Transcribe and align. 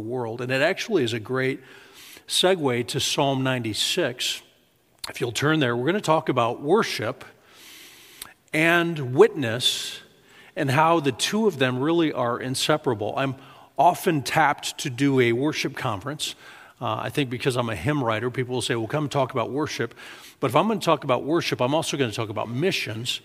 world. 0.00 0.40
And 0.40 0.50
it 0.50 0.62
actually 0.62 1.04
is 1.04 1.12
a 1.12 1.20
great 1.20 1.60
segue 2.26 2.86
to 2.88 3.00
Psalm 3.00 3.42
96. 3.42 4.42
If 5.08 5.20
you'll 5.20 5.32
turn 5.32 5.60
there, 5.60 5.76
we're 5.76 5.84
going 5.84 5.94
to 5.94 6.00
talk 6.00 6.28
about 6.28 6.60
worship 6.60 7.24
and 8.52 9.14
witness 9.14 10.00
and 10.56 10.70
how 10.70 11.00
the 11.00 11.12
two 11.12 11.46
of 11.46 11.58
them 11.58 11.78
really 11.78 12.12
are 12.12 12.38
inseparable. 12.38 13.14
I'm 13.16 13.36
often 13.78 14.22
tapped 14.22 14.78
to 14.78 14.90
do 14.90 15.20
a 15.20 15.32
worship 15.32 15.76
conference. 15.76 16.34
Uh, 16.80 16.96
I 16.96 17.08
think 17.10 17.30
because 17.30 17.56
I'm 17.56 17.68
a 17.68 17.76
hymn 17.76 18.02
writer, 18.02 18.30
people 18.30 18.54
will 18.54 18.62
say, 18.62 18.74
well, 18.74 18.86
come 18.86 19.08
talk 19.08 19.32
about 19.32 19.50
worship. 19.50 19.94
But 20.38 20.50
if 20.50 20.56
I'm 20.56 20.66
going 20.66 20.80
to 20.80 20.84
talk 20.84 21.04
about 21.04 21.24
worship, 21.24 21.60
I'm 21.60 21.74
also 21.74 21.96
going 21.96 22.10
to 22.10 22.16
talk 22.16 22.28
about 22.28 22.48
missions 22.48 23.20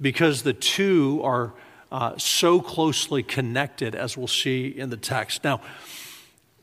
because 0.00 0.42
the 0.42 0.52
two 0.52 1.20
are 1.22 1.52
uh, 1.90 2.16
so 2.18 2.60
closely 2.60 3.22
connected, 3.22 3.94
as 3.94 4.16
we'll 4.16 4.26
see 4.26 4.66
in 4.66 4.90
the 4.90 4.96
text. 4.96 5.44
Now, 5.44 5.60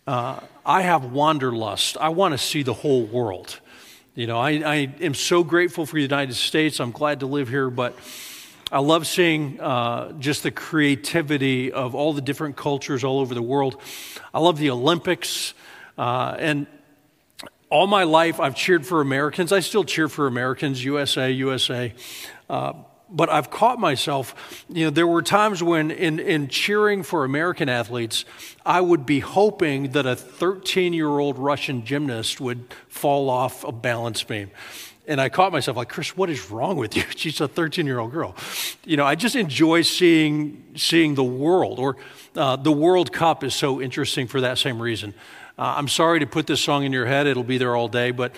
uh, 0.08 0.40
I 0.66 0.84
have 0.84 1.12
wanderlust. 1.12 1.98
I 1.98 2.09
want 2.09 2.34
to 2.34 2.38
see 2.38 2.64
the 2.64 2.73
whole 2.73 3.05
world. 3.05 3.59
You 4.14 4.28
know, 4.28 4.38
I, 4.38 4.52
I, 4.52 4.76
am 5.02 5.14
so 5.14 5.44
grateful 5.44 5.86
for 5.86 5.95
the 5.95 6.02
United 6.02 6.36
States. 6.36 6.80
I'm 6.80 6.91
glad 6.91 7.20
to 7.22 7.26
live 7.26 7.50
here, 7.50 7.70
but 7.70 7.98
I 8.72 8.80
love 8.80 9.08
seeing 9.08 9.59
uh, 9.59 10.14
just 10.14 10.44
the 10.44 10.52
creativity 10.52 11.72
of 11.72 11.95
all 11.95 12.14
the 12.14 12.22
different 12.22 12.55
cultures 12.55 13.04
all 13.04 13.20
over 13.20 13.34
the 13.34 13.41
world. 13.41 13.81
I 14.34 14.40
love 14.40 14.58
the 14.58 14.70
Olympics. 14.70 15.54
Uh, 15.98 16.36
and 16.38 16.67
all 17.70 17.88
my 17.88 18.03
life, 18.03 18.40
I've 18.40 18.56
cheered 18.56 18.86
for 18.86 19.02
Americans. 19.02 19.52
I 19.52 19.59
still 19.59 19.84
cheer 19.84 20.08
for 20.08 20.28
Americans, 20.28 20.84
USA, 20.86 21.31
USA. 21.31 21.94
Uh, 22.50 22.73
but 23.09 23.30
I've 23.30 23.50
caught 23.50 23.80
myself, 23.80 24.66
you 24.70 24.86
know, 24.86 24.90
there 24.90 25.08
were 25.08 25.22
times 25.22 25.62
when 25.62 25.91
in, 25.91 26.20
in 26.20 26.48
cheering 26.48 27.04
for 27.04 27.23
American 27.23 27.70
athletes, 27.70 28.26
I 28.66 28.81
would 28.81 29.05
be 29.05 29.20
hoping 29.20 29.91
that 29.91 30.05
a 30.05 30.16
13 30.16 30.94
year 30.94 31.08
old 31.08 31.38
Russian 31.38 31.86
gymnast 31.86 32.41
would 32.41 32.73
fall 32.88 33.30
off 33.30 33.64
a 33.64 33.72
balance 33.72 34.23
beam. 34.23 34.52
And 35.08 35.22
I 35.22 35.30
caught 35.30 35.52
myself 35.52 35.78
like, 35.78 35.89
Chris, 35.89 36.17
what 36.17 36.30
is 36.31 36.50
wrong 36.50 36.78
with 36.78 36.95
you? 36.95 37.03
She's 37.16 37.39
a 37.42 37.48
13 37.48 37.86
year 37.86 38.00
old 38.00 38.11
girl. 38.11 38.36
You 38.83 38.98
know, 38.98 39.06
I 39.06 39.16
just 39.16 39.36
enjoy 39.36 39.83
seeing, 39.83 40.64
seeing 40.76 41.16
the 41.16 41.23
world, 41.23 41.80
or 41.80 41.98
uh, 42.36 42.56
the 42.56 42.72
World 42.72 43.14
Cup 43.14 43.44
is 43.44 43.53
so 43.53 43.81
interesting 43.81 44.28
for 44.28 44.42
that 44.42 44.58
same 44.58 44.81
reason. 44.81 45.14
Uh, 45.58 45.76
I'm 45.78 45.88
sorry 45.88 46.20
to 46.20 46.28
put 46.28 46.48
this 46.48 46.59
song 46.59 46.83
in 46.83 46.92
your 46.92 47.06
head, 47.06 47.28
it'll 47.28 47.44
be 47.44 47.58
there 47.58 47.76
all 47.76 47.88
day, 47.88 48.11
but 48.11 48.36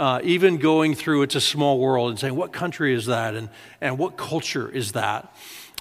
uh, 0.00 0.18
even 0.24 0.56
going 0.56 0.94
through 0.94 1.20
It's 1.20 1.34
a 1.34 1.42
Small 1.42 1.78
World 1.78 2.08
and 2.08 2.18
saying, 2.18 2.34
what 2.34 2.54
country 2.54 2.94
is 2.94 3.04
that? 3.04 3.34
And, 3.34 3.50
and 3.82 3.98
what 3.98 4.16
culture 4.16 4.66
is 4.66 4.92
that? 4.92 5.24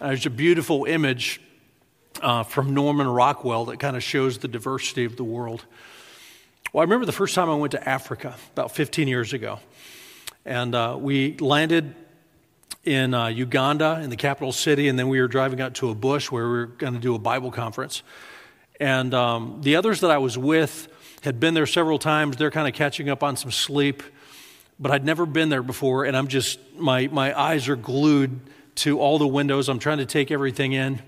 Uh, 0.02 0.08
there's 0.08 0.25
a 0.25 0.30
beautiful 0.30 0.84
image 0.84 1.39
uh, 2.22 2.44
from 2.44 2.73
Norman 2.73 3.08
Rockwell 3.08 3.64
that 3.66 3.80
kind 3.80 3.95
of 3.95 4.03
shows 4.03 4.40
the 4.40 4.50
diversity 4.50 5.06
of 5.06 5.16
the 5.16 5.23
world. 5.23 5.64
Well, 6.73 6.81
I 6.81 6.84
remember 6.84 7.06
the 7.06 7.14
first 7.14 7.34
time 7.34 7.50
I 7.50 7.56
went 7.56 7.72
to 7.72 7.88
Africa 7.88 8.36
about 8.52 8.73
15 8.73 9.08
years 9.08 9.31
ago. 9.31 9.59
And 10.44 10.75
uh, 10.75 10.97
we 11.00 11.38
landed 11.38 11.95
in 12.84 13.14
uh, 13.14 13.28
Uganda, 13.28 14.02
in 14.03 14.09
the 14.09 14.17
capital 14.17 14.52
city, 14.52 14.90
and 14.90 15.00
then 15.00 15.08
we 15.08 15.22
were 15.22 15.30
driving 15.30 15.62
out 15.62 15.75
to 15.75 15.92
a 15.92 15.95
bush 15.95 16.30
where 16.30 16.44
we 16.44 16.58
were 16.58 16.66
going 16.66 16.94
to 16.94 17.00
do 17.00 17.16
a 17.16 17.20
Bible 17.20 17.52
conference. 17.52 18.03
And 18.81 19.14
um, 19.14 19.62
the 19.62 19.78
others 19.78 20.02
that 20.02 20.12
I 20.12 20.17
was 20.17 20.38
with 20.38 20.90
had 21.22 21.39
been 21.39 21.53
there 21.53 21.66
several 21.66 22.00
times. 22.00 22.38
They're 22.38 22.52
kind 22.52 22.67
of 22.67 22.73
catching 22.73 23.09
up 23.09 23.23
on 23.23 23.36
some 23.36 23.52
sleep, 23.52 24.03
but 24.80 24.92
I'd 24.92 25.06
never 25.06 25.25
been 25.25 25.50
there 25.50 25.64
before, 25.64 26.06
and 26.06 26.16
I'm 26.16 26.28
just, 26.28 26.59
my, 26.75 27.08
my 27.08 27.38
eyes 27.39 27.67
are 27.67 27.75
glued 27.75 28.39
to 28.75 29.00
all 29.00 29.17
the 29.17 29.28
windows. 29.28 29.67
I'm 29.67 29.80
trying 29.80 29.97
to 29.97 30.06
take 30.06 30.31
everything 30.31 30.73
in. 30.73 31.02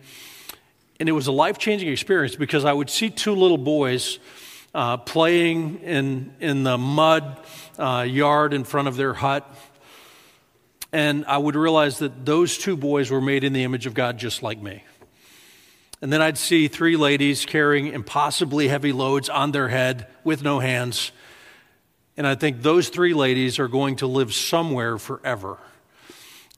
And 1.00 1.10
it 1.10 1.14
was 1.14 1.28
a 1.28 1.32
life 1.32 1.58
changing 1.58 1.90
experience 1.90 2.36
because 2.36 2.66
I 2.66 2.74
would 2.74 2.90
see 2.90 3.10
two 3.10 3.34
little 3.34 3.58
boys 3.58 4.20
uh, 4.76 4.98
playing 4.98 5.80
in, 5.80 6.34
in 6.40 6.64
the 6.64 6.78
mud 6.78 7.40
uh, 7.80 8.06
yard 8.08 8.54
in 8.54 8.64
front 8.64 8.88
of 8.88 8.98
their 8.98 9.14
hut. 9.14 9.50
And 10.94 11.26
I 11.26 11.38
would 11.38 11.56
realize 11.56 12.00
that 12.00 12.26
those 12.26 12.58
two 12.58 12.76
boys 12.76 13.10
were 13.10 13.22
made 13.22 13.44
in 13.44 13.54
the 13.54 13.64
image 13.64 13.86
of 13.86 13.94
God 13.94 14.18
just 14.18 14.44
like 14.44 14.62
me. 14.62 14.84
And 16.02 16.12
then 16.12 16.22
I'd 16.22 16.38
see 16.38 16.68
three 16.68 16.98
ladies 16.98 17.46
carrying 17.46 17.88
impossibly 17.88 18.68
heavy 18.68 18.92
loads 18.92 19.30
on 19.30 19.52
their 19.52 19.68
head 19.68 20.08
with 20.24 20.44
no 20.44 20.60
hands. 20.60 21.12
And 22.18 22.26
I 22.26 22.34
think 22.34 22.64
those 22.64 22.90
three 22.90 23.14
ladies 23.14 23.60
are 23.60 23.68
going 23.68 23.98
to 23.98 24.08
live 24.08 24.34
somewhere 24.34 24.98
forever. 24.98 25.60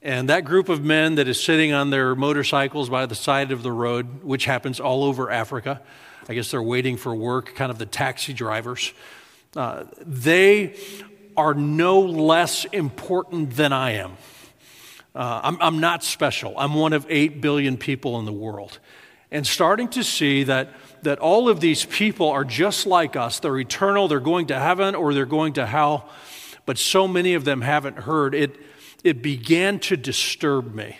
And 0.02 0.30
that 0.30 0.46
group 0.46 0.70
of 0.70 0.84
men 0.84 1.16
that 1.16 1.28
is 1.28 1.42
sitting 1.42 1.74
on 1.74 1.90
their 1.90 2.16
motorcycles 2.16 2.90
by 2.90 3.06
the 3.06 3.16
side 3.16 3.52
of 3.52 3.64
the 3.64 3.72
road, 3.72 4.24
which 4.24 4.46
happens 4.46 4.80
all 4.80 5.04
over 5.04 5.30
Africa, 5.30 5.82
I 6.30 6.34
guess 6.34 6.52
they're 6.52 6.64
waiting 6.64 6.96
for 6.96 7.14
work, 7.14 7.54
kind 7.56 7.70
of 7.70 7.78
the 7.78 7.86
taxi 7.86 8.34
drivers, 8.34 8.94
uh, 9.56 9.84
they 10.06 10.76
are 11.36 11.54
no 11.54 12.00
less 12.00 12.66
important 12.66 13.56
than 13.56 13.74
I 13.74 13.92
am. 13.92 14.18
Uh, 15.14 15.42
I'm, 15.44 15.58
I'm 15.62 15.80
not 15.80 16.04
special. 16.04 16.54
I'm 16.58 16.74
one 16.74 16.94
of 16.94 17.06
8 17.10 17.40
billion 17.42 17.78
people 17.78 18.20
in 18.20 18.26
the 18.26 18.34
world 18.34 18.80
and 19.34 19.48
starting 19.48 19.90
to 19.90 20.04
see 20.04 20.44
that, 20.44 20.70
that 21.02 21.18
all 21.18 21.50
of 21.50 21.60
these 21.60 21.86
people 21.86 22.30
are 22.30 22.46
just 22.46 22.86
like 22.86 23.16
us. 23.16 23.40
They're 23.40 23.60
eternal, 23.60 24.08
they're 24.08 24.20
going 24.20 24.46
to 24.48 24.60
heaven 24.60 24.94
or 24.94 25.14
they're 25.14 25.26
going 25.26 25.54
to 25.54 25.66
hell, 25.66 26.08
but 26.68 26.78
so 26.78 27.08
many 27.08 27.34
of 27.34 27.44
them 27.44 27.62
haven't 27.62 27.98
heard. 27.98 28.36
It, 28.36 28.56
it 29.04 29.24
began 29.24 29.80
to 29.80 29.98
disturb 29.98 30.76
me. 30.76 30.98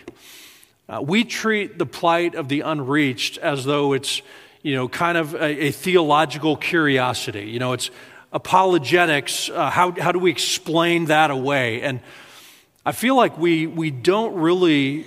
Uh, 0.88 1.00
we 1.00 1.24
treat 1.24 1.78
the 1.78 1.86
plight 1.86 2.34
of 2.34 2.48
the 2.48 2.62
unreached 2.62 3.38
as 3.38 3.64
though 3.64 3.92
it's, 3.94 4.20
you 4.62 4.74
know, 4.74 4.88
kind 4.88 5.16
of 5.16 5.34
a, 5.34 5.66
a 5.66 5.70
theological 5.70 6.56
curiosity. 6.56 7.48
You 7.48 7.60
know, 7.60 7.72
it's 7.72 7.90
apologetics. 8.32 9.48
Uh, 9.48 9.70
how, 9.70 9.92
how 9.92 10.10
do 10.10 10.18
we 10.18 10.30
explain 10.30 11.06
that 11.06 11.30
away? 11.30 11.82
And 11.82 12.00
I 12.84 12.92
feel 12.92 13.16
like 13.16 13.38
we, 13.38 13.68
we 13.68 13.92
don't 13.92 14.34
really 14.34 15.06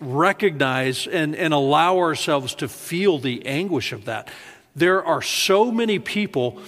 recognize 0.00 1.06
and, 1.06 1.34
and 1.34 1.54
allow 1.54 1.98
ourselves 1.98 2.54
to 2.56 2.68
feel 2.68 3.18
the 3.18 3.46
anguish 3.46 3.92
of 3.92 4.04
that. 4.06 4.28
There 4.74 5.04
are 5.04 5.22
so 5.22 5.70
many 5.70 5.98
people 5.98 6.60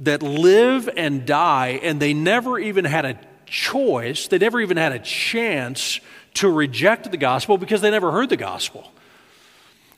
that 0.00 0.22
live 0.22 0.88
and 0.96 1.26
die, 1.26 1.80
and 1.82 2.00
they 2.00 2.14
never 2.14 2.58
even 2.58 2.84
had 2.84 3.04
a 3.04 3.18
choice, 3.46 4.28
they 4.28 4.38
never 4.38 4.60
even 4.60 4.76
had 4.76 4.92
a 4.92 4.98
chance 4.98 6.00
to 6.34 6.50
reject 6.50 7.10
the 7.10 7.16
gospel 7.16 7.56
because 7.56 7.80
they 7.80 7.90
never 7.90 8.12
heard 8.12 8.28
the 8.28 8.36
gospel. 8.36 8.92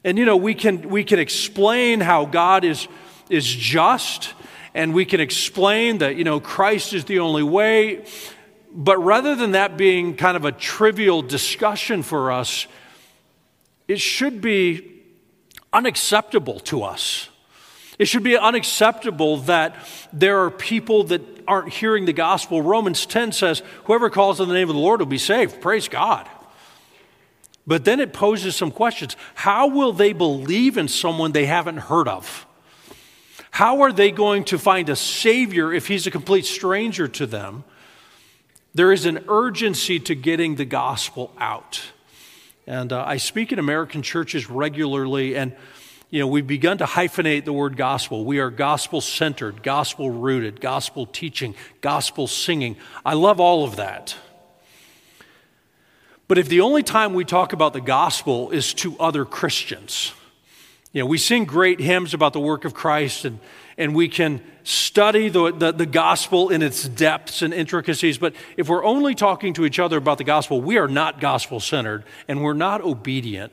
And 0.05 0.17
you 0.17 0.25
know, 0.25 0.37
we 0.37 0.55
can, 0.55 0.89
we 0.89 1.03
can 1.03 1.19
explain 1.19 2.01
how 2.01 2.25
God 2.25 2.65
is, 2.65 2.87
is 3.29 3.47
just, 3.47 4.35
and 4.75 4.95
we 4.95 5.05
can 5.05 5.21
explain 5.21 5.99
that, 5.99 6.17
you 6.17 6.25
know, 6.25 6.39
Christ 6.39 6.93
is 6.93 7.05
the 7.07 7.19
only 7.19 7.43
way. 7.43 8.05
But 8.73 8.99
rather 8.99 9.35
than 9.35 9.53
that 9.53 9.77
being 9.77 10.17
kind 10.17 10.37
of 10.37 10.45
a 10.45 10.53
trivial 10.53 11.23
discussion 11.23 12.03
for 12.03 12.31
us, 12.31 12.67
it 13.87 14.01
should 14.01 14.41
be 14.41 15.03
unacceptable 15.73 16.61
to 16.61 16.83
us. 16.83 17.29
It 17.99 18.07
should 18.07 18.23
be 18.23 18.37
unacceptable 18.37 19.39
that 19.39 19.75
there 20.13 20.45
are 20.45 20.51
people 20.51 21.05
that 21.05 21.23
aren't 21.49 21.73
hearing 21.73 22.05
the 22.05 22.13
gospel. 22.13 22.63
Romans 22.63 23.07
10 23.07 23.33
says, 23.33 23.63
Whoever 23.85 24.11
calls 24.11 24.41
on 24.41 24.49
the 24.49 24.55
name 24.55 24.69
of 24.69 24.77
the 24.77 24.81
Lord 24.81 25.01
will 25.01 25.07
be 25.07 25.19
saved. 25.19 25.61
Praise 25.61 25.89
God. 25.89 26.29
But 27.67 27.85
then 27.85 28.01
it 28.01 28.13
poses 28.13 28.55
some 28.55 28.71
questions. 28.71 29.17
How 29.35 29.67
will 29.67 29.93
they 29.93 30.13
believe 30.13 30.79
in 30.79 30.89
someone 30.89 31.33
they 31.33 31.47
haven't 31.47 31.79
heard 31.79 32.09
of? 32.09 32.47
How 33.51 33.83
are 33.83 33.93
they 33.93 34.11
going 34.11 34.45
to 34.45 34.59
find 34.59 34.89
a 34.89 34.97
Savior 34.97 35.73
if 35.73 35.89
He's 35.89 36.07
a 36.07 36.11
complete 36.11 36.47
stranger 36.47 37.09
to 37.09 37.27
them? 37.27 37.65
There 38.75 38.93
is 38.93 39.07
an 39.07 39.25
urgency 39.29 39.99
to 40.01 40.15
getting 40.15 40.57
the 40.57 40.65
gospel 40.65 41.33
out. 41.39 41.83
And 42.67 42.93
uh, 42.93 43.03
I 43.07 43.17
speak 43.17 43.51
in 43.51 43.59
American 43.59 44.03
churches 44.03 44.51
regularly, 44.51 45.37
and 45.37 45.57
you 46.11 46.21
know, 46.21 46.27
we've 46.27 46.47
begun 46.47 46.79
to 46.79 46.85
hyphenate 46.85 47.45
the 47.45 47.53
word 47.53 47.77
gospel. 47.77 48.25
We 48.25 48.41
are 48.41 48.51
gospel 48.51 49.01
centered, 49.01 49.63
gospel 49.63 50.11
rooted, 50.11 50.61
gospel 50.61 51.07
teaching, 51.07 51.55
gospel 51.81 52.27
singing. 52.27 52.77
I 53.05 53.15
love 53.15 53.41
all 53.41 53.65
of 53.65 53.77
that. 53.77 54.17
But 56.29 56.37
if 56.37 56.49
the 56.49 56.61
only 56.61 56.83
time 56.83 57.15
we 57.15 57.25
talk 57.25 57.55
about 57.55 57.73
the 57.73 57.81
gospel 57.81 58.51
is 58.51 58.75
to 58.75 58.99
other 58.99 59.25
Christians, 59.25 60.13
you 60.99 61.05
know, 61.05 61.07
we 61.07 61.19
sing 61.19 61.45
great 61.45 61.79
hymns 61.79 62.13
about 62.13 62.33
the 62.33 62.41
work 62.41 62.65
of 62.65 62.75
Christ 62.75 63.25
and, 63.25 63.39
and 63.77 63.95
we 63.95 64.09
can 64.09 64.43
study 64.65 65.29
the, 65.29 65.53
the, 65.53 65.71
the, 65.71 65.87
gospel 65.87 66.49
in 66.49 66.61
its 66.61 66.89
depths 66.89 67.41
and 67.41 67.55
intricacies. 67.55 68.19
But 68.19 68.35
if 68.57 68.69
we're 68.69 68.85
only 68.85 69.15
talking 69.15 69.55
to 69.55 69.65
each 69.65 69.79
other 69.79 69.97
about 69.97 70.19
the 70.19 70.25
gospel, 70.25 70.61
we 70.61 70.77
are 70.77 70.89
not 70.89 71.21
gospel 71.21 71.61
centered 71.61 72.03
and 72.27 72.43
we're 72.43 72.53
not 72.53 72.81
obedient. 72.81 73.53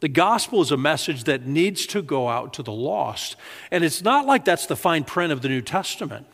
The 0.00 0.08
gospel 0.08 0.60
is 0.60 0.70
a 0.70 0.76
message 0.76 1.24
that 1.24 1.46
needs 1.46 1.86
to 1.86 2.02
go 2.02 2.28
out 2.28 2.52
to 2.52 2.62
the 2.62 2.72
lost. 2.72 3.36
And 3.70 3.82
it's 3.82 4.02
not 4.02 4.26
like 4.26 4.44
that's 4.44 4.66
the 4.66 4.76
fine 4.76 5.04
print 5.04 5.32
of 5.32 5.40
the 5.40 5.48
New 5.48 5.62
Testament. 5.62 6.26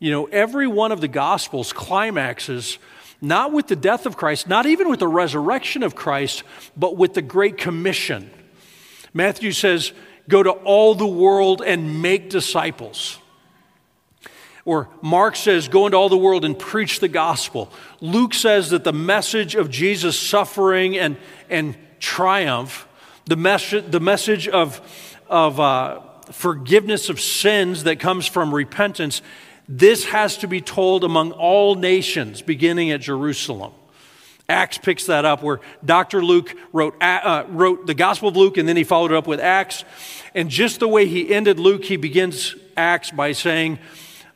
You 0.00 0.10
know, 0.10 0.26
every 0.26 0.66
one 0.66 0.92
of 0.92 1.00
the 1.00 1.08
gospels 1.08 1.72
climaxes 1.72 2.78
not 3.22 3.52
with 3.52 3.68
the 3.68 3.76
death 3.76 4.04
of 4.04 4.18
Christ, 4.18 4.48
not 4.48 4.66
even 4.66 4.90
with 4.90 5.00
the 5.00 5.08
resurrection 5.08 5.82
of 5.82 5.94
Christ, 5.94 6.42
but 6.76 6.98
with 6.98 7.14
the 7.14 7.22
Great 7.22 7.56
Commission. 7.56 8.30
Matthew 9.14 9.52
says, 9.52 9.92
go 10.28 10.42
to 10.42 10.50
all 10.50 10.94
the 10.94 11.06
world 11.06 11.62
and 11.64 12.02
make 12.02 12.30
disciples. 12.30 13.18
Or 14.64 14.90
Mark 15.00 15.34
says, 15.34 15.66
go 15.68 15.86
into 15.86 15.96
all 15.96 16.10
the 16.10 16.18
world 16.18 16.44
and 16.44 16.58
preach 16.58 17.00
the 17.00 17.08
gospel. 17.08 17.72
Luke 18.02 18.34
says 18.34 18.68
that 18.70 18.84
the 18.84 18.92
message 18.92 19.54
of 19.54 19.70
Jesus' 19.70 20.18
suffering 20.18 20.98
and, 20.98 21.16
and 21.48 21.74
triumph, 22.00 22.86
the, 23.24 23.36
mes- 23.36 23.84
the 23.88 24.00
message 24.00 24.46
of, 24.46 24.80
of 25.26 25.58
uh, 25.58 26.00
forgiveness 26.32 27.08
of 27.08 27.18
sins 27.18 27.84
that 27.84 27.98
comes 27.98 28.26
from 28.26 28.54
repentance, 28.54 29.22
this 29.66 30.04
has 30.06 30.36
to 30.38 30.46
be 30.46 30.60
told 30.60 31.02
among 31.02 31.32
all 31.32 31.74
nations, 31.74 32.42
beginning 32.42 32.90
at 32.90 33.00
Jerusalem. 33.00 33.72
Acts 34.50 34.78
picks 34.78 35.06
that 35.06 35.26
up 35.26 35.42
where 35.42 35.60
Dr. 35.84 36.24
Luke 36.24 36.54
wrote, 36.72 36.94
uh, 37.02 37.44
wrote 37.48 37.86
the 37.86 37.92
Gospel 37.92 38.30
of 38.30 38.36
Luke 38.36 38.56
and 38.56 38.66
then 38.66 38.76
he 38.76 38.84
followed 38.84 39.12
it 39.12 39.16
up 39.16 39.26
with 39.26 39.40
Acts. 39.40 39.84
And 40.34 40.48
just 40.48 40.80
the 40.80 40.88
way 40.88 41.06
he 41.06 41.34
ended 41.34 41.58
Luke, 41.58 41.84
he 41.84 41.96
begins 41.96 42.54
Acts 42.74 43.10
by 43.10 43.32
saying, 43.32 43.78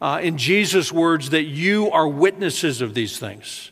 uh, 0.02 0.20
in 0.22 0.36
Jesus' 0.36 0.92
words 0.92 1.30
that 1.30 1.44
you 1.44 1.90
are 1.92 2.06
witnesses 2.06 2.82
of 2.82 2.92
these 2.92 3.18
things 3.18 3.70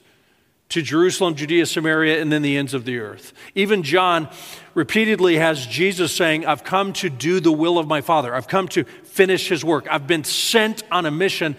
to 0.70 0.80
Jerusalem, 0.80 1.34
Judea, 1.34 1.66
Samaria, 1.66 2.22
and 2.22 2.32
then 2.32 2.42
the 2.42 2.56
ends 2.56 2.72
of 2.72 2.84
the 2.84 2.98
earth. 2.98 3.32
Even 3.54 3.82
John 3.82 4.28
repeatedly 4.72 5.36
has 5.36 5.66
Jesus 5.66 6.14
saying, 6.14 6.46
I've 6.46 6.64
come 6.64 6.92
to 6.94 7.10
do 7.10 7.40
the 7.40 7.52
will 7.52 7.76
of 7.78 7.88
my 7.88 8.00
Father. 8.00 8.34
I've 8.34 8.48
come 8.48 8.68
to 8.68 8.84
finish 8.84 9.48
his 9.48 9.64
work. 9.64 9.88
I've 9.90 10.06
been 10.06 10.24
sent 10.24 10.84
on 10.92 11.04
a 11.04 11.10
mission. 11.10 11.56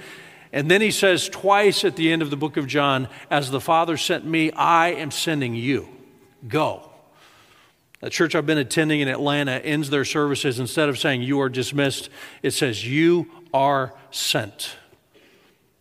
And 0.53 0.69
then 0.69 0.81
he 0.81 0.91
says 0.91 1.29
twice 1.29 1.85
at 1.85 1.95
the 1.95 2.11
end 2.11 2.21
of 2.21 2.29
the 2.29 2.37
book 2.37 2.57
of 2.57 2.67
John, 2.67 3.07
As 3.29 3.51
the 3.51 3.61
Father 3.61 3.97
sent 3.97 4.25
me, 4.25 4.51
I 4.51 4.89
am 4.89 5.11
sending 5.11 5.55
you. 5.55 5.87
Go. 6.47 6.89
The 8.01 8.09
church 8.09 8.35
I've 8.35 8.47
been 8.47 8.57
attending 8.57 8.99
in 8.99 9.07
Atlanta 9.07 9.53
ends 9.53 9.89
their 9.89 10.05
services 10.05 10.59
instead 10.59 10.89
of 10.89 10.97
saying, 10.97 11.21
You 11.21 11.39
are 11.41 11.49
dismissed, 11.49 12.09
it 12.41 12.51
says, 12.51 12.85
You 12.85 13.29
are 13.53 13.93
sent. 14.09 14.75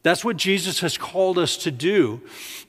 That's 0.02 0.24
what 0.24 0.36
Jesus 0.36 0.80
has 0.80 0.96
called 0.96 1.38
us 1.38 1.56
to 1.58 1.70
do. 1.70 2.22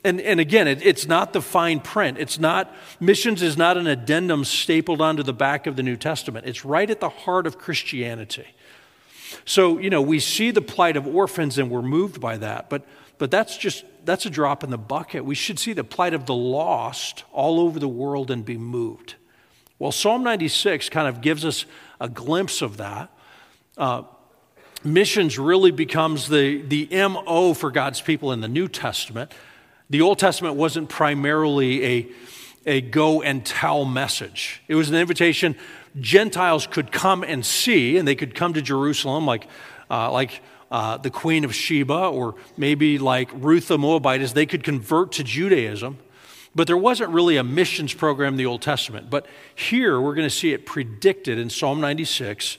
And, 0.04 0.20
and 0.20 0.40
again, 0.40 0.68
it, 0.68 0.86
it's 0.86 1.08
not 1.08 1.32
the 1.32 1.42
fine 1.42 1.80
print. 1.80 2.18
It's 2.18 2.40
not, 2.40 2.74
missions 3.00 3.42
is 3.42 3.58
not 3.58 3.78
an 3.78 3.88
addendum 3.88 4.44
stapled 4.44 5.00
onto 5.00 5.24
the 5.24 5.34
back 5.34 5.66
of 5.66 5.76
the 5.76 5.84
New 5.84 5.96
Testament. 5.96 6.46
It's 6.46 6.66
right 6.66 6.90
at 6.90 7.00
the 7.00 7.10
heart 7.10 7.48
of 7.48 7.58
Christianity. 7.58 8.48
So, 9.46 9.78
you 9.78 9.90
know, 9.90 10.02
we 10.02 10.20
see 10.20 10.52
the 10.52 10.62
plight 10.62 10.98
of 10.98 11.08
orphans 11.08 11.58
and 11.58 11.70
we're 11.70 11.82
moved 11.82 12.20
by 12.20 12.38
that, 12.38 12.70
but, 12.70 12.86
but 13.18 13.32
that's 13.32 13.58
just, 13.58 13.86
that's 14.06 14.26
a 14.26 14.30
drop 14.30 14.64
in 14.64 14.70
the 14.70 14.78
bucket. 14.78 15.26
We 15.26 15.36
should 15.36 15.60
see 15.60 15.74
the 15.74 15.84
plight 15.84 16.14
of 16.14 16.26
the 16.26 16.34
lost 16.34 17.24
all 17.32 17.60
over 17.60 17.80
the 17.80 17.88
world 17.88 18.32
and 18.32 18.44
be 18.44 18.58
moved. 18.58 19.16
Well, 19.80 19.92
Psalm 19.92 20.24
96 20.24 20.90
kind 20.90 21.08
of 21.08 21.22
gives 21.22 21.44
us 21.44 21.66
a 22.00 22.08
glimpse 22.08 22.62
of 22.62 22.78
that. 22.78 23.12
Uh, 23.78 24.04
missions 24.84 25.40
really 25.40 25.72
becomes 25.72 26.28
the, 26.28 26.62
the 26.62 26.88
MO 27.08 27.54
for 27.54 27.72
God's 27.72 28.02
people 28.02 28.32
in 28.32 28.42
the 28.42 28.48
New 28.48 28.68
Testament. 28.68 29.32
The 29.90 30.02
Old 30.02 30.20
Testament 30.20 30.56
wasn't 30.56 30.90
primarily 30.90 31.86
a, 31.86 32.08
a 32.66 32.82
go 32.82 33.22
and 33.22 33.46
tell 33.46 33.86
message, 33.86 34.62
it 34.68 34.76
was 34.76 34.90
an 34.90 34.96
invitation 34.96 35.56
Gentiles 36.00 36.68
could 36.68 36.92
come 36.92 37.24
and 37.24 37.46
see, 37.46 37.98
and 37.98 38.08
they 38.08 38.16
could 38.16 38.36
come 38.36 38.54
to 38.54 38.62
Jerusalem 38.62 39.26
like, 39.26 39.48
uh, 39.90 40.12
like 40.12 40.42
uh, 40.70 40.98
the 40.98 41.10
Queen 41.10 41.44
of 41.44 41.54
Sheba, 41.54 42.08
or 42.08 42.36
maybe 42.58 42.98
like 42.98 43.30
Ruth 43.34 43.68
the 43.68 43.78
Moabitess, 43.78 44.34
they 44.34 44.46
could 44.46 44.64
convert 44.64 45.12
to 45.14 45.24
Judaism. 45.24 45.98
But 46.54 46.68
there 46.68 46.78
wasn't 46.78 47.12
really 47.12 47.38
a 47.38 47.44
missions 47.44 47.94
program 47.94 48.34
in 48.34 48.38
the 48.38 48.46
Old 48.46 48.62
Testament. 48.62 49.10
But 49.10 49.26
here 49.56 50.00
we're 50.00 50.16
going 50.16 50.28
to 50.28 50.36
see 50.36 50.54
it 50.54 50.66
predicted 50.66 51.38
in 51.38 51.50
Psalm 51.50 51.80
96 51.80 52.58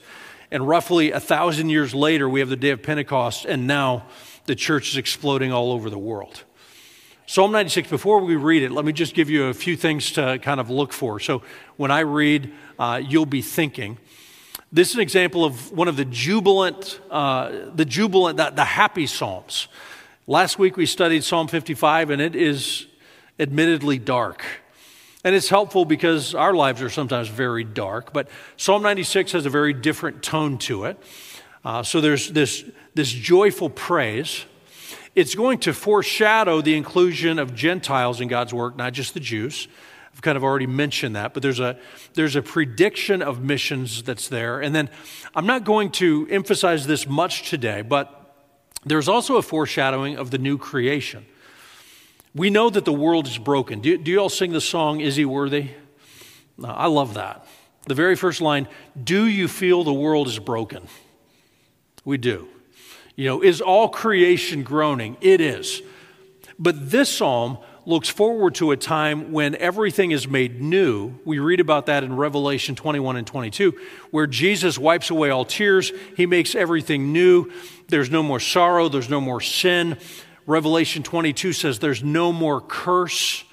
and 0.53 0.67
roughly 0.67 1.11
a 1.11 1.19
thousand 1.19 1.69
years 1.69 1.95
later, 1.95 2.29
we 2.29 2.39
have 2.39 2.47
the 2.47 2.55
day 2.55 2.69
of 2.69 2.83
Pentecost, 2.83 3.43
and 3.43 3.65
now 3.65 4.05
the 4.45 4.53
church 4.53 4.89
is 4.89 4.97
exploding 4.97 5.51
all 5.51 5.71
over 5.71 5.89
the 5.89 5.97
world. 5.97 6.43
Psalm 7.25 7.53
96, 7.53 7.89
before 7.89 8.19
we 8.19 8.35
read 8.35 8.63
it, 8.63 8.71
let 8.71 8.83
me 8.83 8.91
just 8.91 9.15
give 9.15 9.29
you 9.29 9.45
a 9.45 9.53
few 9.53 9.77
things 9.77 10.11
to 10.11 10.37
kind 10.39 10.59
of 10.59 10.69
look 10.69 10.91
for. 10.91 11.21
So 11.21 11.41
when 11.77 11.89
I 11.89 12.01
read, 12.01 12.51
uh, 12.77 13.01
you'll 13.01 13.25
be 13.25 13.41
thinking. 13.41 13.97
This 14.73 14.89
is 14.89 14.95
an 14.95 15.01
example 15.01 15.45
of 15.45 15.71
one 15.71 15.87
of 15.87 15.95
the 15.95 16.03
jubilant, 16.03 16.99
uh, 17.09 17.69
the 17.73 17.85
jubilant, 17.85 18.35
the, 18.35 18.49
the 18.49 18.65
happy 18.65 19.07
Psalms. 19.07 19.69
Last 20.27 20.59
week 20.59 20.75
we 20.75 20.85
studied 20.85 21.23
Psalm 21.23 21.47
55, 21.47 22.09
and 22.09 22.21
it 22.21 22.35
is 22.35 22.87
admittedly 23.39 23.99
dark. 23.99 24.43
And 25.23 25.33
it's 25.33 25.47
helpful 25.47 25.85
because 25.85 26.35
our 26.35 26.53
lives 26.53 26.81
are 26.81 26.89
sometimes 26.89 27.29
very 27.29 27.63
dark, 27.63 28.11
but 28.11 28.27
Psalm 28.57 28.83
96 28.83 29.31
has 29.31 29.45
a 29.45 29.49
very 29.49 29.71
different 29.71 30.23
tone 30.23 30.57
to 30.59 30.85
it. 30.85 31.01
Uh, 31.63 31.83
so 31.83 32.01
there's 32.01 32.29
this, 32.31 32.65
this 32.95 33.09
joyful 33.09 33.69
praise. 33.69 34.43
It's 35.15 35.35
going 35.35 35.59
to 35.59 35.73
foreshadow 35.73 36.61
the 36.61 36.75
inclusion 36.75 37.37
of 37.37 37.53
Gentiles 37.53 38.19
in 38.19 38.27
God's 38.27 38.53
work, 38.53 38.75
not 38.75 38.93
just 38.93 39.13
the 39.13 39.19
Jews. 39.19 39.67
I've 40.11 40.21
kind 40.21 40.37
of 40.37 40.43
already 40.43 40.67
mentioned 40.67 41.15
that, 41.15 41.33
but 41.33 41.43
there's 41.43 41.59
a, 41.59 41.77
there's 42.13 42.35
a 42.35 42.41
prediction 42.41 43.21
of 43.21 43.43
missions 43.43 44.03
that's 44.03 44.27
there. 44.27 44.59
And 44.59 44.73
then 44.73 44.89
I'm 45.35 45.45
not 45.45 45.63
going 45.63 45.91
to 45.93 46.27
emphasize 46.29 46.87
this 46.87 47.07
much 47.07 47.49
today, 47.49 47.81
but 47.81 48.35
there's 48.85 49.07
also 49.07 49.37
a 49.37 49.41
foreshadowing 49.41 50.17
of 50.17 50.31
the 50.31 50.37
new 50.37 50.57
creation. 50.57 51.25
We 52.35 52.49
know 52.49 52.69
that 52.71 52.85
the 52.85 52.93
world 52.93 53.27
is 53.27 53.37
broken. 53.37 53.81
Do, 53.81 53.97
do 53.97 54.11
you 54.11 54.19
all 54.19 54.29
sing 54.29 54.51
the 54.51 54.61
song, 54.61 54.99
Is 54.99 55.15
He 55.15 55.25
Worthy? 55.25 55.69
I 56.63 56.87
love 56.87 57.13
that. 57.15 57.47
The 57.87 57.95
very 57.95 58.15
first 58.15 58.41
line, 58.41 58.67
Do 59.01 59.25
you 59.25 59.47
feel 59.47 59.83
the 59.83 59.93
world 59.93 60.27
is 60.27 60.39
broken? 60.39 60.87
We 62.05 62.17
do. 62.17 62.47
You 63.15 63.25
know, 63.25 63.41
is 63.43 63.61
all 63.61 63.89
creation 63.89 64.63
groaning? 64.63 65.17
It 65.21 65.41
is. 65.41 65.81
But 66.57 66.89
this 66.91 67.09
psalm 67.09 67.57
looks 67.85 68.09
forward 68.09 68.55
to 68.55 68.71
a 68.71 68.77
time 68.77 69.31
when 69.31 69.55
everything 69.55 70.11
is 70.11 70.27
made 70.27 70.61
new. 70.61 71.13
We 71.25 71.39
read 71.39 71.59
about 71.59 71.87
that 71.87 72.03
in 72.03 72.15
Revelation 72.15 72.75
21 72.75 73.17
and 73.17 73.27
22, 73.27 73.73
where 74.11 74.27
Jesus 74.27 74.77
wipes 74.77 75.09
away 75.09 75.29
all 75.29 75.45
tears. 75.45 75.91
He 76.15 76.25
makes 76.25 76.55
everything 76.55 77.11
new. 77.11 77.51
There's 77.89 78.09
no 78.09 78.23
more 78.23 78.39
sorrow, 78.39 78.89
there's 78.89 79.09
no 79.09 79.21
more 79.21 79.41
sin. 79.41 79.97
Revelation 80.45 81.03
22 81.03 81.53
says 81.53 81.79
there's 81.79 82.03
no 82.03 82.31
more 82.31 82.61
curse. 82.61 83.43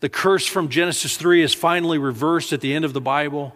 The 0.00 0.08
curse 0.08 0.46
from 0.46 0.68
Genesis 0.68 1.16
3 1.16 1.42
is 1.42 1.54
finally 1.54 1.98
reversed 1.98 2.52
at 2.52 2.60
the 2.60 2.74
end 2.74 2.84
of 2.84 2.92
the 2.92 3.00
Bible. 3.00 3.54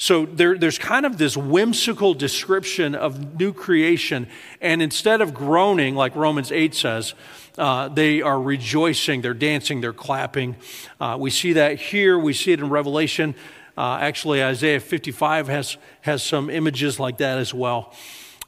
So 0.00 0.24
there, 0.24 0.56
there's 0.56 0.78
kind 0.78 1.04
of 1.04 1.18
this 1.18 1.36
whimsical 1.36 2.14
description 2.14 2.94
of 2.94 3.38
new 3.38 3.52
creation. 3.52 4.28
And 4.62 4.80
instead 4.80 5.20
of 5.20 5.34
groaning, 5.34 5.94
like 5.94 6.16
Romans 6.16 6.50
8 6.50 6.74
says, 6.74 7.12
uh, 7.58 7.88
they 7.88 8.22
are 8.22 8.40
rejoicing, 8.40 9.20
they're 9.20 9.34
dancing, 9.34 9.82
they're 9.82 9.92
clapping. 9.92 10.56
Uh, 10.98 11.18
we 11.20 11.28
see 11.28 11.52
that 11.52 11.78
here, 11.78 12.18
we 12.18 12.32
see 12.32 12.52
it 12.52 12.60
in 12.60 12.70
Revelation. 12.70 13.34
Uh, 13.76 13.98
actually, 14.00 14.42
Isaiah 14.42 14.80
55 14.80 15.48
has, 15.48 15.76
has 16.00 16.22
some 16.22 16.48
images 16.48 16.98
like 16.98 17.18
that 17.18 17.36
as 17.36 17.52
well. 17.52 17.92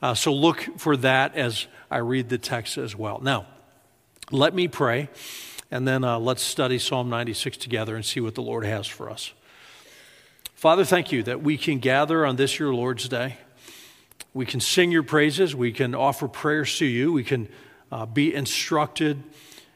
Uh, 0.00 0.15
so 0.15 0.33
look 0.33 0.67
for 0.79 0.97
that 0.97 1.37
as 1.37 1.67
I 1.91 1.99
read 1.99 2.31
the 2.31 2.38
text 2.38 2.79
as 2.79 2.97
well. 2.97 3.21
Now, 3.23 3.45
let 4.31 4.55
me 4.55 4.69
pray, 4.69 5.11
and 5.71 5.87
then 5.87 6.03
uh, 6.03 6.19
let's 6.19 6.41
study 6.41 6.79
Psalm 6.79 7.11
96 7.11 7.59
together 7.59 7.95
and 7.95 8.07
see 8.07 8.21
what 8.21 8.37
the 8.37 8.43
Lord 8.43 8.65
has 8.65 8.87
for 8.87 9.11
us. 9.11 9.35
Father, 10.62 10.85
thank 10.85 11.11
you 11.11 11.25
that 11.25 11.42
we 11.42 11.59
can 11.59 11.81
gather 11.81 12.25
on 12.25 12.37
this 12.37 12.57
your 12.57 12.73
Lord's 12.73 13.09
day. 13.09 13.37
We 14.33 14.47
can 14.47 14.61
sing 14.61 14.92
your 14.92 15.02
praises. 15.02 15.57
We 15.57 15.73
can 15.73 15.92
offer 15.92 16.28
prayers 16.28 16.78
to 16.78 16.87
you. 16.87 17.12
We 17.12 17.25
can 17.25 17.49
uh, 17.90 18.07
be 18.07 18.33
instructed 18.33 19.21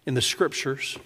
in 0.07 0.14
the 0.14 0.23
scriptures. 0.23 0.97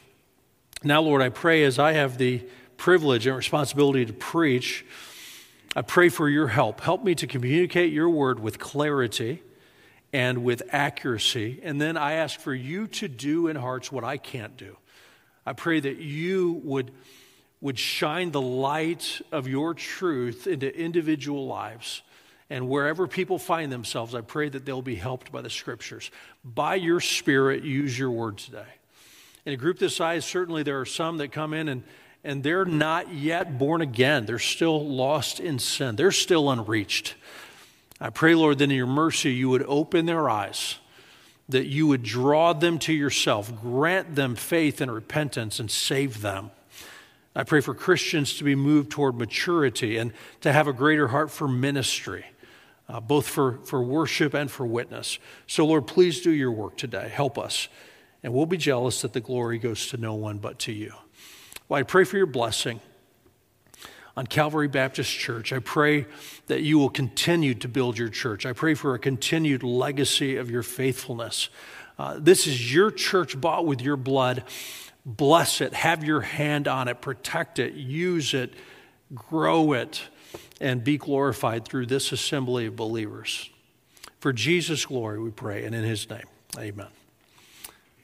Now, 0.85 1.01
Lord, 1.01 1.23
I 1.23 1.31
pray 1.31 1.65
as 1.65 1.79
I 1.79 1.93
have 1.93 2.19
the 2.19 2.43
privilege 2.77 3.27
and 3.27 3.35
responsibility 3.35 4.05
to 4.05 4.13
preach, 4.13 4.85
I 5.75 5.81
pray 5.81 6.11
for 6.11 6.29
your 6.29 6.49
help. 6.49 6.83
Help 6.83 7.03
me 7.03 7.15
to 7.15 7.27
communicate 7.27 7.91
your 7.91 8.11
word 8.11 8.39
with 8.39 8.59
clarity 8.59 9.43
and 10.13 10.45
with 10.45 10.63
accuracy. 10.73 11.59
And 11.63 11.81
then 11.81 11.97
I 11.97 12.17
ask 12.17 12.39
for 12.39 12.53
you 12.53 12.87
to 12.89 13.09
do 13.09 13.47
in 13.47 13.57
hearts 13.57 13.91
what 13.91 14.05
I 14.05 14.19
can't 14.19 14.59
do. 14.59 14.77
I 15.47 15.55
pray 15.55 15.81
that 15.81 15.97
you 15.97 16.61
would, 16.65 16.91
would 17.61 17.79
shine 17.79 18.31
the 18.31 18.41
light 18.41 19.21
of 19.33 19.47
your 19.47 19.75
truth 19.75 20.47
into 20.47 20.75
individual 20.75 21.47
lives. 21.47 22.03
And 22.49 22.69
wherever 22.69 23.07
people 23.07 23.39
find 23.39 23.71
themselves, 23.71 24.15
I 24.15 24.23
pray 24.23 24.49
that 24.49 24.65
they'll 24.65 24.83
be 24.83 24.97
helped 24.97 25.31
by 25.31 25.41
the 25.41 25.51
scriptures. 25.51 26.11
By 26.45 26.75
your 26.77 27.01
spirit, 27.01 27.63
use 27.63 27.97
your 27.99 28.11
word 28.11 28.39
today. 28.39 28.65
In 29.47 29.53
a 29.53 29.57
group 29.57 29.79
this 29.79 29.97
size, 29.97 30.25
certainly 30.25 30.63
there 30.63 30.81
are 30.81 30.87
some 30.87 31.19
that 31.19 31.33
come 31.33 31.55
in 31.55 31.69
and, 31.69 31.85
and 32.25 32.43
they're 32.43 32.65
not 32.65 33.13
yet 33.13 33.59
born 33.59 33.81
again. 33.81 34.27
They're 34.27 34.39
still 34.39 34.87
lost 34.87 35.39
in 35.39 35.59
sin, 35.59 35.97
they're 35.97 36.13
still 36.13 36.51
unreached. 36.51 37.15
I 38.01 38.09
pray, 38.09 38.35
Lord, 38.35 38.59
that 38.59 38.65
in 38.65 38.71
your 38.71 38.87
mercy 38.87 39.33
you 39.33 39.51
would 39.51 39.65
open 39.65 40.07
their 40.07 40.31
eyes, 40.31 40.77
that 41.51 41.67
you 41.67 41.87
would 41.87 42.03
draw 42.03 42.55
them 42.55 42.79
to 42.81 42.95
yourself, 42.95 43.53
grant 43.61 44.15
them 44.15 44.37
faith 44.37 44.81
and 44.81 44.91
repentance, 44.91 45.61
and 45.61 45.71
save 45.71 46.23
them. 46.23 46.51
I 47.35 47.45
pray 47.45 47.61
for 47.61 47.75
Christians 47.75 48.35
to 48.39 48.45
be 48.45 48.55
moved 48.55 48.91
toward 48.91 49.17
maturity 49.17 49.97
and 49.97 50.13
to 50.41 50.53
have 50.53 50.67
a 50.67 50.73
greater 50.73 51.09
heart 51.09 51.31
for 51.31 51.47
ministry, 51.47 52.27
uh, 52.89 53.01
both 53.01 53.29
for, 53.29 53.59
for 53.65 53.83
worship 53.83 54.35
and 54.35 54.51
for 54.51 54.67
witness. 54.67 55.19
So, 55.47 55.65
Lord, 55.65 55.87
please 55.87 56.21
do 56.21 56.31
your 56.31 56.51
work 56.51 56.77
today. 56.77 57.09
Help 57.09 57.39
us. 57.39 57.69
And 58.23 58.35
we'll 58.35 58.47
be 58.47 58.57
jealous 58.57 59.01
that 59.03 59.13
the 59.13 59.21
glory 59.21 59.59
goes 59.59 59.89
to 59.89 59.97
no 59.97 60.15
one 60.15 60.39
but 60.39 60.59
to 60.61 60.73
you. 60.73 60.93
Well, 61.69 61.79
I 61.79 61.85
pray 61.85 62.05
for 62.05 62.17
your 62.17 62.27
blessing 62.27 62.81
on 64.17 64.27
Calvary 64.27 64.69
Baptist 64.69 65.11
Church. 65.11 65.53
I 65.53 65.61
pray 65.61 66.07
that 66.49 66.63
you 66.63 66.79
will 66.79 66.91
continue 66.91 67.55
to 67.55 67.69
build 67.69 67.97
your 67.97 68.09
church. 68.09 68.45
I 68.45 68.53
pray 68.53 68.75
for 68.75 68.95
a 68.95 68.99
continued 68.99 69.63
legacy 69.63 70.37
of 70.37 70.51
your 70.51 70.65
faithfulness. 70.65 71.49
Uh, 71.99 72.19
this 72.19 72.47
is 72.47 72.75
your 72.75 72.91
church 72.91 73.41
bought 73.41 73.67
with 73.67 73.81
your 73.81 73.97
blood. 73.97 74.45
Bless 75.07 75.61
it, 75.61 75.73
have 75.73 76.05
your 76.05 76.21
hand 76.21 76.69
on 76.69 76.89
it, 76.89 77.01
protect 77.01 77.59
it, 77.59 77.75
use 77.75 78.35
it, 78.35 78.53
grow 79.15 79.73
it, 79.73 80.03
and 80.61 80.85
be 80.85 80.99
glorified 80.99 81.65
through 81.65 81.87
this 81.87 82.13
assembly 82.13 82.67
of 82.67 82.77
believers. 82.77 83.51
For 84.19 84.33
Jesus' 84.33 84.85
glory, 84.85 85.19
we 85.19 85.31
pray, 85.31 85.65
and 85.65 85.75
in 85.75 85.85
his 85.85 86.09
name, 86.11 86.27
amen. 86.59 86.89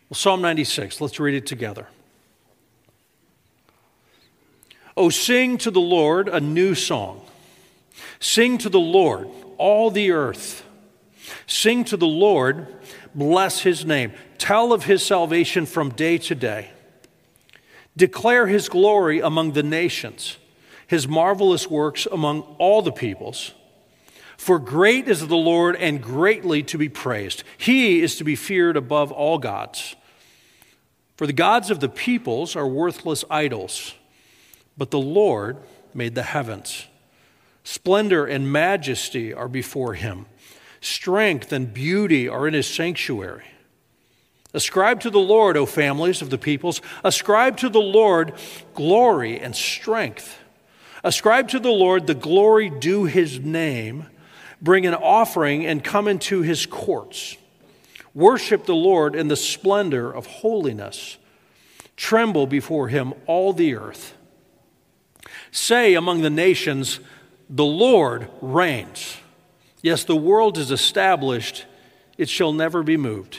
Well, 0.08 0.14
Psalm 0.14 0.40
96, 0.40 1.00
let's 1.00 1.20
read 1.20 1.34
it 1.34 1.46
together. 1.46 1.86
Oh, 4.96 5.10
sing 5.10 5.58
to 5.58 5.70
the 5.70 5.80
Lord 5.80 6.28
a 6.28 6.40
new 6.40 6.74
song. 6.74 7.20
Sing 8.18 8.56
to 8.58 8.70
the 8.70 8.80
Lord, 8.80 9.28
all 9.58 9.90
the 9.90 10.12
earth. 10.12 10.64
Sing 11.46 11.84
to 11.84 11.98
the 11.98 12.06
Lord, 12.06 12.66
bless 13.14 13.60
his 13.60 13.84
name. 13.84 14.12
Tell 14.38 14.72
of 14.72 14.84
his 14.84 15.04
salvation 15.04 15.66
from 15.66 15.90
day 15.90 16.16
to 16.18 16.34
day. 16.34 16.70
Declare 17.96 18.46
his 18.46 18.68
glory 18.68 19.20
among 19.20 19.52
the 19.52 19.62
nations, 19.62 20.36
his 20.86 21.08
marvelous 21.08 21.68
works 21.70 22.06
among 22.10 22.42
all 22.58 22.82
the 22.82 22.92
peoples. 22.92 23.52
For 24.36 24.58
great 24.58 25.08
is 25.08 25.26
the 25.26 25.36
Lord 25.36 25.76
and 25.76 26.02
greatly 26.02 26.62
to 26.64 26.76
be 26.76 26.88
praised. 26.88 27.42
He 27.56 28.02
is 28.02 28.16
to 28.16 28.24
be 28.24 28.36
feared 28.36 28.76
above 28.76 29.10
all 29.10 29.38
gods. 29.38 29.96
For 31.16 31.26
the 31.26 31.32
gods 31.32 31.70
of 31.70 31.80
the 31.80 31.88
peoples 31.88 32.54
are 32.54 32.68
worthless 32.68 33.24
idols 33.30 33.94
but 34.76 34.90
the 34.90 34.98
Lord 34.98 35.58
made 35.94 36.14
the 36.14 36.22
heavens. 36.22 36.86
Splendor 37.64 38.26
and 38.26 38.52
majesty 38.52 39.32
are 39.32 39.48
before 39.48 39.94
him, 39.94 40.26
strength 40.80 41.52
and 41.52 41.72
beauty 41.72 42.28
are 42.28 42.46
in 42.46 42.54
his 42.54 42.66
sanctuary. 42.66 43.44
Ascribe 44.54 45.00
to 45.00 45.10
the 45.10 45.18
Lord, 45.18 45.56
O 45.56 45.66
families 45.66 46.22
of 46.22 46.30
the 46.30 46.38
peoples, 46.38 46.80
ascribe 47.04 47.56
to 47.58 47.68
the 47.68 47.80
Lord 47.80 48.32
glory 48.74 49.38
and 49.38 49.54
strength. 49.54 50.38
Ascribe 51.04 51.48
to 51.48 51.58
the 51.58 51.70
Lord 51.70 52.06
the 52.06 52.14
glory 52.14 52.70
due 52.70 53.04
his 53.04 53.38
name. 53.38 54.06
Bring 54.62 54.86
an 54.86 54.94
offering 54.94 55.66
and 55.66 55.84
come 55.84 56.08
into 56.08 56.42
his 56.42 56.66
courts. 56.66 57.36
Worship 58.14 58.64
the 58.64 58.74
Lord 58.74 59.14
in 59.14 59.28
the 59.28 59.36
splendor 59.36 60.10
of 60.10 60.26
holiness. 60.26 61.18
Tremble 61.96 62.46
before 62.46 62.88
him, 62.88 63.12
all 63.26 63.52
the 63.52 63.74
earth. 63.74 64.14
Say 65.50 65.94
among 65.94 66.22
the 66.22 66.30
nations, 66.30 67.00
The 67.48 67.64
Lord 67.64 68.28
reigns. 68.40 69.18
Yes, 69.82 70.04
the 70.04 70.16
world 70.16 70.58
is 70.58 70.70
established, 70.70 71.66
it 72.18 72.28
shall 72.28 72.52
never 72.52 72.82
be 72.82 72.96
moved. 72.96 73.38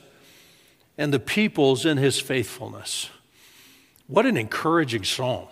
and 0.97 1.13
the 1.13 1.19
peoples 1.19 1.85
in 1.85 1.97
his 1.97 2.19
faithfulness. 2.19 3.09
What 4.07 4.25
an 4.25 4.37
encouraging 4.37 5.03
psalm. 5.03 5.47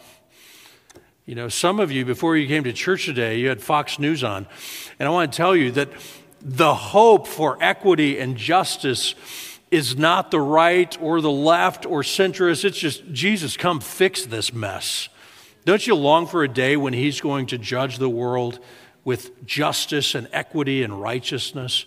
You 1.26 1.36
know, 1.36 1.48
some 1.48 1.80
of 1.80 1.92
you, 1.92 2.06
before 2.06 2.36
you 2.36 2.48
came 2.48 2.64
to 2.64 2.74
church 2.74 3.06
today, 3.06 3.40
you 3.40 3.50
had 3.50 3.62
Fox 3.62 4.00
News 4.00 4.24
on. 4.24 4.48
And 4.98 5.08
I 5.08 5.12
want 5.12 5.32
to 5.32 5.38
tell 5.38 5.56
you 5.56 5.72
that 5.72 5.90
the 6.42 6.74
hope 6.74 7.28
for 7.28 7.58
equity 7.62 8.20
and 8.20 8.36
justice 8.36 9.16
is 9.72 9.98
not 9.98 10.32
the 10.32 10.40
right 10.40 10.98
or 11.02 11.22
the 11.22 11.32
left 11.32 11.86
or 11.86 12.02
centrist. 12.02 12.66
It's 12.66 12.80
just, 12.80 13.12
Jesus, 13.12 13.58
come 13.58 13.80
fix 13.80 14.26
this 14.26 14.52
mess. 14.52 15.10
Don't 15.66 15.86
you 15.86 15.96
long 15.96 16.26
for 16.26 16.44
a 16.44 16.48
day 16.48 16.76
when 16.76 16.94
He's 16.94 17.22
going 17.22 17.46
to 17.48 17.58
judge 17.58 17.98
the 17.98 18.10
world 18.10 18.60
with 19.04 19.46
justice 19.46 20.16
and 20.16 20.28
equity 20.32 20.82
and 20.82 21.00
righteousness? 21.00 21.86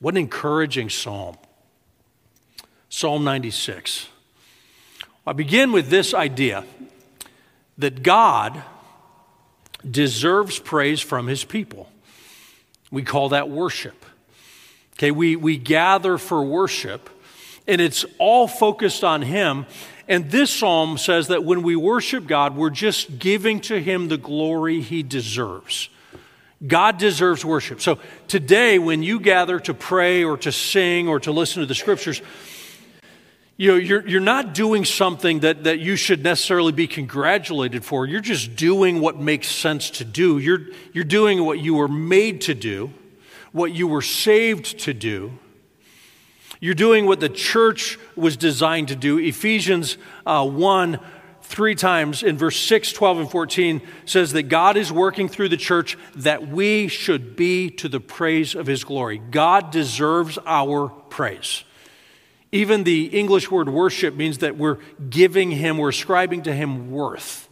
What 0.00 0.14
an 0.14 0.18
encouraging 0.18 0.90
psalm. 0.90 1.36
Psalm 2.96 3.24
96. 3.24 4.06
I 5.26 5.32
begin 5.32 5.72
with 5.72 5.88
this 5.88 6.14
idea 6.14 6.64
that 7.76 8.04
God 8.04 8.62
deserves 9.90 10.60
praise 10.60 11.00
from 11.00 11.26
His 11.26 11.42
people. 11.42 11.90
We 12.92 13.02
call 13.02 13.30
that 13.30 13.50
worship. 13.50 14.06
Okay, 14.92 15.10
we, 15.10 15.34
we 15.34 15.56
gather 15.56 16.18
for 16.18 16.44
worship, 16.44 17.10
and 17.66 17.80
it's 17.80 18.04
all 18.18 18.46
focused 18.46 19.02
on 19.02 19.22
Him. 19.22 19.66
And 20.06 20.30
this 20.30 20.52
psalm 20.52 20.96
says 20.96 21.26
that 21.26 21.42
when 21.42 21.64
we 21.64 21.74
worship 21.74 22.28
God, 22.28 22.54
we're 22.54 22.70
just 22.70 23.18
giving 23.18 23.58
to 23.62 23.82
Him 23.82 24.06
the 24.06 24.18
glory 24.18 24.80
He 24.80 25.02
deserves. 25.02 25.88
God 26.64 26.98
deserves 26.98 27.44
worship. 27.44 27.80
So 27.80 27.98
today, 28.28 28.78
when 28.78 29.02
you 29.02 29.18
gather 29.18 29.58
to 29.58 29.74
pray 29.74 30.22
or 30.22 30.36
to 30.38 30.52
sing 30.52 31.08
or 31.08 31.18
to 31.18 31.32
listen 31.32 31.60
to 31.60 31.66
the 31.66 31.74
scriptures, 31.74 32.22
you 33.56 33.70
know, 33.70 33.76
you're, 33.76 34.06
you're 34.06 34.20
not 34.20 34.52
doing 34.52 34.84
something 34.84 35.40
that, 35.40 35.64
that 35.64 35.78
you 35.78 35.94
should 35.94 36.24
necessarily 36.24 36.72
be 36.72 36.88
congratulated 36.88 37.84
for. 37.84 38.04
You're 38.04 38.20
just 38.20 38.56
doing 38.56 39.00
what 39.00 39.18
makes 39.18 39.48
sense 39.48 39.90
to 39.90 40.04
do. 40.04 40.38
You're, 40.38 40.66
you're 40.92 41.04
doing 41.04 41.44
what 41.44 41.60
you 41.60 41.74
were 41.74 41.88
made 41.88 42.40
to 42.42 42.54
do, 42.54 42.92
what 43.52 43.72
you 43.72 43.86
were 43.86 44.02
saved 44.02 44.80
to 44.80 44.94
do. 44.94 45.38
You're 46.58 46.74
doing 46.74 47.06
what 47.06 47.20
the 47.20 47.28
church 47.28 47.98
was 48.16 48.36
designed 48.36 48.88
to 48.88 48.96
do. 48.96 49.18
Ephesians 49.18 49.98
uh, 50.26 50.46
1 50.46 50.98
three 51.42 51.74
times 51.74 52.22
in 52.22 52.38
verse 52.38 52.56
6, 52.56 52.92
12, 52.92 53.18
and 53.18 53.30
14 53.30 53.82
says 54.06 54.32
that 54.32 54.44
God 54.44 54.76
is 54.76 54.90
working 54.90 55.28
through 55.28 55.50
the 55.50 55.58
church 55.58 55.96
that 56.16 56.48
we 56.48 56.88
should 56.88 57.36
be 57.36 57.70
to 57.70 57.88
the 57.88 58.00
praise 58.00 58.54
of 58.54 58.66
his 58.66 58.82
glory. 58.82 59.18
God 59.18 59.70
deserves 59.70 60.38
our 60.46 60.88
praise. 60.88 61.64
Even 62.54 62.84
the 62.84 63.06
English 63.06 63.50
word 63.50 63.68
worship 63.68 64.14
means 64.14 64.38
that 64.38 64.56
we're 64.56 64.78
giving 65.10 65.50
him, 65.50 65.76
we're 65.76 65.88
ascribing 65.88 66.44
to 66.44 66.54
him 66.54 66.92
worth. 66.92 67.48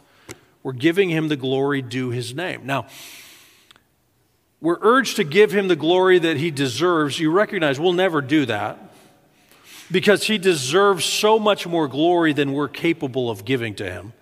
We're 0.63 0.71
giving 0.71 1.09
him 1.09 1.27
the 1.27 1.35
glory 1.35 1.81
due 1.81 2.11
his 2.11 2.33
name. 2.33 2.65
Now, 2.65 2.87
we're 4.61 4.77
urged 4.79 5.17
to 5.17 5.25
give 5.25 5.51
him 5.51 5.67
the 5.67 5.75
glory 5.75 6.19
that 6.19 6.37
he 6.37 6.51
deserves. 6.51 7.19
You 7.19 7.31
recognize 7.31 7.81
we'll 7.81 7.91
never 7.91 8.21
do 8.21 8.45
that 8.45 8.79
because 9.91 10.23
he 10.23 10.37
deserves 10.37 11.03
so 11.03 11.37
much 11.37 11.67
more 11.67 11.89
glory 11.89 12.31
than 12.31 12.53
we're 12.53 12.69
capable 12.69 13.29
of 13.29 13.43
giving 13.43 13.75
to 13.75 13.91
him. 13.91 14.13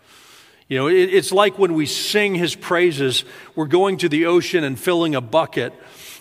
You 0.67 0.79
know, 0.79 0.87
it, 0.87 1.13
it's 1.13 1.31
like 1.31 1.59
when 1.59 1.75
we 1.75 1.85
sing 1.85 2.33
his 2.33 2.55
praises, 2.55 3.23
we're 3.53 3.67
going 3.67 3.97
to 3.97 4.09
the 4.09 4.25
ocean 4.25 4.63
and 4.63 4.79
filling 4.79 5.13
a 5.13 5.21
bucket, 5.21 5.73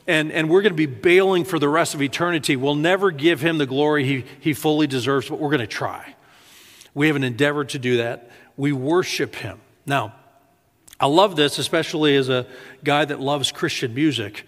and, 0.06 0.32
and 0.32 0.48
we're 0.48 0.62
going 0.62 0.72
to 0.72 0.76
be 0.76 0.86
bailing 0.86 1.44
for 1.44 1.58
the 1.58 1.68
rest 1.68 1.94
of 1.94 2.02
eternity. 2.02 2.56
We'll 2.56 2.74
never 2.74 3.10
give 3.10 3.40
him 3.40 3.58
the 3.58 3.66
glory 3.66 4.04
he, 4.04 4.24
he 4.40 4.52
fully 4.52 4.86
deserves, 4.86 5.28
but 5.28 5.38
we're 5.38 5.50
going 5.50 5.60
to 5.60 5.66
try. 5.66 6.14
We 6.94 7.06
have 7.06 7.16
an 7.16 7.24
endeavor 7.24 7.64
to 7.66 7.78
do 7.78 7.98
that. 7.98 8.30
We 8.56 8.72
worship 8.72 9.36
him. 9.36 9.60
Now, 9.86 10.14
I 10.98 11.06
love 11.06 11.36
this, 11.36 11.58
especially 11.58 12.16
as 12.16 12.28
a 12.28 12.46
guy 12.84 13.04
that 13.04 13.20
loves 13.20 13.52
Christian 13.52 13.94
music. 13.94 14.46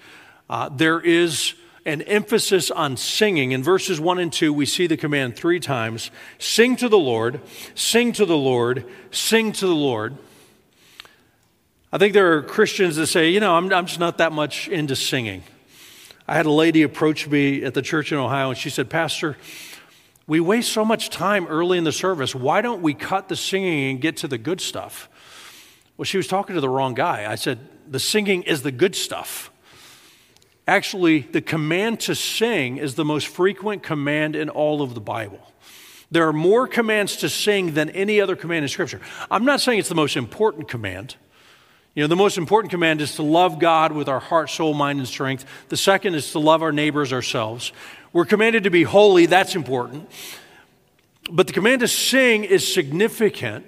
Uh, 0.51 0.69
there 0.69 1.01
is 1.01 1.55
an 1.85 2.03
emphasis 2.03 2.71
on 2.71 2.97
singing. 2.97 3.53
In 3.53 3.63
verses 3.63 4.01
1 4.01 4.19
and 4.19 4.33
2, 4.33 4.53
we 4.53 4.67
see 4.67 4.87
the 4.87 4.97
command 4.97 5.35
three 5.37 5.61
times 5.61 6.11
sing 6.39 6.77
to 6.77 6.89
the 6.89 6.99
Lord, 6.99 7.41
sing 7.75 8.13
to 8.13 8.27
the 8.27 8.37
Lord, 8.37 8.85
sing 9.11 9.53
to 9.53 9.67
the 9.67 9.75
Lord. 9.75 10.17
I 11.95 11.99
think 11.99 12.15
there 12.15 12.33
are 12.33 12.43
Christians 12.43 12.97
that 12.97 13.09
say, 13.09 13.29
you 13.29 13.39
know, 13.39 13.55
I'm, 13.55 13.71
I'm 13.71 13.85
just 13.85 14.01
not 14.01 14.17
that 14.17 14.33
much 14.33 14.67
into 14.69 14.97
singing. 14.97 15.43
I 16.27 16.35
had 16.35 16.47
a 16.47 16.51
lady 16.51 16.83
approach 16.83 17.29
me 17.29 17.63
at 17.65 17.75
the 17.75 17.83
church 17.83 18.13
in 18.13 18.19
Ohio, 18.19 18.49
and 18.49 18.59
she 18.59 18.71
said, 18.71 18.89
Pastor, 18.89 19.37
we 20.27 20.41
waste 20.41 20.73
so 20.73 20.87
much 20.87 21.11
time 21.11 21.47
early 21.49 21.77
in 21.77 21.85
the 21.85 21.93
service. 21.93 22.35
Why 22.35 22.63
don't 22.63 22.81
we 22.81 22.95
cut 22.95 23.29
the 23.29 23.37
singing 23.37 23.91
and 23.91 24.01
get 24.01 24.17
to 24.19 24.29
the 24.29 24.39
good 24.39 24.63
stuff? 24.63 25.11
Well, 25.99 26.05
she 26.05 26.17
was 26.17 26.27
talking 26.27 26.55
to 26.55 26.63
the 26.63 26.69
wrong 26.69 26.95
guy. 26.95 27.31
I 27.31 27.35
said, 27.35 27.59
The 27.87 28.01
singing 28.01 28.43
is 28.45 28.63
the 28.63 28.73
good 28.73 28.97
stuff. 28.97 29.51
Actually, 30.67 31.21
the 31.21 31.43
command 31.43 32.01
to 32.01 32.15
sing 32.15 32.79
is 32.79 32.95
the 32.95 33.05
most 33.05 33.27
frequent 33.27 33.83
command 33.83 34.35
in 34.35 34.49
all 34.49 34.81
of 34.81 34.95
the 34.95 35.01
Bible. 35.01 35.41
There 36.11 36.27
are 36.27 36.33
more 36.33 36.67
commands 36.67 37.17
to 37.17 37.29
sing 37.29 37.75
than 37.75 37.91
any 37.91 38.19
other 38.19 38.37
command 38.37 38.63
in 38.65 38.69
Scripture. 38.69 39.01
I'm 39.31 39.45
not 39.45 39.61
saying 39.61 39.81
it's 39.81 39.91
the 39.91 39.95
most 39.95 40.17
important 40.17 40.69
command. 40.69 41.17
You 41.95 42.03
know, 42.03 42.07
the 42.07 42.17
most 42.17 42.39
important 42.39 42.71
command 42.71 43.03
is 43.03 43.17
to 43.17 43.23
love 43.23 43.59
God 43.59 43.93
with 43.93 44.09
our 44.09 44.21
heart, 44.21 44.49
soul, 44.49 44.73
mind, 44.73 44.99
and 44.99 45.07
strength. 45.07 45.45
The 45.69 45.77
second 45.77 46.15
is 46.15 46.33
to 46.33 46.39
love 46.39 46.63
our 46.63 46.73
neighbors 46.73 47.13
ourselves. 47.13 47.73
We're 48.13 48.25
commanded 48.25 48.65
to 48.65 48.71
be 48.71 48.83
holy, 48.83 49.27
that's 49.27 49.55
important. 49.55 50.11
But 51.31 51.47
the 51.47 51.53
command 51.53 51.81
to 51.81 51.89
sing 51.89 52.45
is 52.45 52.73
significant. 52.73 53.67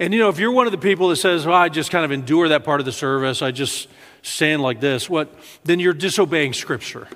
And 0.00 0.12
you 0.12 0.18
know, 0.18 0.30
if 0.30 0.38
you're 0.38 0.52
one 0.52 0.66
of 0.66 0.72
the 0.72 0.78
people 0.78 1.08
that 1.08 1.16
says, 1.16 1.46
well, 1.46 1.54
I 1.54 1.68
just 1.68 1.92
kind 1.92 2.04
of 2.04 2.10
endure 2.10 2.48
that 2.48 2.64
part 2.64 2.80
of 2.80 2.86
the 2.86 2.92
service, 2.92 3.40
I 3.40 3.52
just 3.52 3.88
stand 4.22 4.60
like 4.60 4.80
this, 4.80 5.08
what 5.08 5.32
then 5.64 5.78
you're 5.78 5.92
disobeying 5.92 6.52
scripture. 6.54 7.06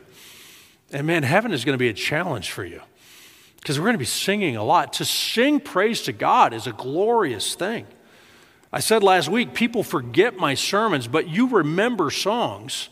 And 0.92 1.06
man, 1.06 1.25
heaven 1.25 1.52
is 1.52 1.64
going 1.64 1.75
to 1.75 1.78
be 1.78 1.88
a 1.88 1.94
challenge 1.94 2.52
for 2.52 2.64
you. 2.64 2.80
Because 3.56 3.80
we're 3.80 3.86
going 3.86 3.94
to 3.94 3.98
be 3.98 4.04
singing 4.04 4.56
a 4.56 4.62
lot. 4.62 4.92
To 4.94 5.04
sing 5.04 5.58
praise 5.58 6.02
to 6.02 6.12
God 6.12 6.52
is 6.52 6.68
a 6.68 6.72
glorious 6.72 7.56
thing. 7.56 7.86
I 8.73 8.80
said 8.80 9.02
last 9.02 9.28
week, 9.28 9.54
people 9.54 9.82
forget 9.82 10.37
my 10.37 10.54
sermons, 10.54 11.06
but 11.08 11.28
you 11.28 11.49
remember 11.49 12.11
songs. 12.11 12.88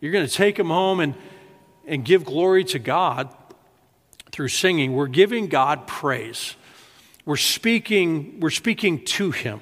You're 0.00 0.12
going 0.12 0.26
to 0.26 0.32
take 0.32 0.56
them 0.56 0.68
home 0.68 1.00
and, 1.00 1.14
and 1.86 2.04
give 2.04 2.24
glory 2.24 2.64
to 2.64 2.78
God 2.78 3.34
through 4.32 4.48
singing. 4.48 4.94
We're 4.94 5.08
giving 5.08 5.48
God 5.48 5.86
praise. 5.86 6.56
We're 7.24 7.36
speaking, 7.36 8.40
we're 8.40 8.50
speaking 8.50 9.04
to 9.04 9.30
Him. 9.30 9.60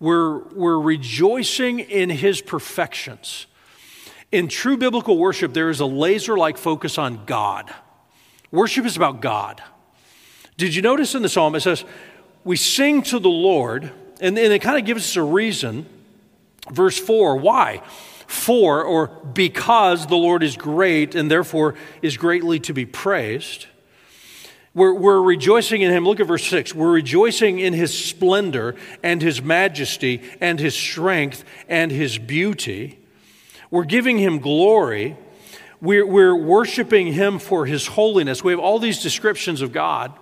We're, 0.00 0.38
we're 0.48 0.80
rejoicing 0.80 1.80
in 1.80 2.10
His 2.10 2.40
perfections. 2.40 3.46
In 4.32 4.48
true 4.48 4.76
biblical 4.76 5.18
worship, 5.18 5.52
there 5.52 5.70
is 5.70 5.80
a 5.80 5.86
laser 5.86 6.36
like 6.36 6.58
focus 6.58 6.98
on 6.98 7.24
God. 7.26 7.72
Worship 8.50 8.86
is 8.86 8.96
about 8.96 9.20
God. 9.20 9.62
Did 10.56 10.74
you 10.74 10.82
notice 10.82 11.14
in 11.14 11.22
the 11.22 11.28
psalm 11.28 11.54
it 11.54 11.60
says, 11.60 11.84
We 12.44 12.56
sing 12.56 13.02
to 13.02 13.18
the 13.18 13.28
Lord, 13.28 13.92
and, 14.20 14.38
and 14.38 14.52
it 14.52 14.60
kind 14.60 14.78
of 14.78 14.84
gives 14.84 15.04
us 15.04 15.16
a 15.16 15.22
reason. 15.22 15.86
Verse 16.70 16.98
4, 16.98 17.36
why? 17.36 17.82
For 18.26 18.82
or 18.82 19.08
because 19.08 20.06
the 20.06 20.16
Lord 20.16 20.42
is 20.42 20.56
great 20.56 21.14
and 21.14 21.30
therefore 21.30 21.74
is 22.02 22.16
greatly 22.16 22.58
to 22.60 22.72
be 22.72 22.84
praised. 22.86 23.66
We're, 24.74 24.92
we're 24.92 25.22
rejoicing 25.22 25.80
in 25.80 25.90
him. 25.90 26.04
Look 26.04 26.20
at 26.20 26.26
verse 26.26 26.46
6. 26.48 26.74
We're 26.74 26.90
rejoicing 26.90 27.60
in 27.60 27.72
his 27.72 27.96
splendor 27.96 28.74
and 29.02 29.22
his 29.22 29.40
majesty 29.40 30.22
and 30.40 30.60
his 30.60 30.74
strength 30.74 31.44
and 31.68 31.90
his 31.90 32.18
beauty. 32.18 32.98
We're 33.70 33.84
giving 33.84 34.18
him 34.18 34.38
glory. 34.38 35.16
We're, 35.80 36.06
we're 36.06 36.36
worshiping 36.36 37.12
him 37.12 37.38
for 37.38 37.64
his 37.64 37.86
holiness. 37.86 38.44
We 38.44 38.52
have 38.52 38.60
all 38.60 38.78
these 38.78 39.02
descriptions 39.02 39.62
of 39.62 39.72
God. 39.72 40.12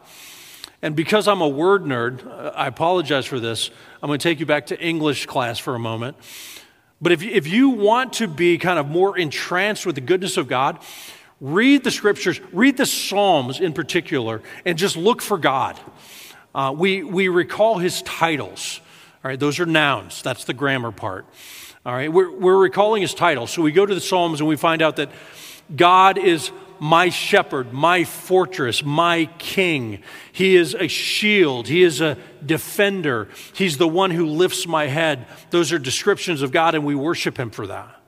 And 0.85 0.95
because 0.95 1.29
I'm 1.29 1.41
a 1.41 1.49
word 1.49 1.85
nerd, 1.85 2.53
I 2.55 2.67
apologize 2.67 3.25
for 3.25 3.41
this. 3.41 3.71
I'm 4.03 4.07
going 4.07 4.19
to 4.19 4.23
take 4.23 4.38
you 4.38 4.45
back 4.45 4.67
to 4.67 4.79
English 4.79 5.25
class 5.25 5.59
for 5.59 5.75
a 5.75 5.79
moment. 5.79 6.14
But 7.00 7.11
if 7.11 7.23
you, 7.23 7.31
if 7.31 7.47
you 7.47 7.71
want 7.71 8.12
to 8.14 8.29
be 8.29 8.59
kind 8.59 8.79
of 8.79 8.87
more 8.87 9.17
entranced 9.17 9.87
with 9.87 9.95
the 9.95 10.03
goodness 10.03 10.37
of 10.37 10.47
God, 10.47 10.79
read 11.41 11.85
the 11.85 11.91
scriptures, 11.91 12.38
read 12.53 12.76
the 12.76 12.85
Psalms 12.85 13.61
in 13.61 13.73
particular, 13.73 14.43
and 14.67 14.76
just 14.76 14.95
look 14.95 15.23
for 15.23 15.38
God. 15.38 15.81
Uh, 16.55 16.75
we, 16.76 17.03
we 17.03 17.29
recall 17.29 17.79
his 17.79 18.03
titles. 18.03 18.83
All 19.25 19.31
right, 19.31 19.41
those 19.41 19.61
are 19.61 19.67
nouns. 19.67 20.21
That's 20.21 20.45
the 20.45 20.53
grammar 20.53 20.93
part. 20.93 21.25
All 21.87 21.95
right, 21.95 22.12
we're, 22.12 22.31
we're 22.31 22.59
recalling 22.59 23.00
his 23.00 23.14
titles. 23.14 23.50
So 23.50 23.62
we 23.62 23.73
go 23.73 23.87
to 23.87 23.95
the 23.95 24.03
Psalms 24.03 24.41
and 24.41 24.47
we 24.47 24.57
find 24.57 24.83
out 24.83 24.97
that 24.97 25.09
God 25.75 26.19
is 26.19 26.50
my 26.81 27.09
shepherd, 27.09 27.73
my 27.73 28.04
fortress, 28.04 28.85
my 28.85 29.26
king. 29.38 30.03
He 30.33 30.57
is 30.57 30.75
a 30.75 30.88
shield. 30.88 31.68
He 31.68 31.83
is 31.83 32.01
a 32.01 32.18
defender. 32.44 33.29
He's 33.53 33.79
the 33.79 33.88
one 33.88 34.11
who 34.11 34.27
lifts 34.27 34.66
my 34.66 34.87
head. 34.87 35.27
Those 35.51 35.72
are 35.72 35.79
descriptions 35.79 36.42
of 36.42 36.53
God, 36.53 36.75
and 36.75 36.85
we 36.85 36.94
worship 36.94 37.38
him 37.38 37.51
for 37.51 37.66
that. 37.66 38.01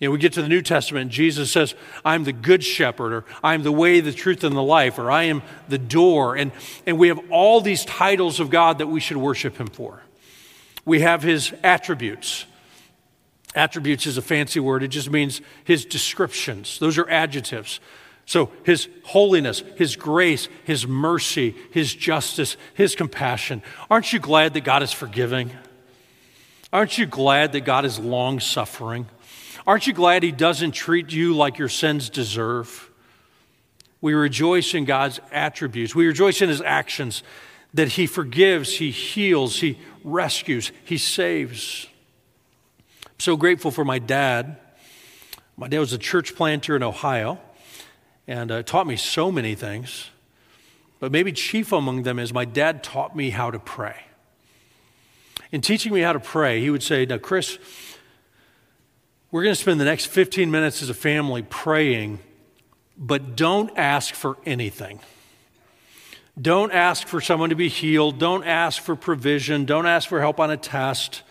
You 0.00 0.08
know, 0.08 0.12
we 0.12 0.18
get 0.18 0.32
to 0.34 0.42
the 0.42 0.48
New 0.48 0.60
Testament, 0.60 1.02
and 1.02 1.10
Jesus 1.10 1.50
says, 1.50 1.74
I'm 2.04 2.24
the 2.24 2.32
good 2.32 2.64
shepherd, 2.64 3.12
or 3.12 3.24
I'm 3.42 3.62
the 3.62 3.72
way, 3.72 4.00
the 4.00 4.12
truth, 4.12 4.42
and 4.44 4.54
the 4.56 4.62
life, 4.62 4.98
or 4.98 5.10
I 5.10 5.24
am 5.24 5.42
the 5.68 5.78
door. 5.78 6.36
And, 6.36 6.52
and 6.84 6.98
we 6.98 7.08
have 7.08 7.20
all 7.30 7.60
these 7.60 7.84
titles 7.84 8.40
of 8.40 8.50
God 8.50 8.78
that 8.78 8.88
we 8.88 9.00
should 9.00 9.16
worship 9.16 9.56
him 9.56 9.68
for. 9.68 10.02
We 10.84 11.00
have 11.00 11.22
his 11.22 11.54
attributes. 11.62 12.44
Attributes 13.54 14.06
is 14.06 14.18
a 14.18 14.22
fancy 14.22 14.60
word, 14.60 14.82
it 14.82 14.88
just 14.88 15.10
means 15.10 15.40
his 15.64 15.84
descriptions. 15.84 16.78
Those 16.78 16.98
are 16.98 17.08
adjectives. 17.08 17.80
So, 18.26 18.50
his 18.64 18.88
holiness, 19.04 19.62
his 19.76 19.96
grace, 19.96 20.48
his 20.64 20.86
mercy, 20.86 21.54
his 21.70 21.94
justice, 21.94 22.56
his 22.72 22.94
compassion. 22.94 23.62
Aren't 23.90 24.12
you 24.12 24.18
glad 24.18 24.54
that 24.54 24.62
God 24.62 24.82
is 24.82 24.92
forgiving? 24.92 25.50
Aren't 26.72 26.96
you 26.96 27.06
glad 27.06 27.52
that 27.52 27.60
God 27.60 27.84
is 27.84 27.98
long 27.98 28.40
suffering? 28.40 29.06
Aren't 29.66 29.86
you 29.86 29.92
glad 29.92 30.22
he 30.22 30.32
doesn't 30.32 30.72
treat 30.72 31.12
you 31.12 31.34
like 31.36 31.58
your 31.58 31.68
sins 31.68 32.10
deserve? 32.10 32.90
We 34.00 34.14
rejoice 34.14 34.74
in 34.74 34.84
God's 34.84 35.20
attributes. 35.30 35.94
We 35.94 36.06
rejoice 36.06 36.42
in 36.42 36.48
his 36.48 36.60
actions 36.60 37.22
that 37.74 37.88
he 37.88 38.06
forgives, 38.06 38.76
he 38.76 38.90
heals, 38.90 39.60
he 39.60 39.78
rescues, 40.02 40.72
he 40.84 40.98
saves. 40.98 41.86
I'm 43.14 43.20
so 43.20 43.36
grateful 43.36 43.70
for 43.70 43.84
my 43.84 44.00
dad. 44.00 44.56
My 45.56 45.68
dad 45.68 45.78
was 45.78 45.92
a 45.92 45.98
church 45.98 46.34
planter 46.34 46.74
in 46.74 46.82
Ohio 46.82 47.38
and 48.26 48.50
uh, 48.50 48.62
taught 48.64 48.88
me 48.88 48.96
so 48.96 49.30
many 49.30 49.54
things. 49.54 50.10
But 50.98 51.12
maybe 51.12 51.30
chief 51.30 51.70
among 51.70 52.02
them 52.02 52.18
is 52.18 52.32
my 52.32 52.44
dad 52.44 52.82
taught 52.82 53.14
me 53.14 53.30
how 53.30 53.52
to 53.52 53.60
pray. 53.60 54.06
In 55.52 55.60
teaching 55.60 55.92
me 55.92 56.00
how 56.00 56.12
to 56.12 56.18
pray, 56.18 56.60
he 56.60 56.70
would 56.70 56.82
say, 56.82 57.06
Now, 57.06 57.18
Chris, 57.18 57.58
we're 59.30 59.44
going 59.44 59.54
to 59.54 59.60
spend 59.60 59.80
the 59.80 59.84
next 59.84 60.06
15 60.06 60.50
minutes 60.50 60.82
as 60.82 60.88
a 60.88 60.94
family 60.94 61.42
praying, 61.42 62.18
but 62.98 63.36
don't 63.36 63.70
ask 63.76 64.14
for 64.14 64.38
anything. 64.44 64.98
Don't 66.40 66.72
ask 66.72 67.06
for 67.06 67.20
someone 67.20 67.50
to 67.50 67.54
be 67.54 67.68
healed. 67.68 68.18
Don't 68.18 68.42
ask 68.42 68.82
for 68.82 68.96
provision. 68.96 69.66
Don't 69.66 69.86
ask 69.86 70.08
for 70.08 70.20
help 70.20 70.40
on 70.40 70.50
a 70.50 70.56
test. 70.56 71.22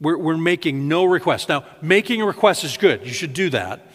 We're, 0.00 0.16
we're 0.16 0.36
making 0.36 0.88
no 0.88 1.04
requests. 1.04 1.48
Now, 1.48 1.64
making 1.82 2.22
a 2.22 2.26
request 2.26 2.64
is 2.64 2.76
good. 2.76 3.06
You 3.06 3.12
should 3.12 3.34
do 3.34 3.50
that. 3.50 3.86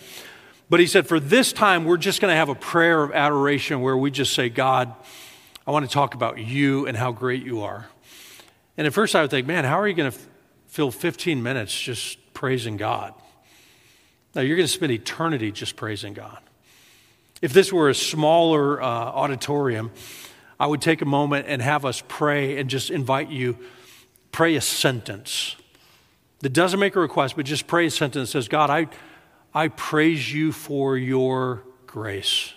But 0.70 0.80
he 0.80 0.88
said, 0.88 1.08
for 1.08 1.20
this 1.20 1.52
time, 1.52 1.86
we're 1.86 1.98
just 1.98 2.22
going 2.22 2.32
to 2.32 2.36
have 2.36 2.50
a 2.50 2.56
prayer 2.56 3.04
of 3.04 3.12
adoration 3.12 3.82
where 3.82 3.98
we 3.98 4.12
just 4.12 4.34
say, 4.34 4.50
God, 4.50 4.94
I 5.66 5.72
want 5.72 5.86
to 5.86 5.92
talk 5.92 6.14
about 6.14 6.38
you 6.38 6.86
and 6.88 6.96
how 6.96 7.12
great 7.12 7.44
you 7.44 7.62
are. 7.62 7.88
And 8.78 8.86
at 8.86 8.94
first, 8.94 9.16
I 9.16 9.22
would 9.22 9.32
think, 9.32 9.48
man, 9.48 9.64
how 9.64 9.80
are 9.80 9.88
you 9.88 9.94
going 9.94 10.12
to 10.12 10.18
f- 10.18 10.28
fill 10.68 10.92
15 10.92 11.42
minutes 11.42 11.80
just 11.80 12.34
praising 12.34 12.78
God? 12.78 13.14
Now, 14.34 14.42
you're 14.42 14.58
going 14.58 14.68
to 14.68 14.74
spend 14.74 14.92
eternity 14.92 15.52
just 15.52 15.76
praising 15.76 16.14
God. 16.14 16.40
If 17.42 17.54
this 17.54 17.72
were 17.72 17.90
a 17.90 17.96
smaller 17.96 18.82
uh, 18.82 18.86
auditorium, 18.86 19.92
I 20.60 20.68
would 20.68 20.82
take 20.82 21.02
a 21.02 21.06
moment 21.06 21.46
and 21.48 21.62
have 21.62 21.86
us 21.86 22.04
pray 22.08 22.58
and 22.58 22.70
just 22.70 22.90
invite 22.90 23.30
you, 23.30 23.58
pray 24.32 24.56
a 24.56 24.62
sentence 24.62 25.56
that 26.46 26.54
doesn't 26.54 26.80
make 26.80 26.96
a 26.96 27.00
request, 27.00 27.36
but 27.36 27.44
just 27.44 27.66
pray 27.66 27.88
a 27.88 27.90
sentence 27.90 28.30
that 28.30 28.32
says, 28.44 28.48
God, 28.48 28.70
I. 28.70 28.88
I 29.52 29.70
praise 29.70 30.34
you 30.34 30.52
for 30.52 30.98
your 30.98 31.64
grace. 31.88 32.54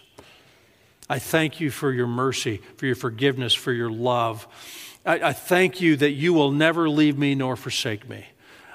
I 1.08 1.20
thank 1.20 1.60
you 1.60 1.70
for 1.70 1.92
your 1.92 2.08
mercy, 2.08 2.60
for 2.76 2.86
your 2.86 2.96
forgiveness, 2.96 3.54
for 3.54 3.72
your 3.72 3.88
love. 3.88 4.48
I, 5.06 5.28
I, 5.28 5.32
thank 5.32 5.80
you 5.80 5.96
that 5.96 6.10
you 6.10 6.34
will 6.34 6.50
never 6.50 6.90
leave 6.90 7.16
me 7.16 7.36
nor 7.36 7.54
forsake 7.54 8.08
me. 8.08 8.26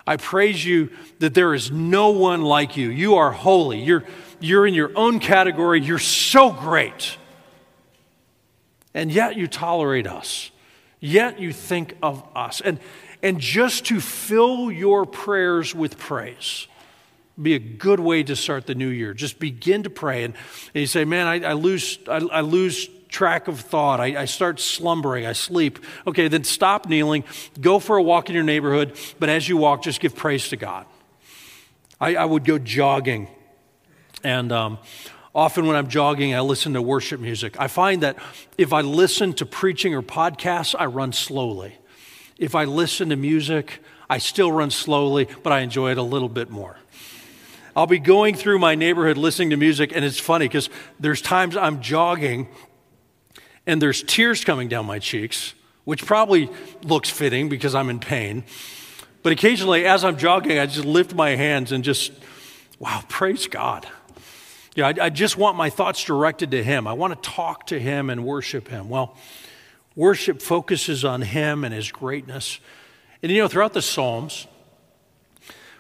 I 0.08 0.15
praise 0.15 0.63
you 0.65 0.89
that 1.19 1.34
there 1.34 1.54
is 1.54 1.69
no 1.69 2.12
one 2.12 2.41
like 2.41 2.78
you. 2.78 2.89
You 2.89 3.15
are 3.15 3.34
holy. 3.34 3.84
You're, 3.84 4.06
you're 4.39 4.65
in 4.65 4.73
your 4.73 4.91
own 4.95 5.19
category. 5.19 5.82
You're 5.82 5.99
so 5.99 6.49
great. 6.49 7.17
And 8.93 9.12
yet 9.12 9.36
you 9.36 9.47
tolerate 9.47 10.08
us. 10.08 10.49
Yet 11.02 11.39
you 11.39 11.52
think 11.52 11.97
of 12.02 12.23
us. 12.34 12.62
And, 12.62 12.80
and 13.23 13.39
just 13.39 13.86
to 13.86 13.99
fill 13.99 14.71
your 14.71 15.05
prayers 15.07 15.73
with 15.73 15.97
praise 15.97 16.67
be 17.41 17.55
a 17.55 17.59
good 17.59 17.99
way 17.99 18.21
to 18.21 18.36
start 18.36 18.67
the 18.67 18.75
new 18.75 18.89
year. 18.89 19.13
Just 19.13 19.39
begin 19.39 19.83
to 19.83 19.89
pray. 19.89 20.23
And, 20.23 20.36
and 20.73 20.81
you 20.81 20.86
say, 20.86 21.03
man, 21.03 21.25
I, 21.25 21.49
I 21.49 21.53
lose, 21.53 21.97
I, 22.07 22.17
I, 22.17 22.41
lose 22.41 22.88
track 23.09 23.47
of 23.47 23.59
thought. 23.59 23.99
I, 23.99 24.21
I 24.21 24.25
start 24.25 24.59
slumbering. 24.59 25.25
I 25.25 25.33
sleep. 25.33 25.79
Okay, 26.05 26.27
then 26.27 26.43
stop 26.43 26.88
kneeling. 26.88 27.23
Go 27.59 27.79
for 27.79 27.97
a 27.97 28.03
walk 28.03 28.29
in 28.29 28.36
your 28.36 28.43
neighborhood. 28.43 28.97
But 29.19 29.29
as 29.29 29.49
you 29.49 29.57
walk, 29.57 29.81
just 29.81 29.99
give 29.99 30.15
praise 30.15 30.49
to 30.49 30.57
God. 30.57 30.86
I, 31.99 32.15
I 32.15 32.25
would 32.25 32.43
go 32.43 32.59
jogging. 32.59 33.29
And 34.23 34.51
um, 34.51 34.77
often 35.33 35.65
when 35.65 35.75
I'm 35.75 35.88
jogging, 35.88 36.36
I 36.36 36.41
listen 36.41 36.73
to 36.73 36.83
worship 36.83 37.19
music. 37.19 37.59
I 37.59 37.67
find 37.67 38.03
that 38.03 38.17
if 38.59 38.73
I 38.73 38.81
listen 38.81 39.33
to 39.33 39.45
preaching 39.45 39.95
or 39.95 40.03
podcasts, 40.03 40.75
I 40.77 40.86
run 40.86 41.13
slowly. 41.13 41.79
If 42.38 42.56
I 42.56 42.65
listen 42.65 43.10
to 43.10 43.15
music, 43.15 43.82
I 44.10 44.17
still 44.17 44.52
run 44.52 44.72
slowly, 44.72 45.28
but 45.43 45.54
I 45.54 45.60
enjoy 45.60 45.91
it 45.91 45.98
a 45.98 46.04
little 46.04 46.30
bit 46.30 46.50
more. 46.50 46.78
I'll 47.76 47.88
be 47.88 48.00
going 48.00 48.36
through 48.36 48.60
my 48.60 48.76
neighborhood 48.76 49.17
listening 49.17 49.50
to 49.50 49.58
music, 49.58 49.91
and 49.96 50.06
it's 50.06 50.19
funny 50.19 50.48
because 50.48 50.69
there's 51.00 51.22
times 51.22 51.58
I'm 51.58 51.82
jogging 51.82 52.48
and 53.65 53.82
there's 53.82 54.04
tears 54.04 54.43
coming 54.43 54.67
down 54.67 54.86
my 54.86 55.00
cheeks, 55.00 55.56
which 55.84 56.06
probably 56.06 56.50
looks 56.84 57.10
fitting 57.10 57.50
because 57.50 57.74
I'm 57.74 57.89
in 57.89 58.00
pain. 58.00 58.43
But 59.24 59.32
occasionally, 59.32 59.86
as 59.86 60.04
I'm 60.04 60.17
jogging, 60.17 60.60
I 60.60 60.65
just 60.65 60.86
lift 60.86 61.15
my 61.15 61.32
hands 61.32 61.72
and 61.72 61.84
just, 61.84 62.12
wow, 62.78 63.02
praise 63.08 63.48
God. 63.48 63.88
Yeah, 64.76 64.88
I, 64.88 65.06
I 65.06 65.10
just 65.10 65.38
want 65.38 65.56
my 65.56 65.69
thoughts 65.69 66.04
directed 66.04 66.52
to 66.52 66.63
Him. 66.63 66.88
I 66.88 66.93
want 66.93 67.22
to 67.22 67.30
talk 67.30 67.67
to 67.67 67.80
Him 67.80 68.10
and 68.10 68.26
worship 68.26 68.67
Him. 68.67 68.89
Well, 68.89 69.15
worship 69.95 70.41
focuses 70.41 71.06
on 71.06 71.21
Him 71.21 71.63
and 71.63 71.73
His 71.73 71.91
greatness. 71.91 72.60
And 73.21 73.32
you 73.32 73.41
know, 73.41 73.47
throughout 73.47 73.73
the 73.73 73.82
Psalms, 73.82 74.47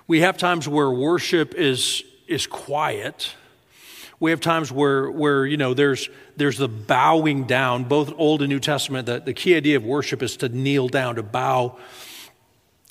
we 0.07 0.21
have 0.21 0.37
times 0.37 0.67
where 0.67 0.91
worship 0.91 1.55
is, 1.55 2.03
is 2.27 2.47
quiet. 2.47 3.35
We 4.19 4.31
have 4.31 4.41
times 4.41 4.71
where, 4.71 5.09
where 5.09 5.45
you 5.45 5.57
know, 5.57 5.73
there's, 5.73 6.09
there's 6.37 6.57
the 6.57 6.67
bowing 6.67 7.45
down, 7.45 7.85
both 7.85 8.13
Old 8.17 8.41
and 8.41 8.49
New 8.49 8.59
Testament. 8.59 9.05
The, 9.05 9.19
the 9.19 9.33
key 9.33 9.55
idea 9.55 9.77
of 9.77 9.85
worship 9.85 10.21
is 10.21 10.37
to 10.37 10.49
kneel 10.49 10.87
down, 10.87 11.15
to 11.15 11.23
bow 11.23 11.77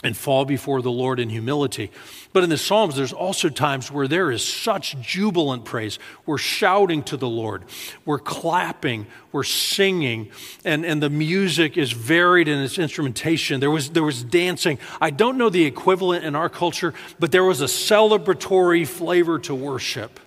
and 0.03 0.17
fall 0.17 0.45
before 0.45 0.83
the 0.83 0.91
Lord 0.91 1.21
in 1.21 1.31
humility. 1.31 1.91
But 2.33 2.43
in 2.43 2.51
the 2.51 2.59
Psalms, 2.59 2.97
there's 2.97 3.13
also 3.13 3.49
times 3.49 3.91
where 3.91 4.09
there 4.09 4.31
is 4.33 4.43
such 4.43 5.01
jubilant 5.01 5.65
praise. 5.65 5.99
We're 6.27 6.39
shouting 6.39 7.03
to 7.05 7.17
the 7.17 7.29
Lord, 7.29 7.65
we're 8.05 8.19
clapping, 8.19 9.07
we're 9.31 9.45
singing, 9.45 10.31
and, 10.65 10.85
and 10.85 11.03
the 11.03 11.11
music 11.11 11.77
is 11.79 11.93
varied 11.93 12.49
in 12.49 12.59
its 12.59 12.79
instrumentation. 12.79 13.61
There 13.61 13.71
was, 13.71 13.91
there 13.91 14.03
was 14.03 14.25
dancing. 14.25 14.79
I 15.01 15.11
don't 15.11 15.39
know 15.39 15.51
the 15.51 15.65
equivalent 15.65 16.25
in 16.25 16.35
our 16.35 16.49
culture, 16.49 16.95
but 17.19 17.31
there 17.31 17.45
was 17.45 17.61
a 17.61 17.67
celebratory 17.67 18.87
flavor 18.87 19.39
to 19.41 19.55
worship. 19.55 20.19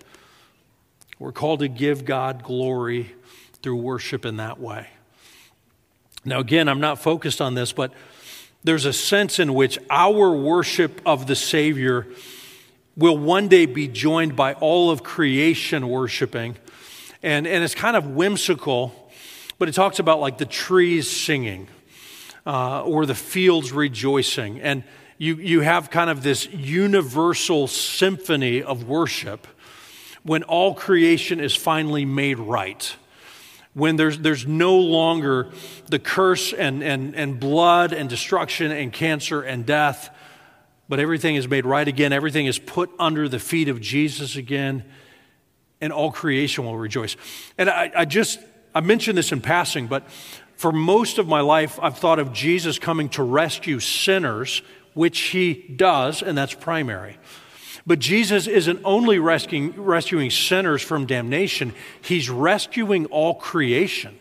We're 1.19 1.31
called 1.31 1.59
to 1.59 1.67
give 1.67 2.05
God 2.05 2.43
glory 2.43 3.13
through 3.61 3.77
worship 3.77 4.25
in 4.25 4.37
that 4.37 4.59
way. 4.59 4.87
Now, 6.23 6.39
again, 6.39 6.67
I'm 6.67 6.79
not 6.79 6.99
focused 6.99 7.39
on 7.39 7.53
this, 7.53 7.71
but 7.71 7.93
there's 8.65 8.85
a 8.85 8.93
sense 8.93 9.37
in 9.37 9.53
which 9.53 9.77
our 9.91 10.31
worship 10.33 10.99
of 11.05 11.27
the 11.27 11.35
Savior 11.35 12.07
will 12.97 13.17
one 13.17 13.47
day 13.47 13.67
be 13.67 13.87
joined 13.87 14.35
by 14.35 14.53
all 14.53 14.89
of 14.89 15.03
creation 15.03 15.87
worshiping. 15.87 16.55
And, 17.21 17.45
and 17.45 17.63
it's 17.63 17.75
kind 17.75 17.95
of 17.95 18.07
whimsical, 18.07 19.11
but 19.59 19.69
it 19.69 19.73
talks 19.73 19.99
about 19.99 20.19
like 20.19 20.39
the 20.39 20.47
trees 20.47 21.09
singing 21.09 21.67
uh, 22.47 22.83
or 22.83 23.05
the 23.05 23.13
fields 23.13 23.71
rejoicing. 23.71 24.59
And 24.61 24.83
you, 25.19 25.35
you 25.35 25.61
have 25.61 25.91
kind 25.91 26.09
of 26.09 26.23
this 26.23 26.51
universal 26.51 27.67
symphony 27.67 28.63
of 28.63 28.87
worship 28.87 29.45
when 30.23 30.41
all 30.41 30.73
creation 30.73 31.39
is 31.39 31.55
finally 31.55 32.03
made 32.03 32.39
right 32.39 32.95
when 33.75 33.97
there's, 33.97 34.17
there's 34.19 34.47
no 34.47 34.77
longer 34.77 35.49
the 35.89 35.99
curse 35.99 36.53
and, 36.53 36.81
and, 36.81 37.13
and 37.13 37.39
blood 37.39 37.91
and 37.91 38.09
destruction 38.09 38.71
and 38.71 38.91
cancer 38.91 39.41
and 39.41 39.65
death, 39.65 40.09
but 40.87 41.01
everything 41.01 41.35
is 41.35 41.45
made 41.45 41.65
right 41.65 41.87
again. 41.87 42.13
Everything 42.13 42.45
is 42.45 42.57
put 42.57 42.89
under 42.97 43.27
the 43.27 43.37
feet 43.37 43.67
of 43.67 43.81
Jesus 43.81 44.37
again, 44.37 44.85
and 45.81 45.91
all 45.91 46.09
creation 46.09 46.63
will 46.63 46.77
rejoice. 46.77 47.17
And 47.57 47.69
I, 47.69 47.91
I 47.93 48.05
just, 48.05 48.39
I 48.73 48.79
mentioned 48.79 49.17
this 49.17 49.33
in 49.33 49.41
passing, 49.41 49.87
but 49.87 50.09
for 50.55 50.71
most 50.71 51.17
of 51.17 51.27
my 51.27 51.41
life, 51.41 51.77
I've 51.81 51.97
thought 51.97 52.17
of 52.17 52.31
Jesus 52.31 52.79
coming 52.79 53.09
to 53.09 53.23
rescue 53.23 53.81
sinners, 53.81 54.61
which 54.93 55.19
he 55.19 55.53
does, 55.53 56.21
and 56.21 56.37
that's 56.37 56.53
primary. 56.53 57.17
But 57.87 57.99
Jesus 57.99 58.47
isn't 58.47 58.81
only 58.83 59.19
rescuing, 59.19 59.79
rescuing 59.79 60.31
sinners 60.31 60.81
from 60.81 61.05
damnation, 61.05 61.73
he's 62.01 62.29
rescuing 62.29 63.05
all 63.07 63.35
creation. 63.35 64.17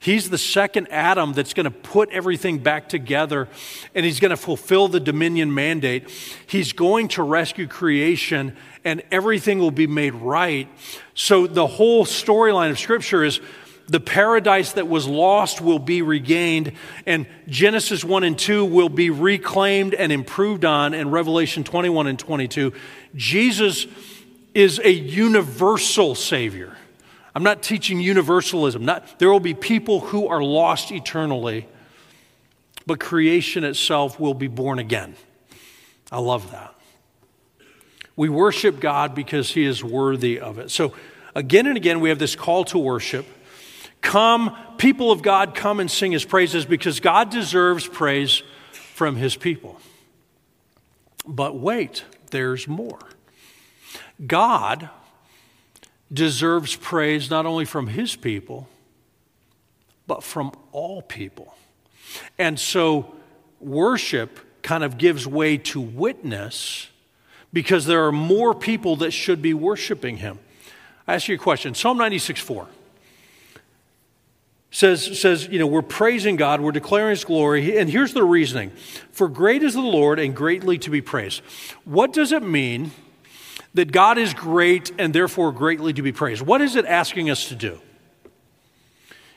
He's 0.00 0.30
the 0.30 0.38
second 0.38 0.88
Adam 0.92 1.32
that's 1.32 1.54
going 1.54 1.64
to 1.64 1.72
put 1.72 2.10
everything 2.10 2.58
back 2.58 2.88
together 2.88 3.48
and 3.96 4.06
he's 4.06 4.20
going 4.20 4.30
to 4.30 4.36
fulfill 4.36 4.86
the 4.86 5.00
dominion 5.00 5.52
mandate. 5.52 6.08
He's 6.46 6.72
going 6.72 7.08
to 7.08 7.24
rescue 7.24 7.66
creation 7.66 8.56
and 8.84 9.02
everything 9.10 9.58
will 9.58 9.72
be 9.72 9.88
made 9.88 10.14
right. 10.14 10.68
So 11.14 11.48
the 11.48 11.66
whole 11.66 12.06
storyline 12.06 12.70
of 12.70 12.78
Scripture 12.78 13.24
is 13.24 13.40
the 13.88 14.00
paradise 14.00 14.72
that 14.72 14.86
was 14.86 15.06
lost 15.06 15.60
will 15.62 15.78
be 15.78 16.02
regained, 16.02 16.72
and 17.06 17.26
Genesis 17.48 18.04
1 18.04 18.22
and 18.22 18.38
2 18.38 18.64
will 18.64 18.90
be 18.90 19.08
reclaimed 19.08 19.94
and 19.94 20.12
improved 20.12 20.64
on 20.66 20.92
in 20.92 21.10
Revelation 21.10 21.64
21 21.64 22.06
and 22.06 22.18
22. 22.18 22.74
Jesus 23.16 23.86
is 24.54 24.78
a 24.84 24.92
universal 24.92 26.14
Savior. 26.14 26.76
I'm 27.34 27.42
not 27.42 27.62
teaching 27.62 27.98
universalism. 28.00 28.84
Not, 28.84 29.18
there 29.18 29.30
will 29.30 29.40
be 29.40 29.54
people 29.54 30.00
who 30.00 30.28
are 30.28 30.42
lost 30.42 30.92
eternally, 30.92 31.66
but 32.86 33.00
creation 33.00 33.64
itself 33.64 34.20
will 34.20 34.34
be 34.34 34.48
born 34.48 34.78
again. 34.78 35.14
I 36.12 36.18
love 36.18 36.50
that. 36.50 36.74
We 38.16 38.28
worship 38.28 38.80
God 38.80 39.14
because 39.14 39.50
He 39.50 39.64
is 39.64 39.82
worthy 39.82 40.40
of 40.40 40.58
it. 40.58 40.70
So, 40.70 40.92
again 41.34 41.66
and 41.66 41.76
again, 41.76 42.00
we 42.00 42.10
have 42.10 42.18
this 42.18 42.34
call 42.34 42.64
to 42.64 42.78
worship. 42.78 43.24
Come, 44.00 44.56
people 44.78 45.10
of 45.10 45.22
God, 45.22 45.54
come 45.54 45.80
and 45.80 45.90
sing 45.90 46.12
his 46.12 46.24
praises 46.24 46.64
because 46.64 47.00
God 47.00 47.30
deserves 47.30 47.86
praise 47.86 48.42
from 48.72 49.16
his 49.16 49.36
people. 49.36 49.80
But 51.26 51.58
wait, 51.58 52.04
there's 52.30 52.66
more. 52.66 52.98
God 54.24 54.88
deserves 56.12 56.74
praise 56.74 57.30
not 57.30 57.46
only 57.46 57.64
from 57.64 57.88
his 57.88 58.16
people, 58.16 58.68
but 60.06 60.22
from 60.22 60.52
all 60.72 61.02
people. 61.02 61.54
And 62.38 62.58
so 62.58 63.14
worship 63.60 64.40
kind 64.62 64.82
of 64.82 64.98
gives 64.98 65.26
way 65.26 65.58
to 65.58 65.80
witness 65.80 66.88
because 67.52 67.86
there 67.86 68.06
are 68.06 68.12
more 68.12 68.54
people 68.54 68.96
that 68.96 69.12
should 69.12 69.42
be 69.42 69.54
worshiping 69.54 70.18
him. 70.18 70.38
I 71.06 71.14
ask 71.14 71.28
you 71.28 71.34
a 71.34 71.38
question 71.38 71.74
Psalm 71.74 71.98
96 71.98 72.40
4 72.40 72.68
says, 74.70 75.18
says, 75.18 75.48
you 75.48 75.58
know, 75.58 75.66
we're 75.66 75.82
praising 75.82 76.36
God, 76.36 76.60
we're 76.60 76.72
declaring 76.72 77.10
His 77.10 77.24
glory, 77.24 77.78
and 77.78 77.88
here's 77.88 78.12
the 78.12 78.24
reasoning 78.24 78.70
For 79.12 79.28
great 79.28 79.62
is 79.62 79.74
the 79.74 79.80
Lord 79.80 80.18
and 80.18 80.34
greatly 80.34 80.78
to 80.78 80.90
be 80.90 81.00
praised. 81.00 81.42
What 81.84 82.12
does 82.12 82.32
it 82.32 82.42
mean 82.42 82.90
that 83.74 83.92
God 83.92 84.18
is 84.18 84.34
great 84.34 84.92
and 84.98 85.14
therefore 85.14 85.52
greatly 85.52 85.92
to 85.92 86.02
be 86.02 86.12
praised? 86.12 86.42
What 86.42 86.60
is 86.60 86.76
it 86.76 86.84
asking 86.84 87.30
us 87.30 87.48
to 87.48 87.54
do? 87.54 87.80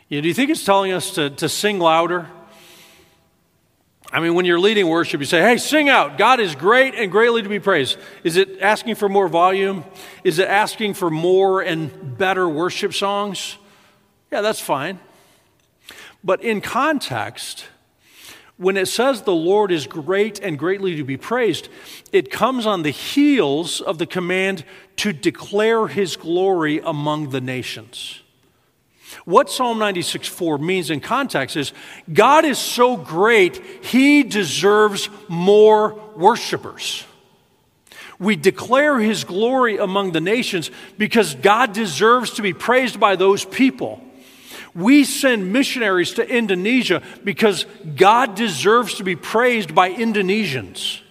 You 0.10 0.18
know, 0.18 0.22
do 0.24 0.28
you 0.28 0.34
think 0.34 0.50
it's 0.50 0.66
telling 0.66 0.92
us 0.92 1.16
to, 1.16 1.30
to 1.30 1.48
sing 1.48 1.80
louder? 1.80 2.28
I 4.14 4.20
mean, 4.20 4.34
when 4.34 4.44
you're 4.44 4.60
leading 4.60 4.90
worship, 4.90 5.22
you 5.22 5.26
say, 5.26 5.40
hey, 5.42 5.58
sing 5.58 5.88
out. 5.88 6.18
God 6.18 6.42
is 6.42 6.54
great 6.54 6.96
and 6.96 7.10
greatly 7.10 7.44
to 7.44 7.48
be 7.48 7.62
praised. 7.62 7.98
Is 8.26 8.36
it 8.36 8.60
asking 8.60 8.96
for 8.96 9.08
more 9.08 9.30
volume? 9.30 9.86
Is 10.26 10.38
it 10.38 10.50
asking 10.50 10.96
for 10.96 11.10
more 11.10 11.62
and 11.62 12.18
better 12.18 12.48
worship 12.48 12.94
songs? 12.94 13.58
Yeah, 14.30 14.42
that's 14.42 14.60
fine. 14.60 15.00
But 16.24 16.44
in 16.44 16.62
context, 16.62 17.66
when 18.58 18.78
it 18.78 18.88
says 18.88 19.24
the 19.24 19.34
Lord 19.34 19.72
is 19.72 19.88
great 19.88 20.40
and 20.40 20.58
greatly 20.58 20.96
to 20.98 21.04
be 21.04 21.18
praised, 21.18 21.68
it 22.12 22.30
comes 22.30 22.68
on 22.68 22.84
the 22.84 22.92
heels 22.92 23.82
of 23.82 23.98
the 23.98 24.06
command 24.06 24.64
to 24.98 25.14
declare 25.14 25.88
his 25.88 26.16
glory 26.16 26.80
among 26.80 27.32
the 27.32 27.42
nations. 27.42 28.22
What 29.26 29.50
Psalm 29.50 29.80
96 29.80 30.28
4 30.28 30.58
means 30.60 30.90
in 30.90 31.00
context 31.00 31.58
is 31.58 31.74
God 32.12 32.46
is 32.46 32.60
so 32.60 32.98
great, 32.98 33.58
he 33.84 34.24
deserves 34.24 35.10
more 35.28 36.00
worshipers. 36.16 37.06
We 38.20 38.36
declare 38.36 39.00
his 39.00 39.24
glory 39.24 39.78
among 39.78 40.12
the 40.12 40.22
nations 40.22 40.70
because 41.00 41.34
God 41.34 41.74
deserves 41.74 42.36
to 42.36 42.44
be 42.44 42.54
praised 42.54 43.00
by 43.00 43.16
those 43.16 43.44
people. 43.44 44.04
We 44.74 45.04
send 45.04 45.52
missionaries 45.52 46.14
to 46.14 46.28
Indonesia 46.28 47.02
because 47.24 47.66
God 47.96 48.36
deserves 48.36 48.96
to 48.96 49.04
be 49.04 49.16
praised 49.16 49.76
by 49.76 49.92
Indonesians. 49.92 51.02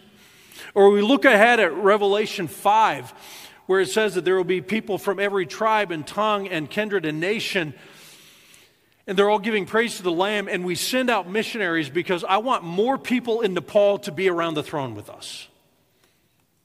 Or 0.75 0.91
we 0.91 1.03
look 1.03 1.25
ahead 1.25 1.61
at 1.61 1.75
Revelation 1.75 2.47
5, 2.47 3.13
where 3.67 3.81
it 3.81 3.89
says 3.89 4.15
that 4.15 4.25
there 4.25 4.37
will 4.37 4.45
be 4.45 4.61
people 4.61 4.99
from 4.99 5.21
every 5.21 5.47
tribe 5.47 5.91
and 5.91 6.07
tongue 6.07 6.49
and 6.49 6.71
kindred 6.71 7.05
and 7.05 7.21
nation. 7.21 7.75
And 9.07 9.19
they're 9.19 9.29
all 9.29 9.39
giving 9.39 9.67
praise 9.67 9.97
to 9.97 10.03
the 10.03 10.13
Lamb, 10.13 10.49
and 10.49 10.65
we 10.65 10.75
send 10.75 11.11
out 11.11 11.29
missionaries 11.29 11.91
because 11.91 12.25
I 12.25 12.39
want 12.39 12.63
more 12.63 12.97
people 12.97 13.41
in 13.41 13.55
Nepal 13.55 13.99
to 14.01 14.13
be 14.13 14.29
around 14.29 14.55
the 14.55 14.63
throne 14.63 14.95
with 14.95 15.11
us. 15.11 15.49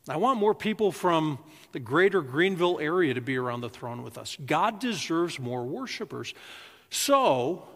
I 0.07 0.17
want 0.17 0.39
more 0.39 0.53
people 0.53 0.91
from 0.91 1.39
the 1.71 1.79
greater 1.79 2.21
Greenville 2.21 2.79
area 2.79 3.15
to 3.15 3.21
be 3.21 3.35
around 3.35 3.61
the 3.61 3.69
throne 3.69 4.03
with 4.03 4.17
us. 4.17 4.37
God 4.45 4.79
deserves 4.79 5.39
more 5.39 5.65
worshipers. 5.65 6.33
So, 6.89 7.67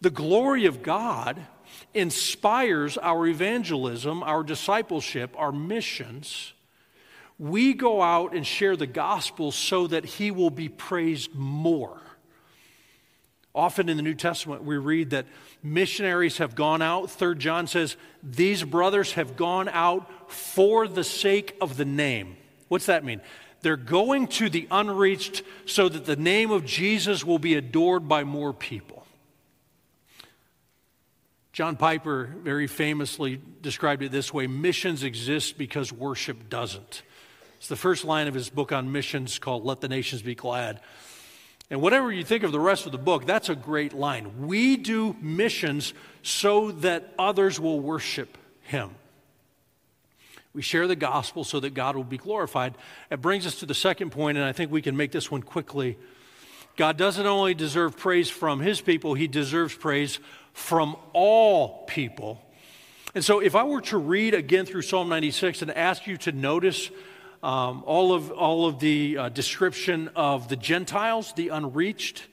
the 0.00 0.10
glory 0.10 0.66
of 0.66 0.82
God 0.82 1.46
inspires 1.94 2.96
our 2.98 3.26
evangelism, 3.26 4.22
our 4.22 4.42
discipleship, 4.42 5.34
our 5.36 5.52
missions, 5.52 6.52
we 7.40 7.72
go 7.72 8.02
out 8.02 8.34
and 8.34 8.46
share 8.46 8.76
the 8.76 8.86
gospel 8.86 9.50
so 9.50 9.86
that 9.86 10.04
he 10.04 10.30
will 10.30 10.50
be 10.50 10.68
praised 10.68 11.34
more. 11.34 11.98
Often 13.54 13.88
in 13.88 13.96
the 13.96 14.02
New 14.02 14.14
Testament, 14.14 14.62
we 14.62 14.76
read 14.76 15.10
that 15.10 15.24
missionaries 15.62 16.36
have 16.36 16.54
gone 16.54 16.82
out. 16.82 17.10
Third 17.10 17.38
John 17.38 17.66
says, 17.66 17.96
These 18.22 18.62
brothers 18.64 19.14
have 19.14 19.36
gone 19.36 19.70
out 19.70 20.30
for 20.30 20.86
the 20.86 21.02
sake 21.02 21.56
of 21.62 21.78
the 21.78 21.86
name. 21.86 22.36
What's 22.68 22.86
that 22.86 23.04
mean? 23.04 23.22
They're 23.62 23.76
going 23.76 24.26
to 24.28 24.48
the 24.48 24.66
unreached 24.70 25.42
so 25.66 25.88
that 25.88 26.06
the 26.06 26.16
name 26.16 26.50
of 26.50 26.64
Jesus 26.64 27.24
will 27.24 27.38
be 27.38 27.54
adored 27.54 28.08
by 28.08 28.24
more 28.24 28.52
people. 28.52 29.06
John 31.52 31.76
Piper 31.76 32.32
very 32.42 32.66
famously 32.66 33.40
described 33.60 34.02
it 34.02 34.12
this 34.12 34.32
way 34.32 34.46
missions 34.46 35.02
exist 35.02 35.58
because 35.58 35.92
worship 35.92 36.48
doesn't. 36.48 37.02
It's 37.58 37.68
the 37.68 37.76
first 37.76 38.04
line 38.04 38.28
of 38.28 38.34
his 38.34 38.48
book 38.48 38.72
on 38.72 38.92
missions 38.92 39.38
called 39.38 39.66
Let 39.66 39.80
the 39.80 39.88
Nations 39.88 40.22
Be 40.22 40.34
Glad. 40.34 40.80
And 41.68 41.82
whatever 41.82 42.10
you 42.10 42.24
think 42.24 42.42
of 42.42 42.52
the 42.52 42.60
rest 42.60 42.86
of 42.86 42.92
the 42.92 42.98
book, 42.98 43.26
that's 43.26 43.48
a 43.48 43.54
great 43.54 43.92
line. 43.92 44.46
We 44.46 44.76
do 44.76 45.14
missions 45.20 45.92
so 46.22 46.72
that 46.72 47.12
others 47.18 47.60
will 47.60 47.78
worship 47.78 48.38
Him. 48.62 48.94
We 50.52 50.62
share 50.62 50.86
the 50.86 50.96
gospel 50.96 51.44
so 51.44 51.60
that 51.60 51.74
God 51.74 51.94
will 51.94 52.04
be 52.04 52.18
glorified. 52.18 52.74
It 53.10 53.20
brings 53.20 53.46
us 53.46 53.56
to 53.60 53.66
the 53.66 53.74
second 53.74 54.10
point, 54.10 54.36
and 54.36 54.44
I 54.44 54.52
think 54.52 54.72
we 54.72 54.82
can 54.82 54.96
make 54.96 55.12
this 55.12 55.30
one 55.30 55.42
quickly. 55.42 55.96
God 56.76 56.96
doesn't 56.96 57.26
only 57.26 57.54
deserve 57.54 57.96
praise 57.96 58.28
from 58.28 58.60
His 58.60 58.80
people, 58.80 59.14
He 59.14 59.28
deserves 59.28 59.74
praise 59.74 60.18
from 60.52 60.96
all 61.12 61.84
people. 61.86 62.42
And 63.14 63.24
so, 63.24 63.40
if 63.40 63.54
I 63.54 63.64
were 63.64 63.80
to 63.82 63.98
read 63.98 64.34
again 64.34 64.66
through 64.66 64.82
Psalm 64.82 65.08
96 65.08 65.62
and 65.62 65.70
ask 65.72 66.06
you 66.06 66.16
to 66.18 66.32
notice 66.32 66.90
um, 67.42 67.82
all, 67.86 68.12
of, 68.12 68.30
all 68.30 68.66
of 68.66 68.78
the 68.78 69.18
uh, 69.18 69.28
description 69.30 70.10
of 70.14 70.48
the 70.48 70.56
Gentiles, 70.56 71.32
the 71.34 71.48
unreached, 71.48 72.26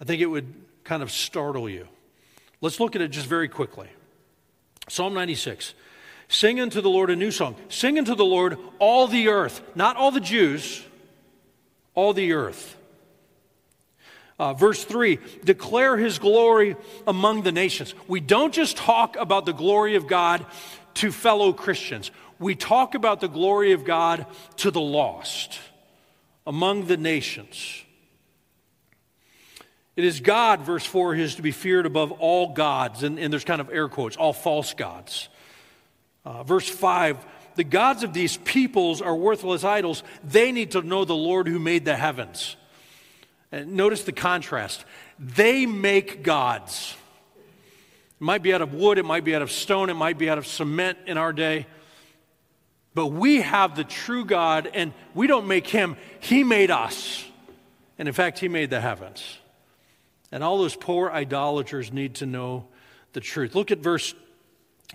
I 0.00 0.04
think 0.04 0.22
it 0.22 0.26
would 0.26 0.52
kind 0.84 1.02
of 1.02 1.10
startle 1.10 1.68
you. 1.68 1.88
Let's 2.60 2.78
look 2.78 2.94
at 2.94 3.02
it 3.02 3.08
just 3.08 3.26
very 3.26 3.48
quickly. 3.48 3.88
Psalm 4.88 5.14
96. 5.14 5.74
Sing 6.30 6.60
unto 6.60 6.80
the 6.80 6.88
Lord 6.88 7.10
a 7.10 7.16
new 7.16 7.32
song. 7.32 7.56
Sing 7.68 7.98
unto 7.98 8.14
the 8.14 8.24
Lord 8.24 8.56
all 8.78 9.08
the 9.08 9.28
earth, 9.28 9.60
not 9.74 9.96
all 9.96 10.12
the 10.12 10.20
Jews, 10.20 10.80
all 11.96 12.12
the 12.12 12.34
earth. 12.34 12.76
Uh, 14.38 14.54
verse 14.54 14.84
3 14.84 15.18
declare 15.44 15.96
his 15.96 16.20
glory 16.20 16.76
among 17.04 17.42
the 17.42 17.50
nations. 17.50 17.96
We 18.06 18.20
don't 18.20 18.54
just 18.54 18.76
talk 18.76 19.16
about 19.16 19.44
the 19.44 19.52
glory 19.52 19.96
of 19.96 20.06
God 20.06 20.46
to 20.94 21.10
fellow 21.10 21.52
Christians, 21.52 22.12
we 22.38 22.54
talk 22.54 22.94
about 22.94 23.20
the 23.20 23.28
glory 23.28 23.72
of 23.72 23.84
God 23.84 24.24
to 24.58 24.70
the 24.70 24.80
lost 24.80 25.58
among 26.46 26.86
the 26.86 26.96
nations. 26.96 27.82
It 29.96 30.04
is 30.04 30.20
God, 30.20 30.62
verse 30.62 30.86
4, 30.86 31.16
is 31.16 31.34
to 31.34 31.42
be 31.42 31.50
feared 31.50 31.86
above 31.86 32.12
all 32.12 32.54
gods, 32.54 33.02
and, 33.02 33.18
and 33.18 33.32
there's 33.32 33.44
kind 33.44 33.60
of 33.60 33.68
air 33.70 33.88
quotes, 33.88 34.16
all 34.16 34.32
false 34.32 34.74
gods. 34.74 35.28
Uh, 36.24 36.42
verse 36.42 36.68
5, 36.68 37.24
the 37.56 37.64
gods 37.64 38.02
of 38.02 38.12
these 38.12 38.36
peoples 38.38 39.02
are 39.02 39.16
worthless 39.16 39.64
idols. 39.64 40.02
They 40.22 40.52
need 40.52 40.72
to 40.72 40.82
know 40.82 41.04
the 41.04 41.14
Lord 41.14 41.48
who 41.48 41.58
made 41.58 41.84
the 41.84 41.96
heavens. 41.96 42.56
And 43.52 43.72
notice 43.72 44.04
the 44.04 44.12
contrast. 44.12 44.84
They 45.18 45.66
make 45.66 46.22
gods. 46.22 46.94
It 48.20 48.24
might 48.24 48.42
be 48.42 48.54
out 48.54 48.62
of 48.62 48.74
wood, 48.74 48.98
it 48.98 49.04
might 49.04 49.24
be 49.24 49.34
out 49.34 49.42
of 49.42 49.50
stone, 49.50 49.90
it 49.90 49.94
might 49.94 50.18
be 50.18 50.30
out 50.30 50.38
of 50.38 50.46
cement 50.46 50.98
in 51.06 51.16
our 51.16 51.32
day. 51.32 51.66
But 52.94 53.08
we 53.08 53.40
have 53.40 53.76
the 53.76 53.84
true 53.84 54.24
God, 54.24 54.70
and 54.74 54.92
we 55.14 55.26
don't 55.26 55.46
make 55.46 55.66
him, 55.66 55.96
he 56.18 56.44
made 56.44 56.70
us. 56.70 57.24
And 57.98 58.08
in 58.08 58.14
fact, 58.14 58.38
he 58.38 58.48
made 58.48 58.70
the 58.70 58.80
heavens. 58.80 59.38
And 60.32 60.44
all 60.44 60.58
those 60.58 60.76
poor 60.76 61.10
idolaters 61.10 61.92
need 61.92 62.16
to 62.16 62.26
know 62.26 62.66
the 63.12 63.20
truth. 63.20 63.54
Look 63.54 63.70
at 63.70 63.78
verse 63.78 64.14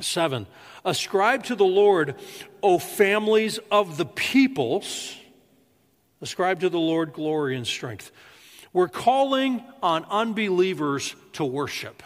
7. 0.01 0.47
Ascribe 0.85 1.43
to 1.45 1.55
the 1.55 1.65
Lord, 1.65 2.15
O 2.61 2.77
families 2.77 3.59
of 3.71 3.97
the 3.97 4.05
peoples. 4.05 5.15
Ascribe 6.21 6.61
to 6.61 6.69
the 6.69 6.79
Lord 6.79 7.11
glory 7.11 7.57
and 7.57 7.65
strength. 7.65 8.11
We're 8.71 8.87
calling 8.87 9.63
on 9.81 10.05
unbelievers 10.05 11.15
to 11.33 11.43
worship. 11.43 12.03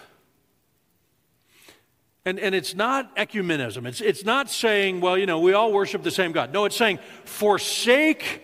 And, 2.26 2.40
and 2.40 2.54
it's 2.54 2.76
not 2.76 3.16
ecumenism. 3.16 3.86
It's, 3.86 4.02
it's 4.02 4.24
not 4.24 4.50
saying, 4.50 5.02
well, 5.02 5.18
you 5.18 5.26
know, 5.26 5.40
we 5.40 5.54
all 5.54 5.74
worship 5.74 6.04
the 6.04 6.12
same 6.12 6.32
God. 6.32 6.54
No, 6.54 6.66
it's 6.66 6.76
saying, 6.76 7.00
forsake 7.26 8.44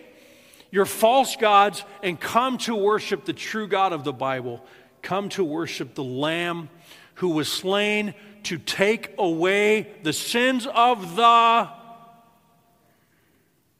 your 0.70 0.86
false 0.86 1.36
gods 1.36 1.84
and 2.02 2.18
come 2.18 2.58
to 2.58 2.74
worship 2.74 3.24
the 3.24 3.32
true 3.32 3.68
God 3.68 3.92
of 3.92 4.02
the 4.02 4.12
Bible. 4.12 4.64
Come 5.02 5.28
to 5.30 5.44
worship 5.44 5.94
the 5.94 6.04
Lamb 6.04 6.68
who 7.14 7.28
was 7.28 7.50
slain 7.50 8.14
to 8.46 8.58
take 8.58 9.14
away 9.18 9.88
the 10.02 10.12
sins 10.12 10.66
of 10.66 11.16
the, 11.16 11.68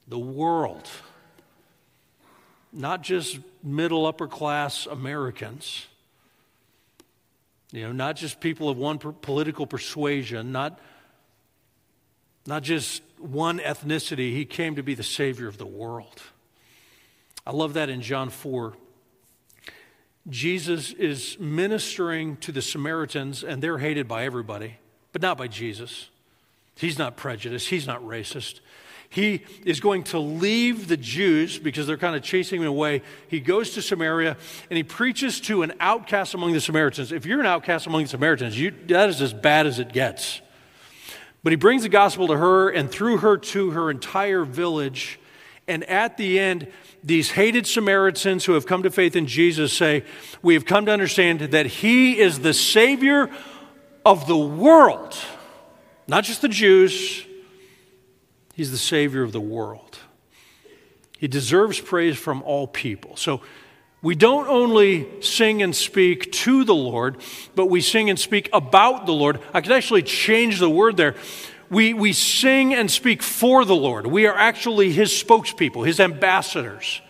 the 0.09 0.19
world. 0.19 0.89
Not 2.73 3.03
just 3.03 3.39
middle 3.63 4.07
upper 4.07 4.29
class 4.29 4.87
Americans 4.87 5.87
you 7.73 7.83
know, 7.83 7.93
not 7.93 8.17
just 8.17 8.41
people 8.41 8.69
of 8.69 8.79
one 8.79 8.99
political 8.99 9.67
persuasion, 9.67 10.53
not, 10.53 10.79
not 12.47 12.63
just 12.63 13.03
one 13.19 13.59
ethnicity. 13.59 14.33
He 14.33 14.45
came 14.45 14.77
to 14.77 14.83
be 14.83 14.95
the 14.95 15.03
Savior 15.03 15.49
of 15.49 15.59
the 15.59 15.67
world. 15.67 16.23
I 17.47 17.51
love 17.51 17.75
that 17.75 17.89
in 17.89 18.01
John 18.03 18.31
4. 18.31 18.75
Jesus 20.29 20.93
is 20.93 21.39
ministering 21.39 22.37
to 22.39 22.53
the 22.53 22.63
Samaritans, 22.63 23.45
and 23.45 23.63
they're 23.63 23.79
hated 23.79 24.09
by 24.09 24.25
everybody, 24.25 24.79
but 25.13 25.23
not 25.23 25.39
by 25.39 25.47
Jesus. 25.47 26.09
He's 26.77 26.99
not 26.99 27.17
prejudiced, 27.17 27.69
he's 27.69 27.87
not 27.87 28.03
racist. 28.03 28.61
He 29.09 29.45
is 29.65 29.81
going 29.81 30.03
to 30.05 30.19
leave 30.19 30.89
the 30.89 30.97
Jews 30.97 31.59
because 31.59 31.87
they're 31.87 31.97
kind 31.97 32.17
of 32.17 32.23
chasing 32.23 32.61
him 32.61 32.67
away. 32.67 33.03
He 33.29 33.41
goes 33.41 33.71
to 33.75 33.83
Samaria 33.83 34.37
and 34.69 34.77
he 34.77 34.83
preaches 34.83 35.41
to 35.43 35.63
an 35.63 35.73
outcast 35.79 36.35
among 36.35 36.53
the 36.53 36.61
Samaritans. 36.61 37.13
If 37.13 37.25
you're 37.25 37.41
an 37.41 37.47
outcast 37.47 37.87
among 37.87 38.03
the 38.03 38.09
Samaritans, 38.09 38.59
you, 38.59 38.73
that 38.89 39.09
is 39.09 39.23
as 39.23 39.33
bad 39.33 39.67
as 39.67 39.79
it 39.79 39.93
gets. 39.93 40.41
But 41.45 41.53
he 41.53 41.57
brings 41.57 41.85
the 41.85 41.89
gospel 41.89 42.27
to 42.27 42.37
her 42.37 42.69
and 42.69 42.91
through 42.91 43.19
her 43.19 43.37
to 43.37 43.71
her 43.71 43.91
entire 43.91 44.45
village. 44.45 45.21
And 45.69 45.85
at 45.85 46.17
the 46.17 46.39
end, 46.39 46.69
these 47.03 47.33
hated 47.33 47.67
Samaritans 47.67 48.45
who 48.45 48.53
have 48.53 48.67
come 48.67 48.83
to 48.85 48.91
faith 48.91 49.17
in 49.17 49.27
Jesus 49.27 49.73
say, 49.73 50.05
We 50.43 50.55
have 50.55 50.65
come 50.65 50.87
to 50.87 50.93
understand 50.93 51.41
that 51.41 51.67
he 51.67 52.19
is 52.19 52.41
the 52.41 52.55
Savior 52.55 53.31
of 54.05 54.27
the 54.27 54.37
world, 54.37 55.17
not 56.07 56.25
just 56.25 56.43
the 56.43 56.49
Jews, 56.49 57.27
He's 58.57 58.71
the 58.71 58.79
Savior 58.79 59.23
of 59.23 59.33
the 59.33 59.41
world. 59.41 59.99
He 61.19 61.29
deserves 61.29 61.79
praise 61.79 62.17
from 62.17 62.43
all 62.43 62.67
people. 62.67 63.15
So 63.17 63.43
we 64.01 64.15
don't 64.15 64.49
only 64.49 65.07
sing 65.21 65.63
and 65.63 65.77
speak 65.77 66.33
to 66.33 66.65
the 66.65 66.75
Lord, 66.75 67.19
but 67.55 67.67
we 67.67 67.83
sing 67.83 68.09
and 68.09 68.19
speak 68.19 68.49
about 68.55 69.05
the 69.05 69.13
Lord. 69.13 69.41
I 69.53 69.61
could 69.61 69.73
actually 69.73 70.05
change 70.05 70.59
the 70.59 70.71
word 70.71 70.97
there. 70.97 71.17
We, 71.69 71.95
we 71.95 72.13
sing 72.13 72.75
and 72.75 72.91
speak 72.91 73.23
for 73.23 73.65
the 73.65 73.75
Lord. 73.75 74.07
We 74.07 74.27
are 74.27 74.37
actually 74.37 74.93
His 74.93 75.11
spokespeople, 75.11 75.87
His 75.87 76.01
ambassadors. 76.01 77.01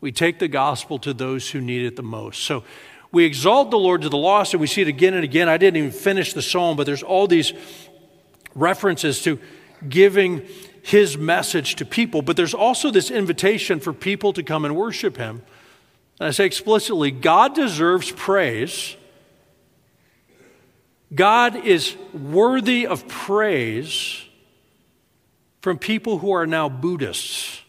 We 0.00 0.12
take 0.12 0.38
the 0.38 0.48
gospel 0.48 0.98
to 1.00 1.12
those 1.12 1.50
who 1.50 1.60
need 1.60 1.84
it 1.86 1.96
the 1.96 2.02
most. 2.02 2.42
So 2.42 2.64
we 3.12 3.24
exalt 3.24 3.70
the 3.70 3.78
Lord 3.78 4.02
to 4.02 4.08
the 4.08 4.16
lost, 4.16 4.54
and 4.54 4.60
we 4.60 4.66
see 4.66 4.82
it 4.82 4.88
again 4.88 5.14
and 5.14 5.24
again. 5.24 5.48
I 5.48 5.56
didn't 5.56 5.76
even 5.78 5.92
finish 5.92 6.32
the 6.32 6.42
psalm, 6.42 6.76
but 6.76 6.84
there's 6.84 7.02
all 7.02 7.26
these 7.26 7.52
references 8.54 9.22
to 9.22 9.38
giving 9.88 10.46
his 10.82 11.16
message 11.16 11.76
to 11.76 11.84
people, 11.84 12.22
but 12.22 12.36
there's 12.36 12.54
also 12.54 12.90
this 12.90 13.10
invitation 13.10 13.80
for 13.80 13.92
people 13.92 14.32
to 14.34 14.42
come 14.42 14.64
and 14.64 14.76
worship 14.76 15.16
him. 15.16 15.42
And 16.20 16.28
I 16.28 16.30
say 16.30 16.44
explicitly 16.44 17.10
God 17.10 17.54
deserves 17.54 18.10
praise. 18.12 18.96
God 21.12 21.56
is 21.56 21.96
worthy 22.12 22.86
of 22.86 23.06
praise 23.08 24.22
from 25.60 25.78
people 25.78 26.18
who 26.18 26.32
are 26.32 26.46
now 26.46 26.68
Buddhists. 26.68 27.62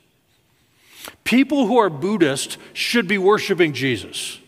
People 1.23 1.67
who 1.67 1.77
are 1.77 1.89
Buddhist 1.89 2.57
should 2.73 3.07
be 3.07 3.17
worshiping 3.17 3.73
Jesus. 3.73 4.39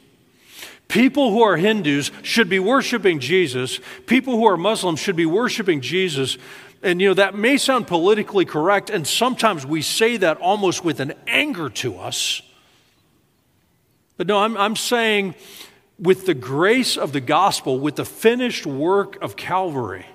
People 0.88 1.32
who 1.32 1.44
are 1.44 1.58
Hindus 1.58 2.12
should 2.24 2.50
be 2.50 2.60
worshiping 2.60 3.20
Jesus. 3.20 3.80
People 4.06 4.36
who 4.36 4.46
are 4.46 4.58
Muslims 4.58 5.00
should 5.00 5.16
be 5.16 5.26
worshiping 5.26 5.82
Jesus. 5.82 6.38
And 6.82 7.02
you 7.02 7.10
know, 7.10 7.14
that 7.16 7.36
may 7.36 7.58
sound 7.58 7.88
politically 7.88 8.46
correct, 8.46 8.90
and 8.90 9.06
sometimes 9.06 9.66
we 9.66 9.82
say 9.82 10.18
that 10.18 10.38
almost 10.38 10.86
with 10.86 11.00
an 11.00 11.14
anger 11.26 11.70
to 11.70 11.98
us. 11.98 12.42
But 14.16 14.28
no, 14.28 14.40
I'm, 14.40 14.58
I'm 14.58 14.76
saying 14.76 15.36
with 16.00 16.26
the 16.26 16.34
grace 16.34 16.98
of 16.98 17.12
the 17.12 17.22
gospel, 17.22 17.80
with 17.80 17.96
the 17.96 18.06
finished 18.06 18.66
work 18.66 19.22
of 19.22 19.36
Calvary, 19.36 20.06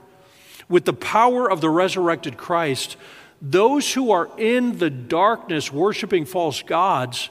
with 0.69 0.85
the 0.85 0.93
power 0.93 1.51
of 1.51 1.61
the 1.61 1.71
resurrected 1.71 2.37
Christ, 2.37 2.97
those 3.41 3.93
who 3.93 4.13
are 4.13 4.31
in 4.39 4.79
the 4.79 4.91
darkness 4.91 5.73
worshiping 5.73 6.25
false 6.25 6.63
gods 6.63 7.31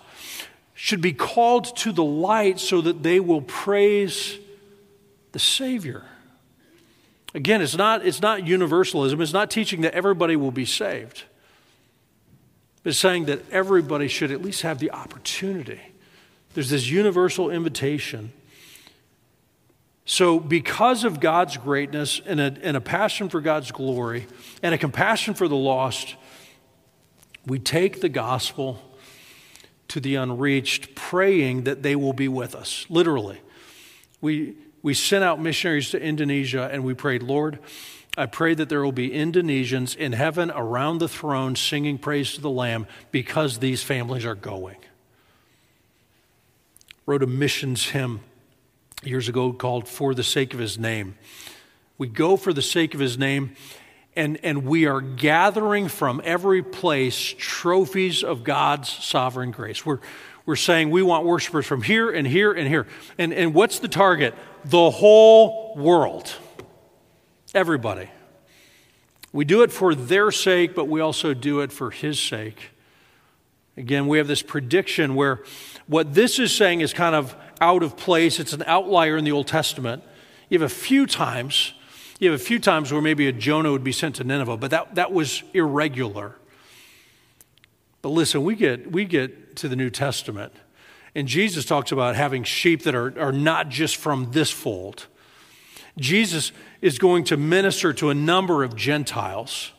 should 0.73 1.01
be 1.01 1.13
called 1.13 1.75
to 1.77 1.91
the 1.91 2.03
light 2.03 2.59
so 2.59 2.81
that 2.81 3.03
they 3.03 3.19
will 3.19 3.41
praise 3.41 4.37
the 5.31 5.39
Savior. 5.39 6.03
Again, 7.33 7.61
it's 7.61 7.77
not, 7.77 8.05
it's 8.05 8.21
not 8.21 8.45
universalism, 8.45 9.21
it's 9.21 9.31
not 9.31 9.49
teaching 9.49 9.81
that 9.81 9.93
everybody 9.93 10.35
will 10.35 10.51
be 10.51 10.65
saved. 10.65 11.23
It's 12.83 12.97
saying 12.97 13.25
that 13.25 13.49
everybody 13.51 14.07
should 14.07 14.31
at 14.31 14.41
least 14.41 14.63
have 14.63 14.79
the 14.79 14.91
opportunity. 14.91 15.79
There's 16.53 16.69
this 16.69 16.89
universal 16.89 17.49
invitation 17.49 18.33
so, 20.05 20.39
because 20.39 21.03
of 21.03 21.19
God's 21.19 21.57
greatness 21.57 22.21
and 22.25 22.39
a, 22.39 22.55
and 22.63 22.75
a 22.75 22.81
passion 22.81 23.29
for 23.29 23.39
God's 23.39 23.71
glory 23.71 24.27
and 24.63 24.73
a 24.73 24.77
compassion 24.77 25.35
for 25.35 25.47
the 25.47 25.55
lost, 25.55 26.15
we 27.45 27.59
take 27.59 28.01
the 28.01 28.09
gospel 28.09 28.81
to 29.89 29.99
the 29.99 30.15
unreached, 30.15 30.95
praying 30.95 31.65
that 31.65 31.83
they 31.83 31.95
will 31.95 32.13
be 32.13 32.27
with 32.27 32.55
us, 32.55 32.85
literally. 32.89 33.41
We, 34.21 34.55
we 34.81 34.93
sent 34.93 35.23
out 35.23 35.39
missionaries 35.39 35.91
to 35.91 36.01
Indonesia 36.01 36.69
and 36.71 36.83
we 36.83 36.93
prayed, 36.93 37.21
Lord, 37.21 37.59
I 38.17 38.25
pray 38.25 38.53
that 38.55 38.69
there 38.69 38.83
will 38.83 38.91
be 38.91 39.09
Indonesians 39.09 39.95
in 39.95 40.13
heaven 40.13 40.51
around 40.51 40.97
the 40.97 41.07
throne 41.07 41.55
singing 41.55 41.97
praise 41.97 42.33
to 42.33 42.41
the 42.41 42.49
Lamb 42.49 42.87
because 43.11 43.59
these 43.59 43.83
families 43.83 44.25
are 44.25 44.35
going. 44.35 44.77
Wrote 47.05 47.23
a 47.23 47.27
missions 47.27 47.89
hymn 47.89 48.21
years 49.03 49.27
ago 49.27 49.51
called 49.51 49.87
For 49.87 50.13
the 50.13 50.23
Sake 50.23 50.53
of 50.53 50.59
His 50.59 50.77
Name. 50.77 51.15
We 51.97 52.07
go 52.07 52.37
for 52.37 52.53
the 52.53 52.61
sake 52.61 52.93
of 52.93 52.99
His 52.99 53.17
name, 53.17 53.55
and, 54.15 54.39
and 54.43 54.65
we 54.65 54.85
are 54.85 55.01
gathering 55.01 55.87
from 55.87 56.21
every 56.23 56.61
place 56.61 57.33
trophies 57.37 58.23
of 58.23 58.43
God's 58.43 58.89
sovereign 58.89 59.51
grace. 59.51 59.85
We're, 59.85 59.99
we're 60.45 60.55
saying 60.55 60.89
we 60.89 61.01
want 61.01 61.25
worshipers 61.25 61.65
from 61.65 61.81
here 61.81 62.11
and 62.11 62.27
here 62.27 62.51
and 62.51 62.67
here. 62.67 62.87
And, 63.17 63.33
and 63.33 63.53
what's 63.53 63.79
the 63.79 63.87
target? 63.87 64.35
The 64.65 64.91
whole 64.91 65.75
world. 65.75 66.33
Everybody. 67.53 68.09
We 69.33 69.45
do 69.45 69.63
it 69.63 69.71
for 69.71 69.95
their 69.95 70.29
sake, 70.31 70.75
but 70.75 70.87
we 70.87 71.01
also 71.01 71.33
do 71.33 71.61
it 71.61 71.71
for 71.71 71.89
His 71.89 72.19
sake. 72.19 72.71
Again, 73.77 74.07
we 74.07 74.17
have 74.17 74.27
this 74.27 74.41
prediction 74.41 75.15
where 75.15 75.43
what 75.87 76.13
this 76.13 76.37
is 76.37 76.53
saying 76.53 76.81
is 76.81 76.93
kind 76.93 77.15
of 77.15 77.35
out 77.61 77.83
of 77.83 77.95
place. 77.95 78.39
It's 78.39 78.53
an 78.53 78.63
outlier 78.65 79.15
in 79.15 79.23
the 79.23 79.31
Old 79.31 79.47
Testament. 79.47 80.03
You 80.49 80.59
have 80.59 80.69
a 80.69 80.73
few 80.73 81.05
times, 81.05 81.73
you 82.19 82.31
have 82.31 82.41
a 82.41 82.43
few 82.43 82.59
times 82.59 82.91
where 82.91 83.01
maybe 83.01 83.27
a 83.27 83.31
Jonah 83.31 83.71
would 83.71 83.83
be 83.83 83.91
sent 83.93 84.15
to 84.15 84.23
Nineveh, 84.23 84.57
but 84.57 84.71
that, 84.71 84.95
that 84.95 85.13
was 85.13 85.43
irregular. 85.53 86.35
But 88.01 88.09
listen, 88.09 88.43
we 88.43 88.55
get, 88.55 88.91
we 88.91 89.05
get 89.05 89.55
to 89.57 89.69
the 89.69 89.75
New 89.75 89.91
Testament, 89.91 90.51
and 91.13 91.27
Jesus 91.27 91.65
talks 91.65 91.91
about 91.91 92.15
having 92.15 92.43
sheep 92.43 92.83
that 92.83 92.95
are, 92.95 93.17
are 93.19 93.31
not 93.31 93.69
just 93.69 93.95
from 93.95 94.31
this 94.31 94.49
fold. 94.49 95.05
Jesus 95.97 96.51
is 96.81 96.97
going 96.97 97.25
to 97.25 97.37
minister 97.37 97.93
to 97.93 98.09
a 98.09 98.13
number 98.13 98.63
of 98.63 98.75
Gentiles, 98.75 99.71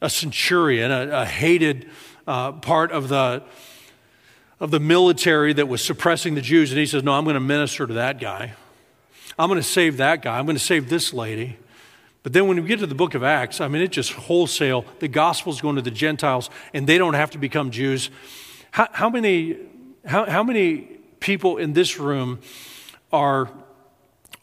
a 0.00 0.08
centurion, 0.08 0.90
a, 0.90 1.08
a 1.08 1.26
hated 1.26 1.90
uh, 2.26 2.52
part 2.52 2.92
of 2.92 3.08
the 3.08 3.42
of 4.64 4.70
the 4.70 4.80
military 4.80 5.52
that 5.52 5.68
was 5.68 5.84
suppressing 5.84 6.34
the 6.34 6.40
Jews, 6.40 6.72
and 6.72 6.78
he 6.78 6.86
says, 6.86 7.02
No, 7.02 7.12
I'm 7.12 7.24
going 7.24 7.34
to 7.34 7.40
minister 7.40 7.86
to 7.86 7.92
that 7.92 8.18
guy. 8.18 8.54
I'm 9.38 9.50
going 9.50 9.60
to 9.60 9.62
save 9.62 9.98
that 9.98 10.22
guy. 10.22 10.38
I'm 10.38 10.46
going 10.46 10.56
to 10.56 10.62
save 10.62 10.88
this 10.88 11.12
lady. 11.12 11.58
But 12.22 12.32
then 12.32 12.48
when 12.48 12.62
we 12.62 12.66
get 12.66 12.78
to 12.78 12.86
the 12.86 12.94
book 12.94 13.12
of 13.12 13.22
Acts, 13.22 13.60
I 13.60 13.68
mean, 13.68 13.82
it 13.82 13.92
just 13.92 14.12
wholesale. 14.12 14.86
The 15.00 15.08
gospel's 15.08 15.60
going 15.60 15.76
to 15.76 15.82
the 15.82 15.90
Gentiles, 15.90 16.48
and 16.72 16.86
they 16.86 16.96
don't 16.96 17.12
have 17.12 17.32
to 17.32 17.38
become 17.38 17.72
Jews. 17.72 18.08
How, 18.70 18.88
how 18.90 19.10
many, 19.10 19.58
how, 20.06 20.24
how, 20.24 20.42
many 20.42 20.88
people 21.20 21.58
in 21.58 21.74
this 21.74 21.98
room 21.98 22.40
are, 23.12 23.50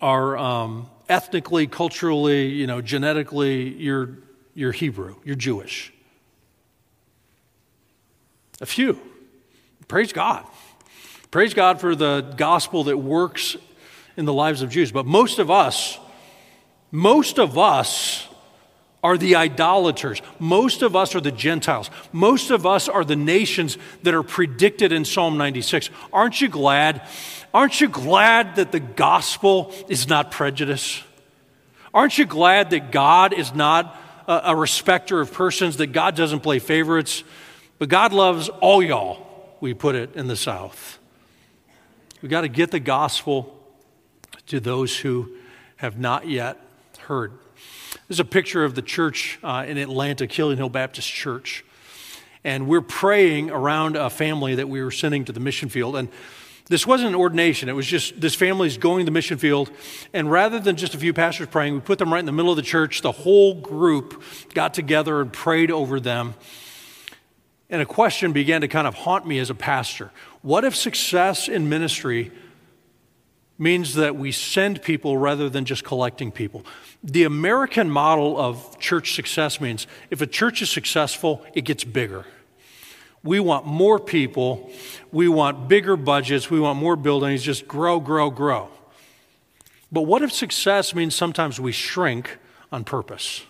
are 0.01 0.37
um, 0.37 0.87
ethnically, 1.09 1.65
culturally, 1.65 2.45
you 2.45 2.67
know, 2.67 2.79
genetically, 2.79 3.69
you're, 3.69 4.19
you're 4.53 4.71
Hebrew, 4.71 5.15
you're 5.23 5.35
Jewish? 5.35 5.91
A 8.59 8.67
few. 8.67 8.99
Praise 9.91 10.13
God. 10.13 10.45
Praise 11.31 11.53
God 11.53 11.81
for 11.81 11.95
the 11.95 12.21
gospel 12.37 12.85
that 12.85 12.97
works 12.97 13.57
in 14.15 14.23
the 14.23 14.31
lives 14.31 14.61
of 14.61 14.69
Jews. 14.69 14.89
But 14.89 15.05
most 15.05 15.37
of 15.37 15.51
us, 15.51 15.99
most 16.91 17.39
of 17.39 17.57
us 17.57 18.25
are 19.03 19.17
the 19.17 19.35
idolaters. 19.35 20.21
Most 20.39 20.81
of 20.81 20.95
us 20.95 21.13
are 21.13 21.19
the 21.19 21.33
Gentiles. 21.33 21.89
Most 22.13 22.51
of 22.51 22.65
us 22.65 22.87
are 22.87 23.03
the 23.03 23.17
nations 23.17 23.77
that 24.03 24.13
are 24.13 24.23
predicted 24.23 24.93
in 24.93 25.03
Psalm 25.03 25.37
96. 25.37 25.89
Aren't 26.13 26.39
you 26.39 26.47
glad? 26.47 27.05
Aren't 27.53 27.81
you 27.81 27.89
glad 27.89 28.55
that 28.55 28.71
the 28.71 28.79
gospel 28.79 29.73
is 29.89 30.07
not 30.07 30.31
prejudice? 30.31 31.03
Aren't 31.93 32.17
you 32.17 32.25
glad 32.25 32.69
that 32.69 32.93
God 32.93 33.33
is 33.33 33.53
not 33.53 33.93
a, 34.25 34.41
a 34.45 34.55
respecter 34.55 35.19
of 35.19 35.33
persons, 35.33 35.75
that 35.75 35.87
God 35.87 36.15
doesn't 36.15 36.39
play 36.39 36.59
favorites, 36.59 37.25
but 37.77 37.89
God 37.89 38.13
loves 38.13 38.47
all 38.47 38.81
y'all? 38.81 39.27
We 39.61 39.75
put 39.75 39.95
it 39.95 40.15
in 40.15 40.27
the 40.27 40.35
South. 40.35 40.97
We've 42.21 42.31
got 42.31 42.41
to 42.41 42.49
get 42.49 42.71
the 42.71 42.79
gospel 42.79 43.57
to 44.47 44.59
those 44.59 44.97
who 44.97 45.35
have 45.77 45.97
not 45.97 46.27
yet 46.27 46.59
heard. 46.99 47.31
This 48.07 48.17
is 48.17 48.19
a 48.19 48.25
picture 48.25 48.63
of 48.65 48.75
the 48.75 48.81
church 48.81 49.39
uh, 49.43 49.63
in 49.67 49.77
Atlanta, 49.77 50.27
Killian 50.27 50.57
Hill 50.57 50.69
Baptist 50.69 51.07
Church. 51.07 51.63
And 52.43 52.67
we're 52.67 52.81
praying 52.81 53.51
around 53.51 53.95
a 53.95 54.09
family 54.09 54.55
that 54.55 54.67
we 54.67 54.83
were 54.83 54.91
sending 54.91 55.25
to 55.25 55.31
the 55.31 55.39
mission 55.39 55.69
field. 55.69 55.95
And 55.95 56.09
this 56.67 56.87
wasn't 56.87 57.09
an 57.09 57.15
ordination, 57.15 57.69
it 57.69 57.73
was 57.73 57.85
just 57.85 58.19
this 58.19 58.33
family's 58.33 58.77
going 58.77 59.01
to 59.01 59.05
the 59.05 59.11
mission 59.11 59.37
field. 59.37 59.69
And 60.13 60.31
rather 60.31 60.59
than 60.59 60.75
just 60.75 60.95
a 60.95 60.97
few 60.97 61.13
pastors 61.13 61.47
praying, 61.47 61.75
we 61.75 61.81
put 61.81 61.99
them 61.99 62.11
right 62.11 62.19
in 62.19 62.25
the 62.25 62.31
middle 62.31 62.51
of 62.51 62.55
the 62.55 62.63
church. 62.63 63.01
The 63.01 63.11
whole 63.11 63.53
group 63.53 64.23
got 64.53 64.73
together 64.73 65.21
and 65.21 65.31
prayed 65.31 65.69
over 65.69 65.99
them. 65.99 66.33
And 67.71 67.81
a 67.81 67.85
question 67.85 68.33
began 68.33 68.61
to 68.61 68.67
kind 68.67 68.85
of 68.85 68.93
haunt 68.93 69.25
me 69.25 69.39
as 69.39 69.49
a 69.49 69.55
pastor. 69.55 70.11
What 70.41 70.65
if 70.65 70.75
success 70.75 71.47
in 71.47 71.69
ministry 71.69 72.31
means 73.57 73.95
that 73.95 74.17
we 74.17 74.33
send 74.33 74.81
people 74.81 75.17
rather 75.17 75.49
than 75.49 75.63
just 75.63 75.85
collecting 75.85 76.31
people? 76.31 76.65
The 77.01 77.23
American 77.23 77.89
model 77.89 78.37
of 78.37 78.77
church 78.77 79.15
success 79.15 79.61
means 79.61 79.87
if 80.09 80.19
a 80.19 80.27
church 80.27 80.61
is 80.61 80.69
successful, 80.69 81.45
it 81.53 81.61
gets 81.61 81.85
bigger. 81.85 82.25
We 83.23 83.39
want 83.39 83.65
more 83.65 83.99
people, 83.99 84.69
we 85.11 85.29
want 85.29 85.69
bigger 85.69 85.95
budgets, 85.95 86.49
we 86.49 86.59
want 86.59 86.77
more 86.77 86.97
buildings, 86.97 87.41
just 87.41 87.67
grow, 87.67 87.99
grow, 87.99 88.31
grow. 88.31 88.67
But 89.91 90.01
what 90.01 90.23
if 90.23 90.31
success 90.33 90.93
means 90.93 91.15
sometimes 91.15 91.59
we 91.59 91.71
shrink 91.71 92.37
on 92.71 92.83
purpose? 92.83 93.43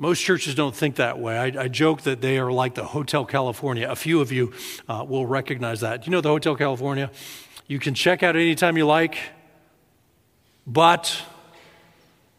Most 0.00 0.22
churches 0.22 0.54
don't 0.54 0.74
think 0.74 0.96
that 0.96 1.18
way. 1.18 1.36
I, 1.36 1.64
I, 1.64 1.68
joke 1.68 2.00
that 2.04 2.22
they 2.22 2.38
are 2.38 2.50
like 2.50 2.74
the 2.74 2.84
Hotel 2.84 3.26
California. 3.26 3.86
A 3.86 3.94
few 3.94 4.22
of 4.22 4.32
you 4.32 4.54
uh, 4.88 5.04
will 5.06 5.26
recognize 5.26 5.80
that. 5.80 6.06
You 6.06 6.10
know 6.10 6.22
the 6.22 6.30
Hotel 6.30 6.56
California? 6.56 7.10
You 7.66 7.78
can 7.78 7.92
check 7.92 8.22
out 8.22 8.34
anytime 8.34 8.78
you 8.78 8.86
like, 8.86 9.18
but 10.66 11.22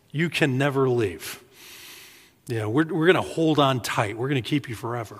you 0.09 0.27
can 0.27 0.57
never 0.57 0.89
leave. 0.89 1.39
Yeah, 2.47 2.65
we're, 2.65 2.85
we're 2.85 3.05
going 3.05 3.13
to 3.13 3.21
hold 3.21 3.59
on 3.59 3.79
tight. 3.79 4.17
We're 4.17 4.29
going 4.29 4.41
to 4.41 4.49
keep 4.49 4.67
you 4.67 4.73
forever. 4.73 5.19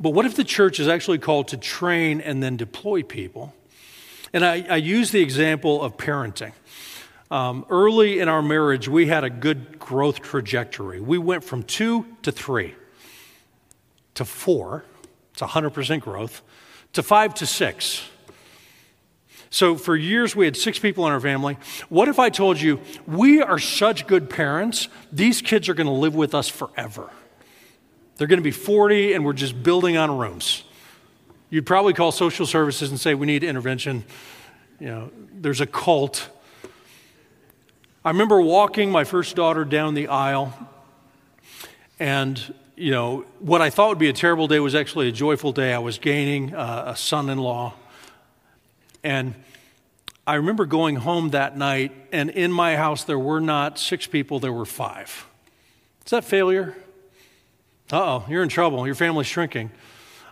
But 0.00 0.14
what 0.14 0.24
if 0.24 0.36
the 0.36 0.44
church 0.44 0.80
is 0.80 0.88
actually 0.88 1.18
called 1.18 1.48
to 1.48 1.58
train 1.58 2.22
and 2.22 2.42
then 2.42 2.56
deploy 2.56 3.02
people? 3.02 3.54
And 4.32 4.42
I, 4.42 4.64
I 4.70 4.76
use 4.76 5.10
the 5.10 5.20
example 5.20 5.82
of 5.82 5.98
parenting. 5.98 6.52
Um, 7.32 7.64
early 7.70 8.20
in 8.20 8.28
our 8.28 8.42
marriage, 8.42 8.88
we 8.88 9.06
had 9.06 9.24
a 9.24 9.30
good 9.30 9.78
growth 9.78 10.20
trajectory. 10.20 11.00
We 11.00 11.16
went 11.16 11.44
from 11.44 11.62
two 11.62 12.04
to 12.24 12.30
three 12.30 12.74
to 14.16 14.26
four, 14.26 14.84
it's 15.32 15.40
100% 15.40 16.02
growth, 16.02 16.42
to 16.92 17.02
five 17.02 17.32
to 17.36 17.46
six. 17.46 18.06
So 19.48 19.76
for 19.76 19.96
years, 19.96 20.36
we 20.36 20.44
had 20.44 20.58
six 20.58 20.78
people 20.78 21.06
in 21.06 21.12
our 21.14 21.20
family. 21.20 21.56
What 21.88 22.08
if 22.08 22.18
I 22.18 22.28
told 22.28 22.60
you, 22.60 22.80
we 23.06 23.40
are 23.40 23.58
such 23.58 24.06
good 24.06 24.28
parents, 24.28 24.88
these 25.10 25.40
kids 25.40 25.70
are 25.70 25.74
going 25.74 25.86
to 25.86 25.92
live 25.92 26.14
with 26.14 26.34
us 26.34 26.50
forever? 26.50 27.08
They're 28.16 28.26
going 28.26 28.40
to 28.40 28.44
be 28.44 28.50
40, 28.50 29.14
and 29.14 29.24
we're 29.24 29.32
just 29.32 29.62
building 29.62 29.96
on 29.96 30.18
rooms. 30.18 30.64
You'd 31.48 31.64
probably 31.64 31.94
call 31.94 32.12
social 32.12 32.44
services 32.44 32.90
and 32.90 33.00
say, 33.00 33.14
We 33.14 33.24
need 33.24 33.42
intervention. 33.42 34.04
You 34.78 34.86
know, 34.88 35.10
there's 35.32 35.62
a 35.62 35.66
cult 35.66 36.28
I 38.04 38.10
remember 38.10 38.40
walking 38.40 38.90
my 38.90 39.04
first 39.04 39.36
daughter 39.36 39.64
down 39.64 39.94
the 39.94 40.08
aisle, 40.08 40.52
and 42.00 42.52
you 42.74 42.90
know 42.90 43.24
what 43.38 43.62
I 43.62 43.70
thought 43.70 43.90
would 43.90 43.98
be 43.98 44.08
a 44.08 44.12
terrible 44.12 44.48
day 44.48 44.58
was 44.58 44.74
actually 44.74 45.08
a 45.08 45.12
joyful 45.12 45.52
day. 45.52 45.72
I 45.72 45.78
was 45.78 45.98
gaining 45.98 46.52
uh, 46.52 46.86
a 46.88 46.96
son-in-law, 46.96 47.74
And 49.04 49.36
I 50.26 50.34
remember 50.34 50.66
going 50.66 50.96
home 50.96 51.30
that 51.30 51.56
night, 51.56 51.92
and 52.10 52.30
in 52.30 52.50
my 52.50 52.74
house, 52.74 53.04
there 53.04 53.20
were 53.20 53.40
not 53.40 53.78
six 53.78 54.08
people, 54.08 54.40
there 54.40 54.52
were 54.52 54.64
five. 54.64 55.24
Is 56.04 56.10
that 56.10 56.24
failure? 56.24 56.76
Uh 57.92 57.98
oh, 58.00 58.24
you're 58.28 58.42
in 58.42 58.48
trouble. 58.48 58.84
Your 58.84 58.96
family's 58.96 59.28
shrinking. 59.28 59.70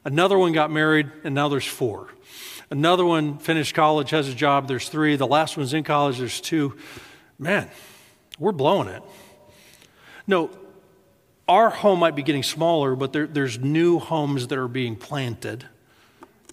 Another 0.05 0.37
one 0.37 0.53
got 0.53 0.73
married, 0.73 1.09
and 1.23 1.37
now 1.37 1.49
there's 1.49 1.67
four. 1.67 2.09
Another 2.69 3.05
one 3.05 3.39
finished 3.39 3.77
college, 3.77 4.11
has 4.11 4.29
a 4.29 4.35
job, 4.35 4.67
there's 4.67 4.89
three. 4.89 5.15
The 5.15 5.27
last 5.27 5.57
one's 5.57 5.73
in 5.73 5.85
college, 5.85 6.19
there's 6.19 6.41
two. 6.41 6.77
Man, 7.41 7.71
we're 8.39 8.53
blowing 8.53 8.89
it. 8.89 9.03
No, 10.27 10.51
our 11.49 11.71
home 11.71 11.99
might 11.99 12.15
be 12.15 12.23
getting 12.23 12.43
smaller, 12.43 12.95
but 12.95 13.15
there, 13.15 13.27
there's 13.27 13.59
new 13.59 13.99
homes 13.99 14.49
that 14.49 14.59
are 14.59 14.69
being 14.69 14.95
planted. 14.95 15.67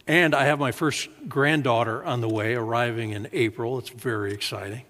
And 0.08 0.34
I 0.34 0.46
have 0.46 0.60
my 0.60 0.72
first 0.72 1.10
granddaughter 1.28 2.06
on 2.06 2.22
the 2.22 2.30
way, 2.30 2.56
arriving 2.56 3.12
in 3.12 3.28
April. 3.34 3.78
It's 3.78 3.90
very 3.90 4.32
exciting. 4.32 4.84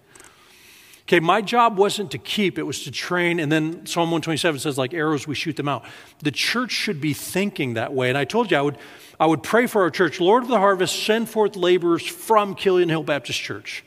Okay, 1.02 1.18
my 1.18 1.42
job 1.42 1.76
wasn't 1.76 2.12
to 2.12 2.18
keep, 2.18 2.58
it 2.58 2.62
was 2.62 2.84
to 2.84 2.92
train. 2.92 3.40
And 3.40 3.50
then 3.50 3.84
Psalm 3.84 4.12
127 4.12 4.60
says, 4.60 4.78
like 4.78 4.94
arrows, 4.94 5.26
we 5.26 5.34
shoot 5.34 5.56
them 5.56 5.68
out. 5.68 5.84
The 6.20 6.30
church 6.30 6.70
should 6.70 7.00
be 7.00 7.12
thinking 7.12 7.74
that 7.74 7.92
way. 7.92 8.08
And 8.08 8.16
I 8.16 8.24
told 8.24 8.52
you 8.52 8.56
I 8.56 8.60
would, 8.60 8.78
I 9.18 9.26
would 9.26 9.42
pray 9.42 9.66
for 9.66 9.82
our 9.82 9.90
church 9.90 10.20
Lord 10.20 10.44
of 10.44 10.48
the 10.48 10.58
harvest, 10.58 11.02
send 11.02 11.28
forth 11.28 11.56
laborers 11.56 12.06
from 12.06 12.54
Killian 12.54 12.88
Hill 12.88 13.02
Baptist 13.02 13.40
Church. 13.40 13.82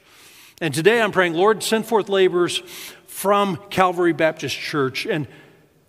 And 0.61 0.75
today 0.75 1.01
I'm 1.01 1.11
praying, 1.11 1.33
Lord, 1.33 1.63
send 1.63 1.87
forth 1.87 2.07
laborers 2.07 2.59
from 3.07 3.57
Calvary 3.71 4.13
Baptist 4.13 4.55
Church. 4.55 5.07
And 5.07 5.27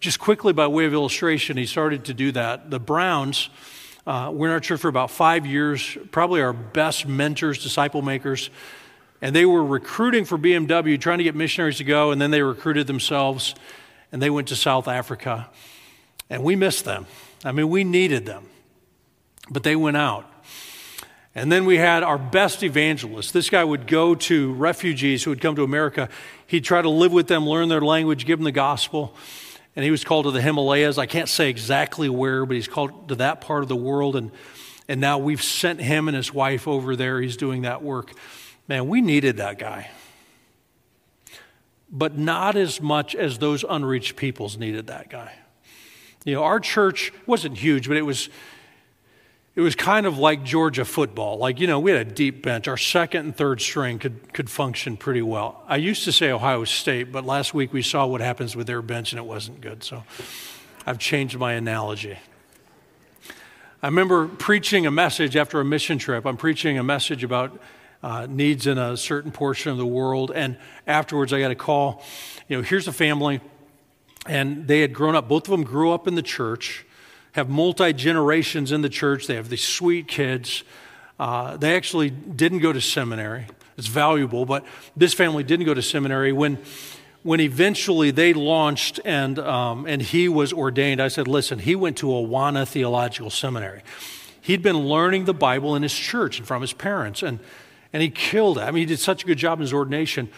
just 0.00 0.18
quickly, 0.18 0.54
by 0.54 0.66
way 0.66 0.86
of 0.86 0.94
illustration, 0.94 1.58
he 1.58 1.66
started 1.66 2.06
to 2.06 2.14
do 2.14 2.32
that. 2.32 2.70
The 2.70 2.80
Browns 2.80 3.50
uh, 4.06 4.30
were 4.32 4.46
in 4.46 4.52
our 4.54 4.60
church 4.60 4.80
for 4.80 4.88
about 4.88 5.10
five 5.10 5.44
years, 5.44 5.98
probably 6.10 6.40
our 6.40 6.54
best 6.54 7.06
mentors, 7.06 7.62
disciple 7.62 8.00
makers. 8.00 8.48
And 9.20 9.36
they 9.36 9.44
were 9.44 9.62
recruiting 9.62 10.24
for 10.24 10.38
BMW, 10.38 10.98
trying 10.98 11.18
to 11.18 11.24
get 11.24 11.34
missionaries 11.34 11.76
to 11.76 11.84
go, 11.84 12.10
and 12.10 12.18
then 12.18 12.30
they 12.30 12.40
recruited 12.40 12.86
themselves 12.86 13.54
and 14.10 14.22
they 14.22 14.30
went 14.30 14.48
to 14.48 14.56
South 14.56 14.88
Africa. 14.88 15.50
And 16.30 16.42
we 16.42 16.56
missed 16.56 16.86
them. 16.86 17.04
I 17.44 17.52
mean, 17.52 17.68
we 17.68 17.84
needed 17.84 18.24
them, 18.24 18.48
but 19.50 19.64
they 19.64 19.76
went 19.76 19.98
out. 19.98 20.31
And 21.34 21.50
then 21.50 21.64
we 21.64 21.78
had 21.78 22.02
our 22.02 22.18
best 22.18 22.62
evangelist. 22.62 23.32
This 23.32 23.48
guy 23.48 23.64
would 23.64 23.86
go 23.86 24.14
to 24.14 24.52
refugees 24.52 25.24
who 25.24 25.30
would 25.30 25.40
come 25.40 25.56
to 25.56 25.62
America. 25.62 26.08
He'd 26.46 26.64
try 26.64 26.82
to 26.82 26.90
live 26.90 27.12
with 27.12 27.26
them, 27.26 27.48
learn 27.48 27.68
their 27.68 27.80
language, 27.80 28.26
give 28.26 28.38
them 28.38 28.44
the 28.44 28.52
gospel 28.52 29.16
and 29.74 29.84
he 29.84 29.90
was 29.90 30.04
called 30.04 30.26
to 30.26 30.30
the 30.30 30.42
Himalayas. 30.42 30.98
I 30.98 31.06
can't 31.06 31.28
say 31.28 31.48
exactly 31.48 32.08
where, 32.08 32.44
but 32.44 32.56
he's 32.56 32.68
called 32.68 33.08
to 33.08 33.14
that 33.16 33.40
part 33.40 33.62
of 33.62 33.68
the 33.68 33.76
world. 33.76 34.16
And, 34.16 34.30
and 34.86 35.00
now 35.00 35.18
we've 35.18 35.42
sent 35.42 35.80
him 35.80 36.08
and 36.08 36.16
his 36.16 36.32
wife 36.32 36.68
over 36.68 36.94
there. 36.94 37.20
He's 37.20 37.36
doing 37.36 37.62
that 37.62 37.82
work. 37.82 38.12
Man, 38.68 38.88
we 38.88 39.00
needed 39.00 39.38
that 39.38 39.58
guy. 39.58 39.90
But 41.90 42.18
not 42.18 42.56
as 42.56 42.80
much 42.80 43.14
as 43.14 43.38
those 43.38 43.64
unreached 43.68 44.16
peoples 44.16 44.58
needed 44.58 44.88
that 44.88 45.08
guy. 45.08 45.32
You 46.24 46.34
know, 46.34 46.44
our 46.44 46.60
church 46.60 47.12
wasn't 47.26 47.56
huge, 47.56 47.88
but 47.88 47.96
it 47.96 48.02
was 48.02 48.28
it 49.54 49.60
was 49.60 49.74
kind 49.74 50.06
of 50.06 50.16
like 50.16 50.44
Georgia 50.44 50.84
football. 50.84 51.36
Like, 51.36 51.60
you 51.60 51.66
know, 51.66 51.78
we 51.78 51.90
had 51.90 52.00
a 52.00 52.10
deep 52.10 52.42
bench. 52.42 52.68
Our 52.68 52.78
second 52.78 53.26
and 53.26 53.36
third 53.36 53.60
string 53.60 53.98
could, 53.98 54.32
could 54.32 54.48
function 54.48 54.96
pretty 54.96 55.20
well. 55.20 55.62
I 55.68 55.76
used 55.76 56.04
to 56.04 56.12
say 56.12 56.30
Ohio 56.30 56.64
State, 56.64 57.12
but 57.12 57.26
last 57.26 57.52
week 57.52 57.72
we 57.72 57.82
saw 57.82 58.06
what 58.06 58.22
happens 58.22 58.56
with 58.56 58.66
their 58.66 58.80
bench 58.80 59.12
and 59.12 59.18
it 59.18 59.26
wasn't 59.26 59.60
good. 59.60 59.84
So 59.84 60.04
I've 60.86 60.98
changed 60.98 61.38
my 61.38 61.52
analogy. 61.52 62.18
I 63.82 63.88
remember 63.88 64.26
preaching 64.26 64.86
a 64.86 64.90
message 64.90 65.36
after 65.36 65.60
a 65.60 65.64
mission 65.64 65.98
trip. 65.98 66.24
I'm 66.24 66.38
preaching 66.38 66.78
a 66.78 66.84
message 66.84 67.22
about 67.22 67.60
uh, 68.02 68.26
needs 68.30 68.66
in 68.66 68.78
a 68.78 68.96
certain 68.96 69.32
portion 69.32 69.70
of 69.70 69.76
the 69.76 69.86
world. 69.86 70.32
And 70.34 70.56
afterwards, 70.86 71.32
I 71.32 71.40
got 71.40 71.50
a 71.50 71.56
call. 71.56 72.02
You 72.48 72.56
know, 72.56 72.62
here's 72.62 72.88
a 72.88 72.92
family, 72.92 73.40
and 74.26 74.66
they 74.66 74.80
had 74.80 74.94
grown 74.94 75.14
up, 75.14 75.28
both 75.28 75.44
of 75.44 75.50
them 75.50 75.62
grew 75.62 75.92
up 75.92 76.08
in 76.08 76.14
the 76.14 76.22
church 76.22 76.86
have 77.32 77.48
multi 77.48 77.92
generations 77.92 78.72
in 78.72 78.82
the 78.82 78.88
church. 78.88 79.26
They 79.26 79.34
have 79.34 79.48
these 79.48 79.62
sweet 79.66 80.08
kids. 80.08 80.64
Uh, 81.18 81.56
they 81.56 81.76
actually 81.76 82.10
didn't 82.10 82.60
go 82.60 82.72
to 82.72 82.80
seminary. 82.80 83.46
It's 83.78 83.86
valuable, 83.86 84.44
but 84.44 84.64
this 84.96 85.14
family 85.14 85.42
didn't 85.42 85.66
go 85.66 85.74
to 85.74 85.82
seminary. 85.82 86.32
When, 86.32 86.58
when 87.22 87.40
eventually 87.40 88.10
they 88.10 88.34
launched 88.34 89.00
and, 89.04 89.38
um, 89.38 89.86
and 89.86 90.02
he 90.02 90.28
was 90.28 90.52
ordained, 90.52 91.00
I 91.00 91.08
said, 91.08 91.26
listen, 91.26 91.58
he 91.58 91.74
went 91.74 91.96
to 91.98 92.06
Awana 92.06 92.68
Theological 92.68 93.30
Seminary. 93.30 93.82
He'd 94.40 94.62
been 94.62 94.88
learning 94.88 95.24
the 95.24 95.34
Bible 95.34 95.74
in 95.76 95.82
his 95.82 95.94
church 95.94 96.38
and 96.38 96.46
from 96.46 96.60
his 96.60 96.72
parents, 96.72 97.22
and, 97.22 97.38
and 97.92 98.02
he 98.02 98.10
killed 98.10 98.58
it. 98.58 98.62
I 98.62 98.72
mean, 98.72 98.80
he 98.80 98.86
did 98.86 98.98
such 98.98 99.22
a 99.22 99.26
good 99.26 99.38
job 99.38 99.58
in 99.58 99.62
his 99.62 99.72
ordination. 99.72 100.28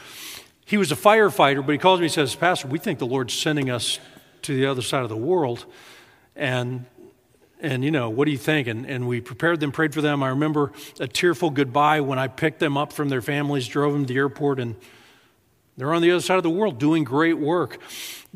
He 0.67 0.77
was 0.77 0.93
a 0.93 0.97
firefighter, 0.97 1.65
but 1.65 1.73
he 1.73 1.79
calls 1.79 2.01
me 2.01 2.07
and 2.07 2.13
says, 2.13 2.35
Pastor, 2.35 2.69
we 2.69 2.79
think 2.79 2.99
the 2.99 3.07
Lord's 3.07 3.35
sending 3.35 3.71
us 3.71 3.99
to 4.43 4.55
the 4.55 4.67
other 4.67 4.83
side 4.83 5.03
of 5.03 5.09
the 5.09 5.17
world 5.17 5.65
and 6.37 6.87
and 7.61 7.83
you 7.83 7.91
know 7.91 8.11
what 8.11 8.27
do 8.27 8.31
you 8.31 8.39
think? 8.39 8.69
And, 8.69 8.85
and 8.85 9.09
we 9.09 9.21
prepared 9.21 9.61
them 9.61 9.73
prayed 9.73 9.95
for 9.95 10.03
them. 10.03 10.23
I 10.23 10.29
remember 10.29 10.73
a 11.01 11.09
tearful 11.09 11.51
goodbye 11.51 12.01
when 12.01 12.19
i 12.19 12.29
picked 12.29 12.61
them 12.61 12.77
up 12.77 12.93
from 12.93 13.09
their 13.09 13.23
families 13.23 13.67
drove 13.67 13.93
them 13.93 14.05
to 14.05 14.13
the 14.13 14.19
airport 14.19 14.61
and 14.61 14.77
they're 15.77 15.93
on 15.93 16.03
the 16.03 16.11
other 16.11 16.21
side 16.21 16.37
of 16.37 16.43
the 16.45 16.51
world 16.51 16.79
doing 16.79 17.03
great 17.03 17.39
work. 17.39 17.79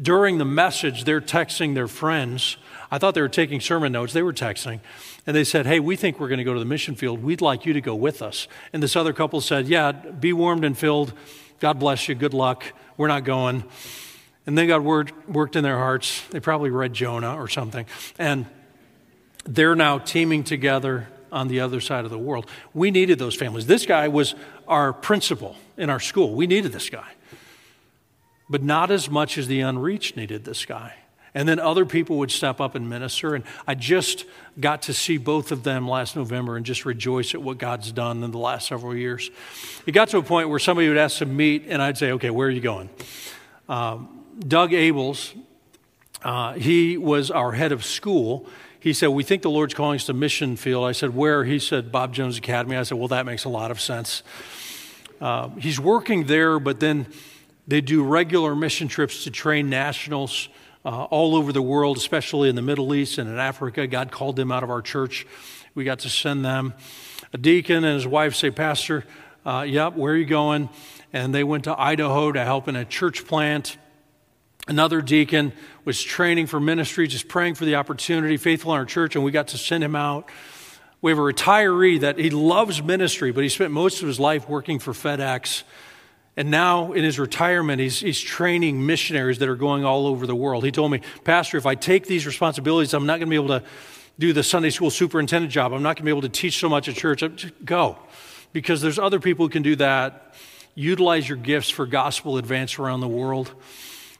During 0.00 0.38
the 0.38 0.44
message 0.44 1.04
they're 1.04 1.20
texting 1.20 1.74
their 1.74 1.88
friends. 1.88 2.56
I 2.90 2.98
thought 2.98 3.14
they 3.14 3.20
were 3.20 3.28
taking 3.28 3.60
sermon 3.60 3.92
notes. 3.92 4.14
They 4.14 4.22
were 4.22 4.32
texting. 4.32 4.80
And 5.26 5.36
they 5.36 5.44
said 5.44 5.66
hey 5.66 5.78
we 5.78 5.94
think 5.94 6.18
we're 6.18 6.28
going 6.28 6.38
to 6.38 6.44
go 6.44 6.54
to 6.54 6.60
the 6.60 6.66
mission 6.66 6.94
field. 6.94 7.22
We'd 7.22 7.42
like 7.42 7.66
you 7.66 7.72
to 7.74 7.80
go 7.80 7.94
with 7.94 8.22
us. 8.22 8.48
And 8.72 8.82
this 8.82 8.96
other 8.96 9.12
couple 9.12 9.40
said 9.40 9.68
yeah 9.68 9.92
be 9.92 10.32
warmed 10.32 10.64
and 10.64 10.76
filled. 10.76 11.12
God 11.60 11.78
bless 11.78 12.08
you. 12.08 12.14
Good 12.14 12.34
luck. 12.34 12.64
We're 12.96 13.08
not 13.08 13.24
going 13.24 13.64
and 14.48 14.56
then 14.56 14.66
God 14.66 14.82
worked, 14.82 15.28
worked 15.28 15.56
in 15.56 15.62
their 15.62 15.76
hearts. 15.76 16.22
They 16.30 16.40
probably 16.40 16.70
read 16.70 16.94
Jonah 16.94 17.36
or 17.36 17.48
something. 17.48 17.84
And 18.18 18.46
they're 19.44 19.76
now 19.76 19.98
teaming 19.98 20.42
together 20.42 21.06
on 21.30 21.48
the 21.48 21.60
other 21.60 21.82
side 21.82 22.06
of 22.06 22.10
the 22.10 22.18
world. 22.18 22.46
We 22.72 22.90
needed 22.90 23.18
those 23.18 23.34
families. 23.34 23.66
This 23.66 23.84
guy 23.84 24.08
was 24.08 24.34
our 24.66 24.94
principal 24.94 25.54
in 25.76 25.90
our 25.90 26.00
school. 26.00 26.34
We 26.34 26.46
needed 26.46 26.72
this 26.72 26.88
guy. 26.88 27.10
But 28.48 28.62
not 28.62 28.90
as 28.90 29.10
much 29.10 29.36
as 29.36 29.48
the 29.48 29.60
unreached 29.60 30.16
needed 30.16 30.46
this 30.46 30.64
guy. 30.64 30.94
And 31.34 31.46
then 31.46 31.58
other 31.58 31.84
people 31.84 32.16
would 32.16 32.30
step 32.30 32.58
up 32.58 32.74
and 32.74 32.88
minister. 32.88 33.34
And 33.34 33.44
I 33.66 33.74
just 33.74 34.24
got 34.58 34.80
to 34.82 34.94
see 34.94 35.18
both 35.18 35.52
of 35.52 35.62
them 35.62 35.86
last 35.86 36.16
November 36.16 36.56
and 36.56 36.64
just 36.64 36.86
rejoice 36.86 37.34
at 37.34 37.42
what 37.42 37.58
God's 37.58 37.92
done 37.92 38.24
in 38.24 38.30
the 38.30 38.38
last 38.38 38.66
several 38.66 38.96
years. 38.96 39.30
It 39.84 39.92
got 39.92 40.08
to 40.08 40.16
a 40.16 40.22
point 40.22 40.48
where 40.48 40.58
somebody 40.58 40.88
would 40.88 40.96
ask 40.96 41.18
to 41.18 41.26
meet, 41.26 41.66
and 41.68 41.82
I'd 41.82 41.98
say, 41.98 42.12
okay, 42.12 42.30
where 42.30 42.48
are 42.48 42.50
you 42.50 42.62
going? 42.62 42.88
Um, 43.68 44.17
Doug 44.46 44.70
Abels, 44.70 45.34
uh, 46.22 46.52
he 46.54 46.96
was 46.96 47.30
our 47.30 47.52
head 47.52 47.72
of 47.72 47.84
school. 47.84 48.46
He 48.78 48.92
said, 48.92 49.08
We 49.08 49.24
think 49.24 49.42
the 49.42 49.50
Lord's 49.50 49.74
calling 49.74 49.96
us 49.96 50.06
to 50.06 50.12
mission 50.12 50.56
field. 50.56 50.84
I 50.84 50.92
said, 50.92 51.14
Where? 51.14 51.44
He 51.44 51.58
said, 51.58 51.90
Bob 51.90 52.14
Jones 52.14 52.38
Academy. 52.38 52.76
I 52.76 52.84
said, 52.84 52.98
Well, 52.98 53.08
that 53.08 53.26
makes 53.26 53.44
a 53.44 53.48
lot 53.48 53.70
of 53.70 53.80
sense. 53.80 54.22
Uh, 55.20 55.48
he's 55.58 55.80
working 55.80 56.26
there, 56.26 56.60
but 56.60 56.78
then 56.78 57.06
they 57.66 57.80
do 57.80 58.04
regular 58.04 58.54
mission 58.54 58.86
trips 58.86 59.24
to 59.24 59.30
train 59.30 59.68
nationals 59.68 60.48
uh, 60.84 61.04
all 61.04 61.34
over 61.34 61.52
the 61.52 61.62
world, 61.62 61.96
especially 61.96 62.48
in 62.48 62.54
the 62.54 62.62
Middle 62.62 62.94
East 62.94 63.18
and 63.18 63.28
in 63.28 63.38
Africa. 63.38 63.86
God 63.88 64.12
called 64.12 64.36
them 64.36 64.52
out 64.52 64.62
of 64.62 64.70
our 64.70 64.80
church. 64.80 65.26
We 65.74 65.82
got 65.82 65.98
to 66.00 66.08
send 66.08 66.44
them. 66.44 66.74
A 67.32 67.38
deacon 67.38 67.84
and 67.84 67.94
his 67.94 68.06
wife 68.06 68.36
say, 68.36 68.50
Pastor, 68.52 69.04
uh, 69.44 69.64
yep, 69.66 69.96
where 69.96 70.12
are 70.12 70.16
you 70.16 70.24
going? 70.24 70.68
And 71.12 71.34
they 71.34 71.42
went 71.42 71.64
to 71.64 71.78
Idaho 71.78 72.30
to 72.30 72.44
help 72.44 72.68
in 72.68 72.76
a 72.76 72.84
church 72.84 73.26
plant. 73.26 73.76
Another 74.68 75.00
deacon 75.00 75.52
was 75.86 76.02
training 76.02 76.46
for 76.46 76.60
ministry, 76.60 77.08
just 77.08 77.26
praying 77.26 77.54
for 77.54 77.64
the 77.64 77.76
opportunity, 77.76 78.36
faithful 78.36 78.72
in 78.74 78.78
our 78.78 78.84
church, 78.84 79.16
and 79.16 79.24
we 79.24 79.30
got 79.30 79.48
to 79.48 79.58
send 79.58 79.82
him 79.82 79.96
out. 79.96 80.28
We 81.00 81.10
have 81.10 81.18
a 81.18 81.22
retiree 81.22 82.00
that 82.00 82.18
he 82.18 82.28
loves 82.28 82.82
ministry, 82.82 83.32
but 83.32 83.42
he 83.42 83.48
spent 83.48 83.72
most 83.72 84.02
of 84.02 84.08
his 84.08 84.20
life 84.20 84.46
working 84.46 84.78
for 84.78 84.92
FedEx. 84.92 85.62
And 86.36 86.50
now 86.50 86.92
in 86.92 87.02
his 87.02 87.18
retirement, 87.18 87.80
he's, 87.80 88.00
he's 88.00 88.20
training 88.20 88.84
missionaries 88.84 89.38
that 89.38 89.48
are 89.48 89.56
going 89.56 89.86
all 89.86 90.06
over 90.06 90.26
the 90.26 90.36
world. 90.36 90.64
He 90.64 90.70
told 90.70 90.90
me, 90.90 91.00
Pastor, 91.24 91.56
if 91.56 91.64
I 91.64 91.74
take 91.74 92.06
these 92.06 92.26
responsibilities, 92.26 92.92
I'm 92.92 93.06
not 93.06 93.20
going 93.20 93.26
to 93.26 93.30
be 93.30 93.36
able 93.36 93.60
to 93.60 93.62
do 94.18 94.34
the 94.34 94.42
Sunday 94.42 94.70
school 94.70 94.90
superintendent 94.90 95.50
job. 95.50 95.72
I'm 95.72 95.82
not 95.82 95.96
going 95.96 96.02
to 96.02 96.02
be 96.04 96.10
able 96.10 96.22
to 96.22 96.28
teach 96.28 96.58
so 96.58 96.68
much 96.68 96.88
at 96.88 96.94
church. 96.94 97.24
Go. 97.64 97.96
Because 98.52 98.82
there's 98.82 98.98
other 98.98 99.18
people 99.18 99.46
who 99.46 99.50
can 99.50 99.62
do 99.62 99.76
that. 99.76 100.34
Utilize 100.74 101.26
your 101.26 101.38
gifts 101.38 101.70
for 101.70 101.86
gospel 101.86 102.36
advance 102.36 102.78
around 102.78 103.00
the 103.00 103.08
world. 103.08 103.54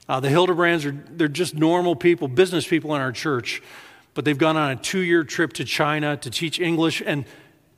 Uh, 0.09 0.19
the 0.19 0.27
Hildebrands 0.27 0.85
are 0.85 0.91
they're 0.91 1.27
just 1.27 1.53
normal 1.53 1.95
people, 1.95 2.27
business 2.27 2.67
people 2.67 2.95
in 2.95 3.01
our 3.01 3.11
church, 3.11 3.61
but 4.15 4.25
they've 4.25 4.39
gone 4.39 4.57
on 4.57 4.71
a 4.71 4.75
two-year 4.75 5.23
trip 5.23 5.53
to 5.53 5.63
China 5.63 6.17
to 6.17 6.31
teach 6.31 6.59
English 6.59 7.03
and 7.05 7.25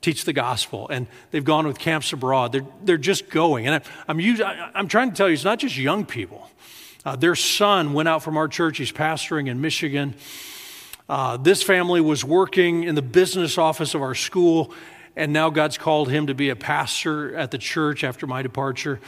teach 0.00 0.24
the 0.24 0.32
gospel, 0.32 0.88
and 0.88 1.06
they've 1.30 1.44
gone 1.44 1.66
with 1.66 1.78
camps 1.78 2.12
abroad. 2.12 2.50
They're 2.52 2.66
they're 2.82 2.96
just 2.96 3.28
going, 3.28 3.68
and 3.68 3.84
I'm 4.08 4.18
I'm, 4.18 4.70
I'm 4.74 4.88
trying 4.88 5.10
to 5.10 5.16
tell 5.16 5.28
you, 5.28 5.34
it's 5.34 5.44
not 5.44 5.58
just 5.58 5.76
young 5.76 6.06
people. 6.06 6.48
Uh, 7.04 7.16
their 7.16 7.34
son 7.34 7.92
went 7.92 8.08
out 8.08 8.22
from 8.22 8.36
our 8.36 8.48
church. 8.48 8.78
He's 8.78 8.92
pastoring 8.92 9.48
in 9.48 9.60
Michigan. 9.60 10.14
Uh, 11.08 11.36
this 11.36 11.62
family 11.62 12.00
was 12.00 12.24
working 12.24 12.84
in 12.84 12.94
the 12.94 13.02
business 13.02 13.58
office 13.58 13.94
of 13.94 14.00
our 14.00 14.14
school, 14.14 14.72
and 15.16 15.32
now 15.32 15.50
God's 15.50 15.76
called 15.76 16.08
him 16.08 16.28
to 16.28 16.34
be 16.34 16.48
a 16.48 16.56
pastor 16.56 17.36
at 17.36 17.50
the 17.50 17.58
church 17.58 18.04
after 18.04 18.26
my 18.26 18.40
departure. 18.40 19.00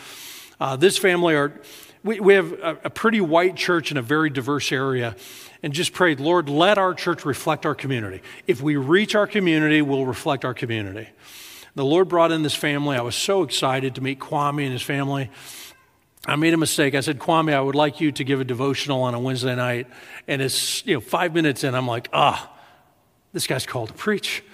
Uh, 0.61 0.77
this 0.77 0.99
family 0.99 1.35
are, 1.35 1.59
we, 2.05 2.21
we 2.21 2.35
have 2.35 2.53
a, 2.53 2.79
a 2.85 2.91
pretty 2.91 3.21
white 3.21 3.57
church 3.57 3.91
in 3.91 3.97
a 3.97 4.03
very 4.03 4.31
diverse 4.31 4.71
area, 4.71 5.17
and 5.63 5.73
just 5.73 5.93
prayed, 5.93 6.21
Lord, 6.21 6.49
let 6.49 6.77
our 6.77 6.95
church 6.95 7.25
reflect 7.25 7.65
our 7.65 7.75
community. 7.75 8.23
If 8.47 8.61
we 8.61 8.77
reach 8.77 9.15
our 9.15 9.27
community, 9.27 9.81
we'll 9.83 10.07
reflect 10.07 10.45
our 10.45 10.55
community. 10.55 11.09
The 11.75 11.85
Lord 11.85 12.09
brought 12.09 12.31
in 12.31 12.43
this 12.43 12.55
family. 12.55 12.97
I 12.97 13.01
was 13.01 13.17
so 13.17 13.43
excited 13.43 13.95
to 13.97 14.01
meet 14.01 14.21
Kwame 14.21 14.63
and 14.63 14.73
his 14.73 14.83
family. 14.83 15.31
I 16.27 16.37
made 16.37 16.55
a 16.55 16.59
mistake. 16.59 16.95
I 16.95 17.01
said, 17.01 17.19
Kwame, 17.19 17.53
I 17.53 17.61
would 17.61 17.75
like 17.75 18.01
you 18.01 18.13
to 18.13 18.23
give 18.23 18.41
a 18.41 18.45
devotional 18.45 19.03
on 19.03 19.15
a 19.15 19.19
Wednesday 19.19 19.57
night. 19.57 19.89
And 20.29 20.41
it's, 20.41 20.87
you 20.87 20.95
know, 20.95 21.01
five 21.01 21.35
minutes 21.35 21.65
in, 21.65 21.75
I'm 21.75 21.89
like, 21.89 22.09
ah, 22.13 22.51
this 23.33 23.47
guy's 23.47 23.67
called 23.67 23.89
to 23.89 23.95
preach. 23.95 24.45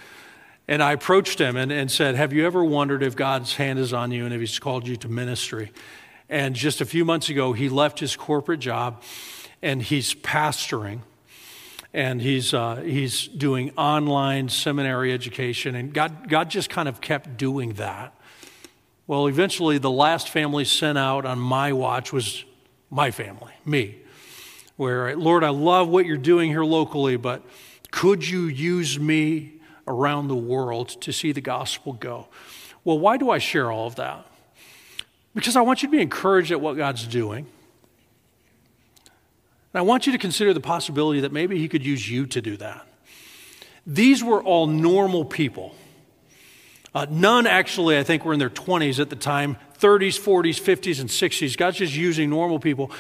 And 0.66 0.82
I 0.82 0.92
approached 0.92 1.40
him 1.40 1.56
and, 1.56 1.72
and 1.72 1.90
said, 1.90 2.14
Have 2.14 2.32
you 2.32 2.46
ever 2.46 2.64
wondered 2.64 3.02
if 3.02 3.16
God's 3.16 3.56
hand 3.56 3.80
is 3.80 3.92
on 3.92 4.12
you 4.12 4.24
and 4.24 4.32
if 4.32 4.40
he's 4.40 4.60
called 4.60 4.86
you 4.86 4.96
to 4.98 5.08
ministry? 5.08 5.72
And 6.30 6.54
just 6.54 6.80
a 6.80 6.84
few 6.84 7.04
months 7.04 7.28
ago, 7.28 7.52
he 7.52 7.68
left 7.68 7.98
his 7.98 8.14
corporate 8.14 8.60
job 8.60 9.02
and 9.60 9.82
he's 9.82 10.14
pastoring 10.14 11.00
and 11.92 12.22
he's, 12.22 12.54
uh, 12.54 12.76
he's 12.76 13.26
doing 13.26 13.72
online 13.76 14.48
seminary 14.48 15.12
education. 15.12 15.74
And 15.74 15.92
God, 15.92 16.28
God 16.28 16.48
just 16.48 16.70
kind 16.70 16.88
of 16.88 17.00
kept 17.00 17.36
doing 17.36 17.72
that. 17.74 18.14
Well, 19.08 19.26
eventually, 19.26 19.78
the 19.78 19.90
last 19.90 20.28
family 20.28 20.64
sent 20.64 20.96
out 20.96 21.26
on 21.26 21.40
my 21.40 21.72
watch 21.72 22.12
was 22.12 22.44
my 22.90 23.10
family, 23.10 23.52
me. 23.64 23.96
Where, 24.76 25.16
Lord, 25.16 25.42
I 25.42 25.48
love 25.48 25.88
what 25.88 26.06
you're 26.06 26.16
doing 26.16 26.48
here 26.48 26.62
locally, 26.62 27.16
but 27.16 27.42
could 27.90 28.26
you 28.26 28.42
use 28.42 29.00
me 29.00 29.54
around 29.88 30.28
the 30.28 30.36
world 30.36 30.90
to 31.00 31.12
see 31.12 31.32
the 31.32 31.40
gospel 31.40 31.92
go? 31.92 32.28
Well, 32.84 33.00
why 33.00 33.16
do 33.16 33.30
I 33.30 33.38
share 33.38 33.72
all 33.72 33.88
of 33.88 33.96
that? 33.96 34.29
Because 35.34 35.56
I 35.56 35.60
want 35.60 35.82
you 35.82 35.88
to 35.88 35.92
be 35.92 36.02
encouraged 36.02 36.50
at 36.50 36.60
what 36.60 36.76
God's 36.76 37.06
doing. 37.06 37.46
And 39.72 39.78
I 39.78 39.82
want 39.82 40.06
you 40.06 40.12
to 40.12 40.18
consider 40.18 40.52
the 40.52 40.60
possibility 40.60 41.20
that 41.20 41.32
maybe 41.32 41.58
He 41.58 41.68
could 41.68 41.84
use 41.84 42.08
you 42.10 42.26
to 42.26 42.40
do 42.40 42.56
that. 42.56 42.86
These 43.86 44.22
were 44.22 44.42
all 44.42 44.66
normal 44.66 45.24
people. 45.24 45.74
Uh, 46.92 47.06
none 47.08 47.46
actually, 47.46 47.96
I 47.96 48.02
think, 48.02 48.24
were 48.24 48.32
in 48.32 48.40
their 48.40 48.50
20s 48.50 48.98
at 48.98 49.10
the 49.10 49.16
time 49.16 49.56
30s, 49.78 50.20
40s, 50.20 50.60
50s, 50.60 51.00
and 51.00 51.08
60s. 51.08 51.56
God's 51.56 51.78
just 51.78 51.96
using 51.96 52.28
normal 52.28 52.58
people. 52.58 52.90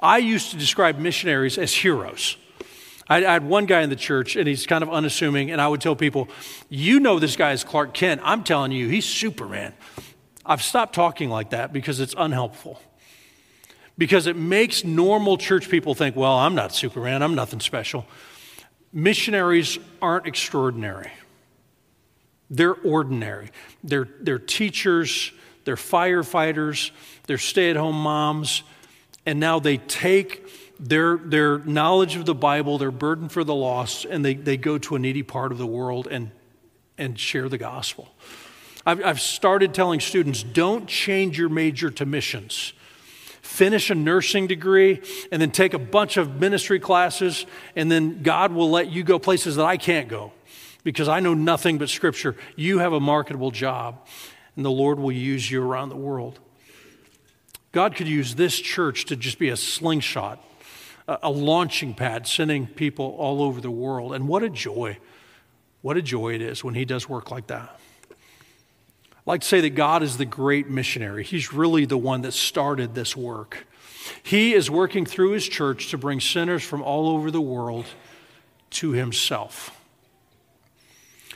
I 0.00 0.18
used 0.18 0.52
to 0.52 0.56
describe 0.56 0.98
missionaries 0.98 1.58
as 1.58 1.74
heroes. 1.74 2.36
I, 3.08 3.16
I 3.16 3.32
had 3.32 3.44
one 3.44 3.66
guy 3.66 3.82
in 3.82 3.90
the 3.90 3.96
church, 3.96 4.36
and 4.36 4.48
he's 4.48 4.66
kind 4.66 4.82
of 4.82 4.88
unassuming, 4.88 5.50
and 5.50 5.60
I 5.60 5.68
would 5.68 5.80
tell 5.80 5.96
people, 5.96 6.28
You 6.70 7.00
know 7.00 7.18
this 7.18 7.36
guy 7.36 7.52
is 7.52 7.62
Clark 7.64 7.92
Kent. 7.92 8.22
I'm 8.24 8.42
telling 8.44 8.72
you, 8.72 8.88
he's 8.88 9.04
Superman. 9.04 9.74
I've 10.50 10.64
stopped 10.64 10.96
talking 10.96 11.30
like 11.30 11.50
that 11.50 11.72
because 11.72 12.00
it's 12.00 12.12
unhelpful. 12.18 12.82
Because 13.96 14.26
it 14.26 14.34
makes 14.34 14.82
normal 14.82 15.38
church 15.38 15.70
people 15.70 15.94
think, 15.94 16.16
Well, 16.16 16.36
I'm 16.36 16.56
not 16.56 16.74
Superman, 16.74 17.22
I'm 17.22 17.36
nothing 17.36 17.60
special. 17.60 18.04
Missionaries 18.92 19.78
aren't 20.02 20.26
extraordinary. 20.26 21.12
They're 22.50 22.74
ordinary. 22.74 23.50
They're, 23.84 24.08
they're 24.20 24.40
teachers, 24.40 25.30
they're 25.64 25.76
firefighters, 25.76 26.90
they're 27.28 27.38
stay 27.38 27.70
at 27.70 27.76
home 27.76 28.02
moms, 28.02 28.64
and 29.24 29.38
now 29.38 29.60
they 29.60 29.76
take 29.76 30.48
their, 30.80 31.16
their 31.16 31.58
knowledge 31.60 32.16
of 32.16 32.26
the 32.26 32.34
Bible, 32.34 32.76
their 32.76 32.90
burden 32.90 33.28
for 33.28 33.44
the 33.44 33.54
lost, 33.54 34.04
and 34.04 34.24
they, 34.24 34.34
they 34.34 34.56
go 34.56 34.78
to 34.78 34.96
a 34.96 34.98
needy 34.98 35.22
part 35.22 35.52
of 35.52 35.58
the 35.58 35.66
world 35.66 36.08
and, 36.10 36.32
and 36.98 37.20
share 37.20 37.48
the 37.48 37.58
gospel. 37.58 38.12
I've, 38.86 39.04
I've 39.04 39.20
started 39.20 39.74
telling 39.74 40.00
students 40.00 40.42
don't 40.42 40.86
change 40.86 41.38
your 41.38 41.48
major 41.48 41.90
to 41.90 42.06
missions. 42.06 42.72
Finish 43.42 43.90
a 43.90 43.94
nursing 43.94 44.46
degree 44.46 45.02
and 45.32 45.42
then 45.42 45.50
take 45.50 45.74
a 45.74 45.78
bunch 45.78 46.16
of 46.16 46.40
ministry 46.40 46.78
classes, 46.78 47.46
and 47.76 47.90
then 47.90 48.22
God 48.22 48.52
will 48.52 48.70
let 48.70 48.88
you 48.88 49.02
go 49.02 49.18
places 49.18 49.56
that 49.56 49.66
I 49.66 49.76
can't 49.76 50.08
go 50.08 50.32
because 50.84 51.08
I 51.08 51.20
know 51.20 51.34
nothing 51.34 51.78
but 51.78 51.88
Scripture. 51.88 52.36
You 52.56 52.78
have 52.78 52.92
a 52.92 53.00
marketable 53.00 53.50
job, 53.50 54.06
and 54.56 54.64
the 54.64 54.70
Lord 54.70 54.98
will 54.98 55.12
use 55.12 55.50
you 55.50 55.62
around 55.62 55.88
the 55.88 55.96
world. 55.96 56.38
God 57.72 57.94
could 57.94 58.08
use 58.08 58.34
this 58.34 58.58
church 58.58 59.06
to 59.06 59.16
just 59.16 59.38
be 59.38 59.48
a 59.48 59.56
slingshot, 59.56 60.42
a 61.06 61.30
launching 61.30 61.94
pad, 61.94 62.26
sending 62.26 62.66
people 62.66 63.16
all 63.18 63.42
over 63.42 63.60
the 63.60 63.70
world. 63.70 64.14
And 64.14 64.26
what 64.28 64.42
a 64.42 64.50
joy! 64.50 64.98
What 65.82 65.96
a 65.96 66.02
joy 66.02 66.34
it 66.34 66.42
is 66.42 66.62
when 66.62 66.74
He 66.74 66.84
does 66.84 67.08
work 67.08 67.30
like 67.30 67.46
that. 67.46 67.79
I 69.26 69.30
like 69.30 69.42
to 69.42 69.46
say 69.46 69.60
that 69.60 69.70
God 69.70 70.02
is 70.02 70.16
the 70.16 70.24
great 70.24 70.68
missionary. 70.68 71.24
He's 71.24 71.52
really 71.52 71.84
the 71.84 71.98
one 71.98 72.22
that 72.22 72.32
started 72.32 72.94
this 72.94 73.16
work. 73.16 73.66
He 74.22 74.54
is 74.54 74.70
working 74.70 75.04
through 75.04 75.32
His 75.32 75.46
church 75.46 75.90
to 75.90 75.98
bring 75.98 76.20
sinners 76.20 76.62
from 76.62 76.82
all 76.82 77.08
over 77.08 77.30
the 77.30 77.40
world 77.40 77.86
to 78.70 78.92
Himself. 78.92 79.76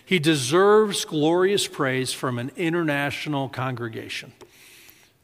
He 0.06 0.18
deserves 0.18 1.04
glorious 1.04 1.66
praise 1.66 2.12
from 2.12 2.38
an 2.38 2.52
international 2.56 3.48
congregation. 3.48 4.32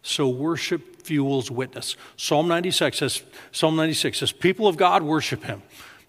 So 0.03 0.29
worship 0.29 1.03
fuels 1.03 1.51
witness. 1.51 1.97
Psalm 2.17 2.49
96 2.49 2.99
says, 2.99 3.23
Psalm 3.53 3.77
96 3.77 4.19
says, 4.19 4.33
people 4.33 4.67
of 4.67 4.77
God 4.77 5.03
worship 5.03 5.45
him. 5.45 5.63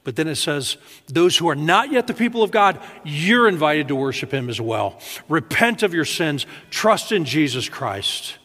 But 0.03 0.15
then 0.15 0.27
it 0.27 0.35
says, 0.35 0.77
those 1.07 1.37
who 1.37 1.47
are 1.49 1.55
not 1.55 1.91
yet 1.91 2.07
the 2.07 2.13
people 2.13 2.41
of 2.41 2.49
God, 2.49 2.79
you're 3.03 3.47
invited 3.47 3.87
to 3.89 3.95
worship 3.95 4.33
him 4.33 4.49
as 4.49 4.59
well. 4.59 4.99
Repent 5.29 5.83
of 5.83 5.93
your 5.93 6.05
sins, 6.05 6.47
trust 6.71 7.11
in 7.11 7.23
Jesus 7.23 7.69
Christ. 7.69 8.37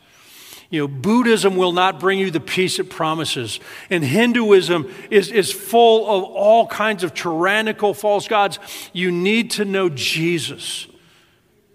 You 0.69 0.81
know, 0.81 0.89
Buddhism 0.89 1.57
will 1.57 1.73
not 1.73 2.01
bring 2.01 2.19
you 2.19 2.31
the 2.31 2.41
peace 2.41 2.79
it 2.79 2.91
promises. 2.91 3.61
And 3.89 4.05
Hinduism 4.05 4.93
is, 5.11 5.31
is 5.31 5.53
full 5.53 6.11
of 6.11 6.25
all 6.25 6.67
kinds 6.67 7.05
of 7.05 7.15
tyrannical 7.15 7.95
false 7.95 8.27
gods. 8.29 8.59
You 8.93 9.11
need 9.11 9.53
to 9.53 9.65
know 9.65 9.89
Jesus. 9.89 10.89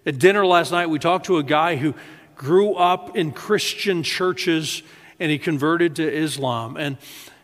At 0.05 0.19
dinner 0.19 0.45
last 0.45 0.71
night, 0.71 0.89
we 0.89 0.99
talked 0.99 1.27
to 1.27 1.37
a 1.37 1.43
guy 1.43 1.77
who 1.77 1.95
grew 2.35 2.73
up 2.73 3.15
in 3.15 3.31
Christian 3.31 4.03
churches 4.03 4.83
and 5.19 5.31
he 5.31 5.37
converted 5.37 5.95
to 5.97 6.11
Islam. 6.11 6.75
And 6.75 6.97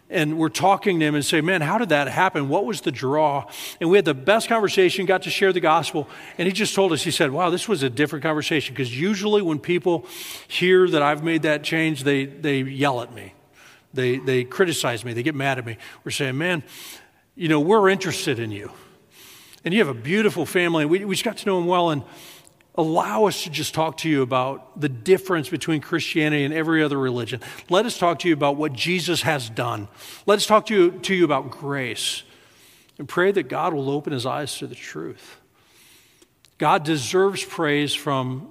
and 0.09 0.37
we're 0.37 0.49
talking 0.49 0.99
to 0.99 1.05
him 1.05 1.15
and 1.15 1.25
say, 1.25 1.41
Man, 1.41 1.61
how 1.61 1.77
did 1.77 1.89
that 1.89 2.07
happen? 2.07 2.47
What 2.47 2.65
was 2.65 2.81
the 2.81 2.91
draw? 2.91 3.49
And 3.81 3.89
we 3.89 3.97
had 3.97 4.05
the 4.05 4.13
best 4.13 4.47
conversation, 4.47 5.05
got 5.05 5.23
to 5.23 5.29
share 5.29 5.51
the 5.51 5.59
gospel. 5.59 6.07
And 6.37 6.47
he 6.47 6.53
just 6.53 6.73
told 6.73 6.93
us, 6.93 7.03
he 7.03 7.11
said, 7.11 7.31
Wow, 7.31 7.49
this 7.49 7.67
was 7.67 7.83
a 7.83 7.89
different 7.89 8.23
conversation. 8.23 8.73
Because 8.73 8.97
usually 8.97 9.41
when 9.41 9.59
people 9.59 10.05
hear 10.47 10.87
that 10.89 11.01
I've 11.01 11.23
made 11.23 11.41
that 11.41 11.63
change, 11.63 12.03
they, 12.03 12.25
they 12.25 12.61
yell 12.61 13.01
at 13.01 13.13
me, 13.13 13.33
they, 13.93 14.17
they 14.17 14.43
criticize 14.43 15.03
me, 15.03 15.13
they 15.13 15.23
get 15.23 15.35
mad 15.35 15.57
at 15.57 15.65
me. 15.65 15.77
We're 16.03 16.11
saying, 16.11 16.37
Man, 16.37 16.63
you 17.35 17.49
know, 17.49 17.59
we're 17.59 17.89
interested 17.89 18.39
in 18.39 18.51
you. 18.51 18.71
And 19.65 19.73
you 19.73 19.81
have 19.81 19.89
a 19.89 19.99
beautiful 19.99 20.45
family. 20.45 20.85
We, 20.85 21.03
we 21.03 21.15
just 21.15 21.25
got 21.25 21.37
to 21.37 21.45
know 21.45 21.57
him 21.57 21.65
well. 21.65 21.89
And 21.89 22.03
allow 22.77 23.25
us 23.25 23.43
to 23.43 23.49
just 23.49 23.73
talk 23.73 23.97
to 23.97 24.09
you 24.09 24.21
about 24.21 24.79
the 24.79 24.89
difference 24.89 25.49
between 25.49 25.81
Christianity 25.81 26.43
and 26.43 26.53
every 26.53 26.83
other 26.83 26.97
religion. 26.97 27.41
Let 27.69 27.85
us 27.85 27.97
talk 27.97 28.19
to 28.19 28.27
you 28.27 28.33
about 28.33 28.55
what 28.55 28.73
Jesus 28.73 29.23
has 29.23 29.49
done. 29.49 29.87
Let 30.25 30.35
us 30.35 30.45
talk 30.45 30.67
to 30.67 30.75
you, 30.75 30.91
to 30.99 31.15
you 31.15 31.25
about 31.25 31.49
grace. 31.49 32.23
And 32.99 33.07
pray 33.07 33.31
that 33.31 33.47
God 33.47 33.73
will 33.73 33.89
open 33.89 34.13
his 34.13 34.25
eyes 34.25 34.57
to 34.57 34.67
the 34.67 34.75
truth. 34.75 35.37
God 36.57 36.83
deserves 36.83 37.43
praise 37.43 37.93
from 37.93 38.49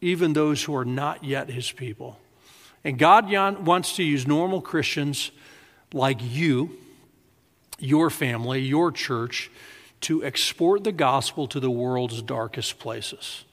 even 0.00 0.32
those 0.32 0.62
who 0.62 0.76
are 0.76 0.84
not 0.84 1.24
yet 1.24 1.50
his 1.50 1.72
people. 1.72 2.18
And 2.84 2.98
God 2.98 3.28
wants 3.66 3.96
to 3.96 4.04
use 4.04 4.26
normal 4.26 4.60
Christians 4.60 5.32
like 5.92 6.18
you, 6.22 6.78
your 7.80 8.10
family, 8.10 8.60
your 8.60 8.92
church, 8.92 9.50
to 10.02 10.24
export 10.24 10.84
the 10.84 10.92
gospel 10.92 11.48
to 11.48 11.58
the 11.58 11.70
world's 11.70 12.22
darkest 12.22 12.78
places. 12.78 13.44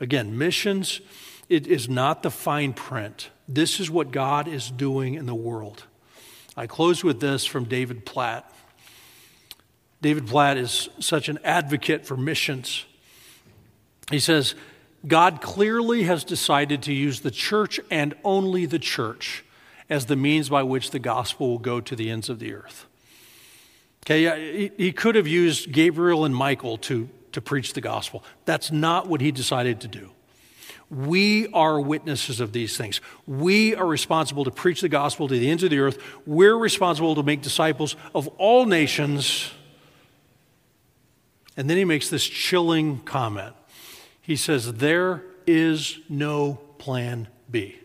Again, 0.00 0.36
missions, 0.36 1.00
it 1.48 1.66
is 1.66 1.88
not 1.88 2.22
the 2.22 2.30
fine 2.30 2.72
print. 2.72 3.30
This 3.46 3.78
is 3.80 3.90
what 3.90 4.10
God 4.10 4.48
is 4.48 4.70
doing 4.70 5.14
in 5.14 5.26
the 5.26 5.34
world. 5.34 5.84
I 6.56 6.66
close 6.66 7.04
with 7.04 7.20
this 7.20 7.44
from 7.44 7.64
David 7.64 8.06
Platt. 8.06 8.50
David 10.00 10.26
Platt 10.26 10.56
is 10.56 10.88
such 10.98 11.28
an 11.28 11.38
advocate 11.44 12.06
for 12.06 12.16
missions. 12.16 12.86
He 14.10 14.18
says, 14.18 14.54
God 15.06 15.40
clearly 15.40 16.04
has 16.04 16.24
decided 16.24 16.82
to 16.82 16.92
use 16.92 17.20
the 17.20 17.30
church 17.30 17.80
and 17.90 18.14
only 18.24 18.66
the 18.66 18.78
church 18.78 19.44
as 19.88 20.06
the 20.06 20.16
means 20.16 20.48
by 20.48 20.62
which 20.62 20.90
the 20.90 20.98
gospel 20.98 21.48
will 21.50 21.58
go 21.58 21.80
to 21.80 21.96
the 21.96 22.10
ends 22.10 22.28
of 22.28 22.38
the 22.38 22.54
earth. 22.54 22.86
Okay, 24.04 24.70
he, 24.76 24.92
could 24.92 25.14
have 25.14 25.26
used 25.26 25.72
Gabriel 25.72 26.24
and 26.24 26.34
Michael 26.34 26.78
to 26.78 27.08
to 27.32 27.40
preach 27.40 27.72
the 27.72 27.80
gospel. 27.80 28.24
That's 28.44 28.70
not 28.70 29.08
what 29.08 29.20
he 29.20 29.32
decided 29.32 29.80
to 29.82 29.88
do. 29.88 30.10
We 30.90 31.46
are 31.52 31.80
witnesses 31.80 32.40
of 32.40 32.52
these 32.52 32.76
things. 32.76 33.00
We 33.26 33.76
are 33.76 33.86
responsible 33.86 34.44
to 34.44 34.50
preach 34.50 34.80
the 34.80 34.88
gospel 34.88 35.28
to 35.28 35.38
the 35.38 35.48
ends 35.48 35.62
of 35.62 35.70
the 35.70 35.78
earth. 35.78 35.98
We're 36.26 36.56
responsible 36.56 37.14
to 37.14 37.22
make 37.22 37.42
disciples 37.42 37.94
of 38.12 38.26
all 38.38 38.66
nations. 38.66 39.52
And 41.56 41.70
then 41.70 41.76
he 41.76 41.84
makes 41.84 42.10
this 42.10 42.24
chilling 42.24 43.00
comment. 43.00 43.54
He 44.20 44.34
says, 44.34 44.74
There 44.74 45.22
is 45.46 45.98
no 46.08 46.60
plan 46.78 47.28
B. 47.48 47.78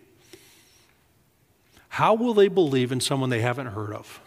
How 1.90 2.16
will 2.16 2.34
they 2.34 2.48
believe 2.48 2.92
in 2.92 3.00
someone 3.00 3.30
they 3.30 3.42
haven't 3.42 3.68
heard 3.68 3.94
of? 3.94 4.20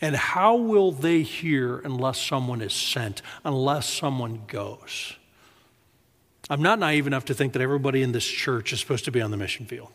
And 0.00 0.14
how 0.14 0.56
will 0.56 0.92
they 0.92 1.22
hear 1.22 1.78
unless 1.78 2.20
someone 2.20 2.60
is 2.60 2.72
sent, 2.72 3.20
unless 3.44 3.88
someone 3.88 4.42
goes? 4.46 5.14
I'm 6.48 6.62
not 6.62 6.78
naive 6.78 7.06
enough 7.06 7.26
to 7.26 7.34
think 7.34 7.52
that 7.52 7.62
everybody 7.62 8.02
in 8.02 8.12
this 8.12 8.26
church 8.26 8.72
is 8.72 8.80
supposed 8.80 9.04
to 9.06 9.10
be 9.10 9.20
on 9.20 9.30
the 9.30 9.36
mission 9.36 9.66
field. 9.66 9.90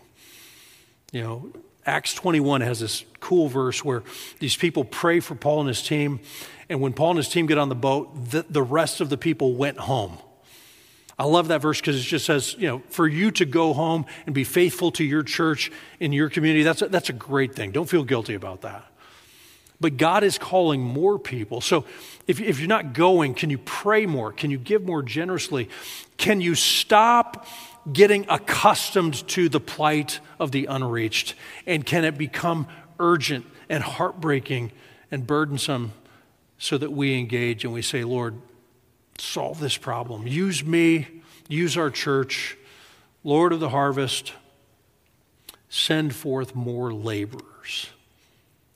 You 1.12 1.22
know, 1.22 1.54
Acts 1.86 2.14
21 2.14 2.62
has 2.62 2.80
this 2.80 3.06
cool 3.20 3.48
verse 3.48 3.84
where 3.84 4.04
these 4.40 4.56
people 4.56 4.84
pray 4.84 5.20
for 5.20 5.36
Paul 5.36 5.62
and 5.62 5.68
his 5.68 5.82
team, 5.82 6.20
and 6.70 6.82
when 6.82 6.94
Paul 6.94 7.12
and 7.12 7.18
his 7.18 7.30
team 7.30 7.46
get 7.46 7.58
on 7.58 7.70
the 7.70 7.76
boat, 7.76 8.32
the, 8.32 8.46
the 8.50 8.64
rest 8.64 9.02
of 9.02 9.10
the 9.10 9.18
people 9.18 9.54
went 9.54 9.80
home. 9.80 10.18
I 11.18 11.26
love 11.26 11.50
that 11.50 11.62
verse 11.62 11.80
because 11.80 11.98
it 11.98 12.04
just 12.04 12.26
says, 12.26 12.56
you 12.58 12.68
know, 12.68 12.82
for 12.90 13.08
you 13.08 13.32
to 13.32 13.46
go 13.46 13.74
home 13.74 14.06
and 14.26 14.34
be 14.34 14.44
faithful 14.44 14.92
to 14.94 15.04
your 15.04 15.24
church 15.24 15.72
in 16.00 16.12
your 16.12 16.30
community, 16.30 16.64
that's 16.64 16.82
a, 16.82 16.88
that's 16.88 17.10
a 17.10 17.14
great 17.14 17.54
thing. 17.54 17.72
Don't 17.72 17.90
feel 17.90 18.04
guilty 18.04 18.34
about 18.34 18.62
that. 18.62 18.84
But 19.84 19.98
God 19.98 20.24
is 20.24 20.38
calling 20.38 20.80
more 20.80 21.20
people. 21.20 21.60
So 21.60 21.84
if, 22.26 22.40
if 22.40 22.60
you're 22.60 22.70
not 22.70 22.94
going, 22.94 23.34
can 23.34 23.50
you 23.50 23.58
pray 23.58 24.06
more? 24.06 24.32
Can 24.32 24.50
you 24.50 24.58
give 24.58 24.82
more 24.82 25.04
generously? 25.04 25.68
Can 26.16 26.40
you 26.40 26.56
stop 26.56 27.46
getting 27.92 28.26
accustomed 28.30 29.28
to 29.28 29.50
the 29.50 29.60
plight 29.60 30.22
of 30.40 30.54
the 30.54 30.68
unreached? 30.68 31.36
And 31.68 31.86
can 31.86 32.06
it 32.06 32.18
become 32.18 32.66
urgent 32.98 33.46
and 33.68 33.84
heartbreaking 33.84 34.72
and 35.12 35.28
burdensome 35.28 35.92
so 36.58 36.78
that 36.78 36.94
we 36.94 37.20
engage 37.20 37.66
and 37.66 37.74
we 37.74 37.82
say, 37.82 38.06
Lord, 38.06 38.36
solve 39.18 39.60
this 39.60 39.76
problem. 39.76 40.26
Use 40.26 40.64
me, 40.64 41.08
use 41.50 41.76
our 41.76 41.90
church, 41.90 42.56
Lord 43.26 43.52
of 43.52 43.60
the 43.60 43.68
harvest, 43.68 44.32
send 45.68 46.16
forth 46.16 46.56
more 46.56 46.94
laborers 46.94 47.90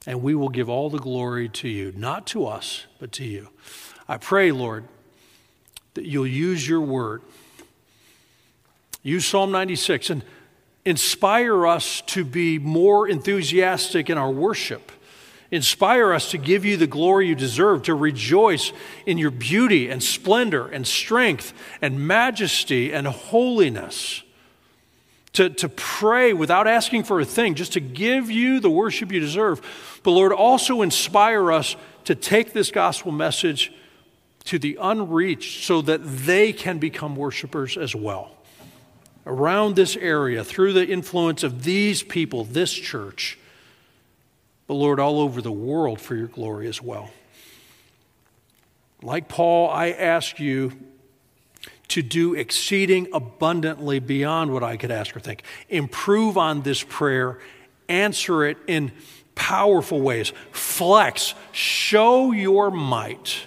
and 0.07 0.23
we 0.23 0.33
will 0.33 0.49
give 0.49 0.69
all 0.69 0.89
the 0.89 0.97
glory 0.97 1.49
to 1.49 1.67
you, 1.67 1.93
not 1.95 2.25
to 2.27 2.47
us, 2.47 2.85
but 2.97 3.11
to 3.11 3.25
you. 3.25 3.49
I 4.07 4.15
pray, 4.17 4.53
Lord, 4.53 4.85
that 5.95 6.05
you'll 6.05 6.25
use 6.25 6.67
your 6.67 6.79
word. 6.79 7.21
Use 9.03 9.25
Psalm 9.25 9.51
96 9.51 10.09
and 10.09 10.23
inspire 10.85 11.67
us 11.67 12.01
to 12.07 12.23
be 12.23 12.57
more 12.57 13.05
enthusiastic 13.05 14.09
in 14.09 14.17
our 14.17 14.31
worship. 14.31 14.93
Inspire 15.51 16.13
us 16.13 16.31
to 16.31 16.37
give 16.37 16.63
you 16.63 16.77
the 16.77 16.87
glory 16.87 17.27
you 17.27 17.35
deserve, 17.35 17.83
to 17.83 17.93
rejoice 17.93 18.71
in 19.05 19.17
your 19.17 19.31
beauty 19.31 19.89
and 19.89 20.01
splendor 20.01 20.67
and 20.67 20.87
strength 20.87 21.53
and 21.81 22.07
majesty 22.07 22.93
and 22.93 23.07
holiness 23.07 24.23
to, 25.37 25.51
to 25.51 25.69
pray 25.69 26.33
without 26.33 26.65
asking 26.65 27.03
for 27.03 27.21
a 27.21 27.25
thing, 27.25 27.53
just 27.53 27.73
to 27.73 27.79
give 27.79 28.31
you 28.31 28.59
the 28.59 28.71
worship 28.71 29.11
you 29.11 29.19
deserve. 29.19 29.61
But 30.01 30.11
Lord, 30.11 30.33
also 30.33 30.81
inspire 30.81 31.51
us 31.51 31.75
to 32.05 32.15
take 32.15 32.53
this 32.53 32.71
gospel 32.71 33.11
message 33.11 33.71
to 34.45 34.57
the 34.57 34.79
unreached 34.81 35.63
so 35.63 35.83
that 35.83 35.99
they 36.03 36.53
can 36.53 36.79
become 36.79 37.15
worshipers 37.15 37.77
as 37.77 37.95
well. 37.95 38.31
Around 39.27 39.75
this 39.75 39.95
area, 39.95 40.43
through 40.43 40.73
the 40.73 40.87
influence 40.87 41.43
of 41.43 41.63
these 41.63 42.01
people, 42.01 42.43
this 42.43 42.73
church, 42.73 43.37
but 44.65 44.73
Lord, 44.73 44.99
all 44.99 45.19
over 45.19 45.39
the 45.39 45.51
world 45.51 46.01
for 46.01 46.15
your 46.15 46.27
glory 46.27 46.67
as 46.67 46.81
well. 46.81 47.11
Like 49.03 49.27
Paul, 49.27 49.69
I 49.69 49.91
ask 49.91 50.39
you 50.39 50.71
to 51.89 52.01
do 52.01 52.33
exceeding 52.33 53.07
abundantly 53.13 53.99
beyond 53.99 54.51
what 54.51 54.63
I 54.63 54.77
could 54.77 54.91
ask 54.91 55.15
or 55.15 55.19
think. 55.19 55.43
Improve 55.69 56.37
on 56.37 56.63
this 56.63 56.83
prayer, 56.83 57.39
answer 57.87 58.45
it 58.45 58.57
in 58.67 58.91
powerful 59.35 60.01
ways. 60.01 60.33
Flex, 60.51 61.33
show 61.51 62.31
your 62.31 62.71
might. 62.71 63.43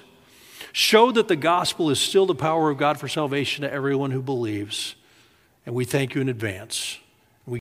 Show 0.73 1.11
that 1.13 1.27
the 1.27 1.37
gospel 1.37 1.91
is 1.91 1.99
still 1.99 2.27
the 2.27 2.35
power 2.35 2.71
of 2.71 2.79
God 2.79 2.99
for 3.01 3.09
salvation 3.09 3.63
to 3.63 3.73
everyone 3.73 4.13
who 4.13 4.23
believes. 4.23 4.95
And 5.67 5.75
we 5.75 5.85
thank 5.85 6.15
you 6.15 6.21
in 6.21 6.29
advance. 6.29 7.00